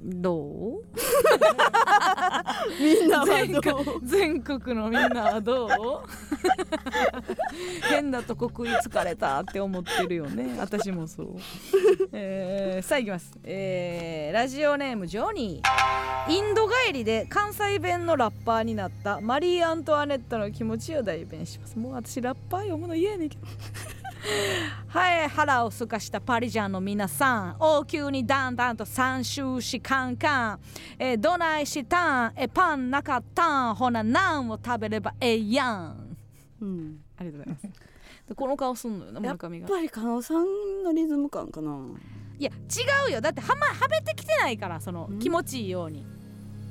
[0.03, 0.85] どう？
[2.81, 3.63] みんなは全どう？
[3.63, 5.71] 国全国のみんなはどう？
[7.89, 10.57] 変なとこ食いつかれたって思ってるよね。
[10.59, 11.37] 私もそう、
[12.13, 16.33] えーさあいきます、えーラジオネームジョニー。
[16.33, 21.79] インド帰りで関西弁のラッパーになったマリー・アントワネットの気持ちを代弁します。
[21.79, 23.47] もう私ラッパー読むの嫌やねんけど
[24.87, 30.61] はい腹をすかしたパリジャンの皆さん王宮にだんだんと三周しカンカン。
[30.99, 32.33] えーどないしたん？
[32.37, 33.75] えパンなかったん？
[33.75, 36.17] ほななんを食べればええやん。
[36.61, 37.01] うん。
[37.17, 37.81] ありがとうございます。
[38.29, 41.77] でこの顔すんのよなやっ村上がぱり加納さんのリズム感かな？
[42.39, 43.21] いや違うよ。
[43.21, 45.19] だってはまはめてきてないからそのん。
[45.19, 46.07] 気持ちいいように。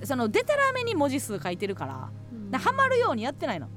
[0.06, 2.10] そのデタラメに文字数書いてるから。
[2.49, 3.68] なはまるようにやってないの？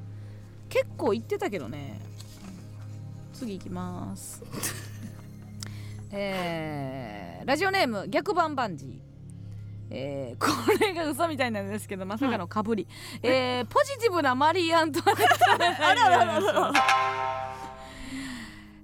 [0.69, 2.01] 結構言ってたけどね
[3.35, 4.43] 次いきます。
[6.13, 8.99] えーラジオネーム逆バンバンジー。
[9.91, 10.47] えーこ
[10.81, 12.87] れが嘘みたいなんですけどまさかのかぶり、
[13.23, 16.73] えーポジティブなマリー・アントワネットあらららら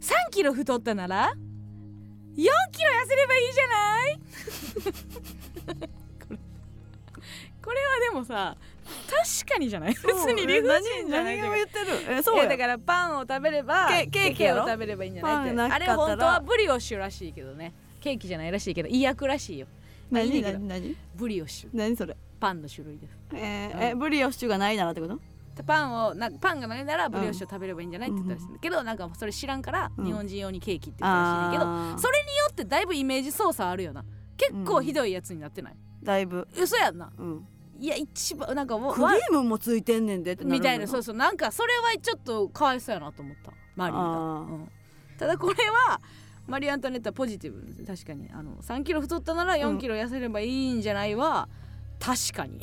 [0.01, 1.35] 3キロ太ったなら4
[2.37, 4.21] キロ痩せればいいじゃない。
[7.63, 8.57] これはでもさ
[9.43, 9.95] 確かにじゃない？
[9.95, 11.39] 別に理不尽じゃない？
[11.39, 11.87] 何を言ってる？
[12.19, 15.61] えそうだからパンを食べればケケーキを食べればいいんじゃないって。
[15.61, 19.67] あれ本当はブリオッシュらしいけどねケーキじゃないらしいけど医薬らしいよ
[20.11, 20.69] 何何？
[20.69, 20.97] 何？
[21.15, 21.71] ブリオッシュ。
[21.73, 22.17] 何それ？
[22.41, 23.19] パンの種類です。
[23.35, 25.19] えーえブリオッシュがないならってこと？
[25.57, 28.09] でパンをなパンがないならブリオッシュを食べればいいんじゃない？
[28.11, 30.05] って言ったらしいんだけどなんかそれ知らんからうん。
[30.07, 31.65] 日本人用にケーキって言ったらしいんだけ
[31.99, 34.05] どそれによってだいぶイメージ操作あるよな。
[34.37, 36.49] 結構ひどいやつになってない、だいぶ。
[36.57, 37.13] 嘘やんな。
[37.19, 37.47] うん
[37.81, 41.17] いや一番なんかもうクリームもついてんねんでみたいなそうそう。
[41.17, 43.53] なんかそれはちょっとかわいそうやなと思った。
[43.75, 44.69] マリーが、うん。
[45.19, 45.55] ただこれ
[45.89, 46.01] は
[46.47, 47.87] マリー・アントワネットはポジティブ。
[47.87, 48.29] 確かに。
[48.33, 51.49] あの3キロ太ったなら4キロ痩せればいいんじゃないは
[51.99, 52.61] 確かに、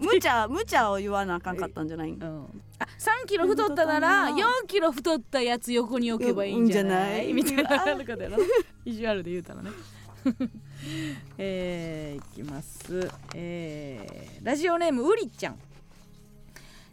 [0.00, 0.06] うん。
[0.06, 2.12] 無茶無茶を言わなあかんかったんじゃない？
[2.12, 2.44] んうん、
[2.78, 7.30] あ3キロ太ったなら4キロ太ったやつ横に置けばいいんじゃない？
[7.30, 7.36] うん。
[7.36, 8.38] みたいなことやろ
[8.84, 9.70] 意地悪で言うたらね
[11.38, 15.58] えー、いきます、えーラジオネームうりちゃん。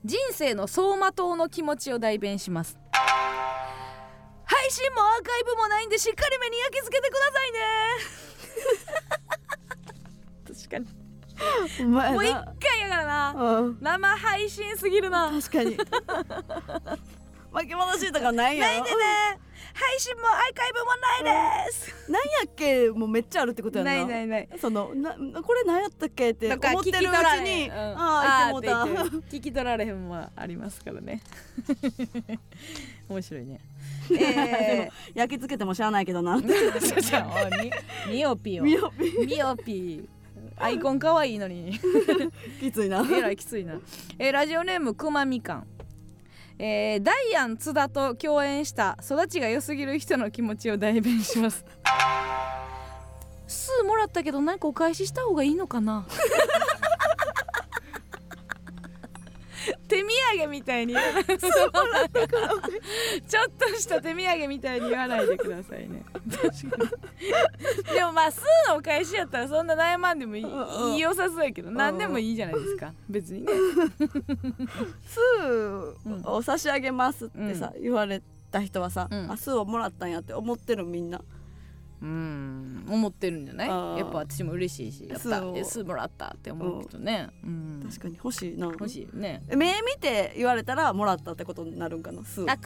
[0.04, 2.78] 人生の走馬灯の気持ちを代弁します。
[4.46, 7.60] 配信もアーカイブもないんでしっかり目に焼き付けてくださいね。
[10.56, 10.88] 確かに。
[11.88, 13.34] もう一な回やからな。
[13.36, 13.78] うん。
[13.82, 15.30] 生配信すぎるな。
[15.30, 15.78] 確かに
[17.52, 18.74] 巻き戻しとかないんやろ？
[18.74, 19.40] ないでね。
[19.74, 20.92] 配信もアーカイブも
[21.24, 22.90] ないです、なんやっけ？
[22.90, 23.94] もうめっちゃあるってことやんな。
[23.94, 24.50] ないないない。
[24.60, 27.06] そのなこれ何やったっけって思ってるうち
[27.42, 31.22] にん、うんああ言ってもうた聞き取られへんもありますからね。
[33.08, 33.62] 面白いね。
[34.20, 36.36] え焼き付けてもしゃあないけどな。
[38.10, 40.10] ミオピよミオピミオピ
[40.58, 41.80] アイコン可愛いのに。
[42.60, 43.08] きついな。
[43.12, 43.76] えらいきついな、
[44.20, 45.68] えーラジオネームくまみかん
[46.64, 51.66] えーダイアン津田と共演した育ちが良すぎる人の気持ちを代弁します。
[53.48, 56.06] 数もらったけど何かお返しした方がいいのかな？
[59.92, 60.04] 手土
[60.40, 61.04] 産みたいにちょっ
[63.60, 66.06] とした手土産みたいに言わないでくださいね。
[67.94, 70.44] でもまあ数のお返しやったらそんな悩まんでもいい。
[70.46, 70.94] うんうん。
[70.94, 72.94] いい良さそうやけど何でもいいじゃないですか。
[73.10, 73.52] 別にね。
[75.06, 79.30] スーを差し上げますってさ、言われた人はさ、うん。
[79.30, 81.22] あスーをもらったんやって思ってるみんな
[82.02, 82.86] うん。
[82.90, 83.68] 思ってるんじゃない？
[84.00, 85.08] やっぱ私も嬉しいし。
[85.08, 85.58] やったそう。
[85.58, 87.30] え数もらったって思うけどね。
[87.44, 87.86] うん。
[87.88, 88.68] 確かに欲しいな。
[88.68, 89.44] 欲しいよね。
[89.50, 92.20] 目見て言われたらもらったってことになるんかな？
[92.22, 92.64] あ空間にね。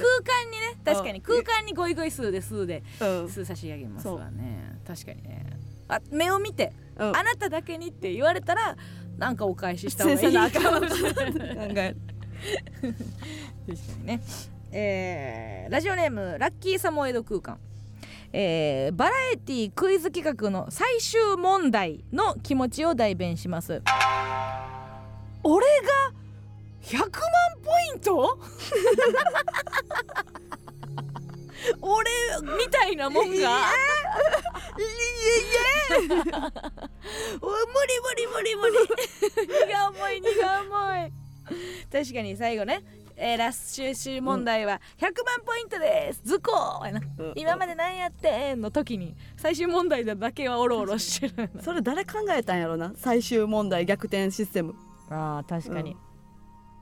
[0.85, 1.19] 確かに。
[1.19, 3.29] あ空間にゴイゴイ数で数でうん。
[3.29, 4.79] 数差し上げますわね。
[4.87, 5.45] 確かにね。
[5.87, 7.15] あ目を見てうん。
[7.15, 8.77] あなただけにって言われたら
[9.17, 11.33] なんかお返しした方がいいかのもしれない。
[11.33, 11.95] 考え
[13.67, 14.21] 確かにね。
[14.71, 17.57] えーラジオネームラッキーサモエド空間
[18.37, 23.81] えーバラエティクイズ企画の最終問題の気持ちを代弁します。
[25.41, 26.11] 俺が
[26.81, 27.09] 100万
[27.63, 28.37] ポイント？
[31.79, 32.11] 俺
[32.57, 33.61] みたいなもんがいやいや
[36.19, 38.73] 無理無理無理無理。
[39.65, 41.13] 荷が重い荷が重い。
[41.89, 42.83] 確かに最後ね、
[43.17, 45.13] えーラス収集問題は100万
[45.45, 46.21] ポイントです。
[46.25, 46.51] 図工
[47.35, 52.91] 今まで何やってんの時に最終問題だけはオロオロしてるそれ誰考えたんやろな？
[52.97, 54.75] 最終問題逆転システム。
[55.09, 55.95] あー確かに。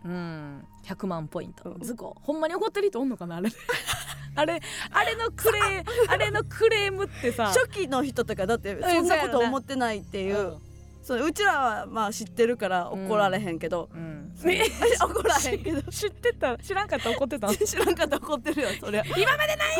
[0.05, 0.65] うん。
[0.85, 1.75] 100万ポイント。
[1.81, 3.37] ズコほんまに怒ってる人おんのかな？
[3.37, 3.49] あれ。
[4.35, 7.45] あれあれのクレーあれのクレームってさ。
[7.47, 10.57] 初期の人とかだってそんなこと思ってないっていう、
[11.03, 14.63] そううちらはまあ知ってるから怒られへんけど、うん、ね
[15.03, 15.81] 怒らへんけど。
[15.91, 16.57] 知ってた？
[16.57, 17.49] 知らんかったら怒ってた？
[17.53, 19.03] 知らんかったら怒ってるよそりゃ。
[19.05, 19.75] 今までなんや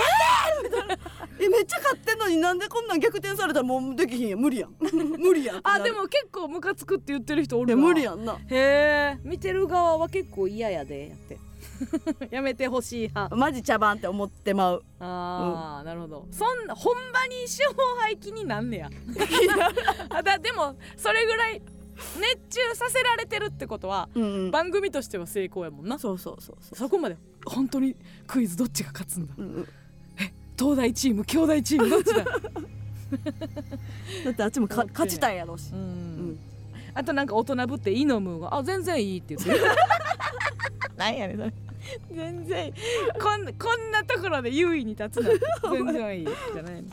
[0.60, 0.64] ってん！
[0.64, 0.98] みたいな
[1.40, 4.40] えめっちゃ勝ってんのになんでこんなん逆転されたらもうできひんやん。
[4.40, 4.76] 無理やん。
[4.82, 5.62] 無理やん。
[5.64, 8.34] あでも結構ムカつくって言ってる人おるな無理やんな。
[8.34, 9.20] へえ。
[9.24, 11.38] 見てる側は結構嫌やでやって
[12.32, 13.36] やめてほしい派。
[13.36, 14.84] マジ茶番って思ってまう。
[15.00, 16.28] あー、なるほど。
[16.32, 17.70] そんなほんまに勝
[18.00, 18.90] 敗気になんねや。
[20.10, 21.62] あ だでもそれぐらい
[22.20, 24.52] 熱中させられてるってことはうんうん。
[24.52, 26.00] 番組としては成功やもんな。
[26.00, 27.18] そうそうそうそそこまで。
[27.46, 27.96] 本当に
[28.28, 29.34] クイズどっちが勝つんだ。
[29.38, 29.68] う、うんうん、
[30.58, 32.24] 東大チーム兄弟チームどっちだ？
[34.26, 36.40] だってあっちもか勝ちたいやろうしうん、ん。
[36.96, 39.66] あとなんか大人ぶってイノムーが「あ全然いい」って言ってる。
[40.98, 41.54] なんやねんそれ
[42.12, 42.68] 全然。
[42.68, 42.74] いい
[43.22, 45.32] こんこんなところで優位に立つの
[45.72, 46.90] 全然いいじゃないの。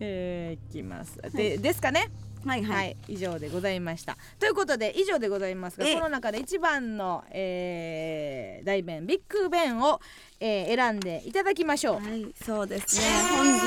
[0.00, 1.18] えー、いきます。
[1.32, 2.10] でですかね？
[2.44, 4.18] はいはい、はい、以上でございました。
[4.38, 5.94] ということで以上でございますがええ。
[5.94, 10.00] この中で一番の、えー、大弁ビッグ弁を、
[10.40, 11.94] えー、選んでいただきましょう。
[11.96, 13.06] はい、そうですね。
[13.30, 13.60] 本日。
[13.60, 13.62] な、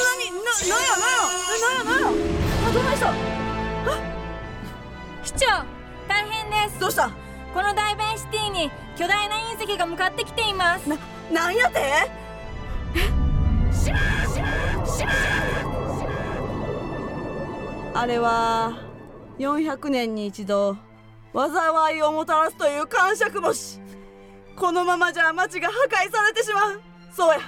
[0.00, 0.84] なに、な、や
[1.84, 2.22] なんやなんやなんや
[2.68, 3.12] あ、どないした
[5.24, 5.46] 市長
[6.08, 6.80] 大変です。
[6.80, 7.23] どうした？
[7.54, 10.88] この大弁シティに巨大な隕石が向かってきています。
[10.88, 10.98] な、
[11.32, 12.10] なんやて？
[17.94, 18.76] あれは
[19.38, 20.76] 400年に一度
[21.32, 23.78] 災いをもたらすという感触星。
[24.56, 26.80] このままじゃ町が破壊されてしまう。
[27.12, 27.40] そうや。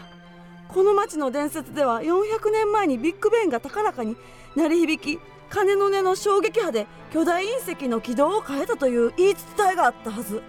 [0.69, 4.17] この町の伝説では400年前にビッグベンが高らかに
[4.55, 10.43] 鳴り響き鐘の音の衝撃波で巨大隕石の軌道を変えたという言い伝えがあったはず。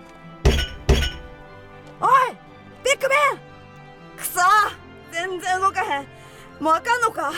[1.99, 2.09] おい
[2.83, 3.37] ビッグベン！
[4.17, 4.39] くそ！
[5.11, 6.07] 全然動かへん。
[6.59, 7.31] もうあかんのか？
[7.31, 7.33] は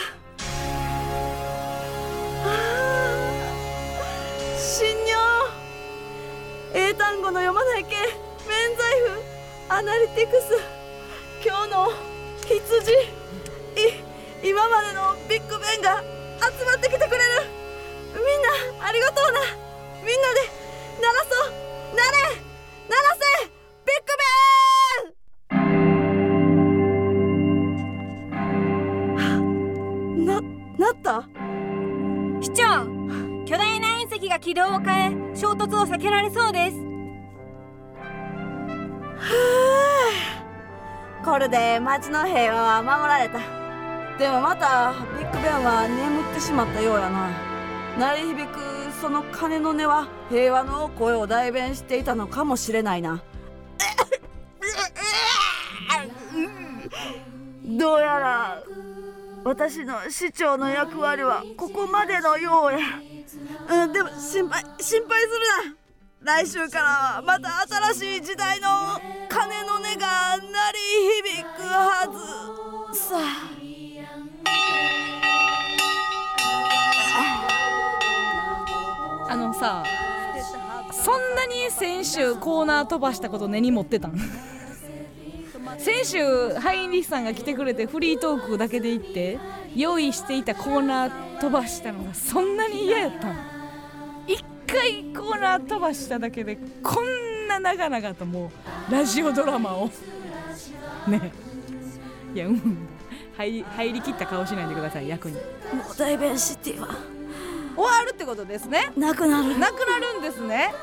[2.44, 2.48] あ
[4.58, 5.18] 信用！
[6.74, 9.20] 英単語の読まない系免罪符
[9.68, 10.58] アナリティクス
[11.44, 11.90] 今日の
[12.46, 12.92] 羊。
[12.92, 12.96] い
[14.42, 16.02] 今までのビッグベンが
[16.40, 17.42] 集まってきてくれる。
[18.14, 19.40] みんなありがとうな。
[20.04, 20.40] みんなで
[21.00, 21.50] 鳴らそう。
[21.94, 22.12] 鳴れ
[22.88, 23.20] 鳴らせ。
[23.86, 24.12] ビッグ
[30.18, 30.26] ベン。
[30.26, 30.40] な、
[30.78, 31.28] なった？
[32.42, 32.86] 市長
[33.44, 36.76] 巨大な隕石が軌道を変え衝突を避けられそうです。
[41.22, 43.59] これで町の平和は守られた
[44.20, 47.30] でもまたビッグベンは眠ってしまったようやな。
[47.98, 48.60] 鳴り響く
[49.00, 53.22] その鐘の音は平和の声を代弁していたのかもしれないな。
[57.64, 58.62] どうやら
[59.42, 62.78] 私の市長の役割はここまでのようや。
[63.70, 65.72] うんでも心配心配する
[66.26, 66.34] な。
[66.42, 68.68] 来週からはまた新しい時代の
[69.30, 70.78] 鐘の音が鳴り
[71.32, 72.06] 響くは
[72.66, 72.69] ず。
[82.20, 84.18] 週コーナー飛ばしたこと根に持ってたん。
[85.78, 89.38] 先週ハインリヒさんが来てくれてフリートークだけで行って
[89.74, 93.36] 用意していたコーナー飛ばしたのがそんなに嫌やったん。
[94.26, 98.50] 一回コーナー飛ばしただけでこんな長々とも
[98.88, 99.90] うラジオドラマを。
[101.08, 101.32] ね。
[102.34, 102.88] いやうん。
[103.36, 105.36] 入り入りきった顔しないでください役に。
[105.36, 105.40] も
[105.90, 106.88] う大弁シティは。
[107.74, 108.92] 終わるってことですね。
[108.96, 109.58] なくなる。
[109.58, 110.74] なくなるんですね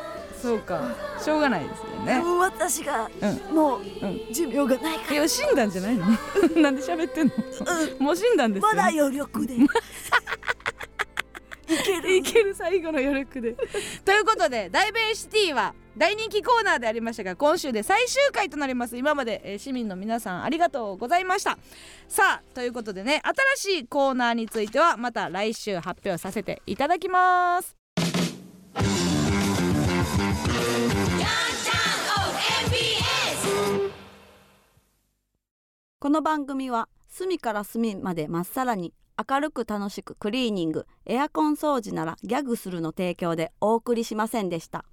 [0.42, 0.96] そうか。
[1.20, 2.20] しょうがないですよね。
[2.20, 3.10] もう私が
[3.50, 4.34] うもううん。
[4.34, 6.06] 寿命がないかいや死んだんじゃないの？
[6.62, 7.34] なんで喋ってんの？
[8.00, 9.56] もう死んだんですまだ余力で。
[11.70, 12.16] いける。
[12.16, 13.54] いける最後の余力で。
[14.06, 18.96] ということで大ベイシティは大人気コーナーでありましたが今週で最終回となります。
[18.98, 21.58] 今まで、えー市民の皆さんありがとうございました。
[22.08, 23.22] さあということでね
[23.58, 27.76] 新しいコーナーについてはまた来週発表させていただきます
[35.99, 44.86] この番組は隅から隅までまっさらに明るく楽しくクリーニングエアコン掃除ならギャグするの提供でお送りしませんでした。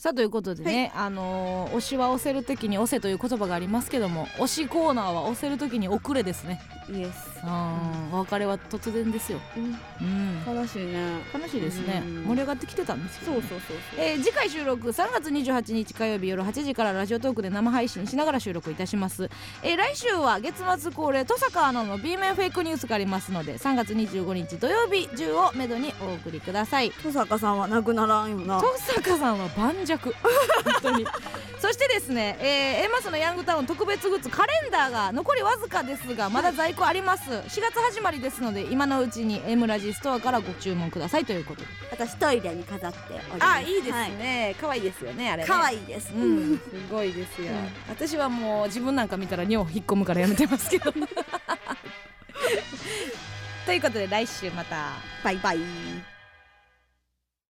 [0.00, 6.62] さあということでね、あのー推しは押せる時に押せという言葉がありますけども推しコーナーは押せる時に遅れですね。
[6.90, 8.12] イエスうん。
[8.12, 11.20] お別れは突然ですよ、うん、悲しいね。
[11.32, 12.02] 悲しいですね。
[12.04, 12.24] うん。
[12.24, 19.28] 盛り上がってきてたんですよ、ね、そうそうそうえー次回収録3月28日火曜日夜8時からラジオトークで生配信しながら収録いたします、
[19.62, 26.88] えー来週は月末恒例登坂アナの B 面フェイクニュースがありますので3月25日土曜日中をめどにお送りください。
[26.88, 28.56] 登坂さんはなくならんよな。
[28.56, 30.14] 登坂さんは盤石
[30.64, 31.06] 本当に。
[31.58, 37.30] そしてですね、えー、エマスのヤングタウン特別グッズカレンダーが残りわずかですがまだ在庫あります。
[37.30, 41.60] 4月始まりですので今のうちに M ラジストアからご注文くださいということ。
[41.60, 43.44] で私トイレに飾っております。
[43.44, 44.56] あいいですね。
[44.60, 45.48] 可愛、い、いですよねあれね。
[45.48, 46.12] 可愛いです。
[46.14, 47.52] うん、すごいですよ、
[47.88, 50.92] 私はもう自分なんか見たら尿引っ込むからやめてますけど。
[53.66, 54.92] ということで来週また。
[55.22, 56.09] バイバイ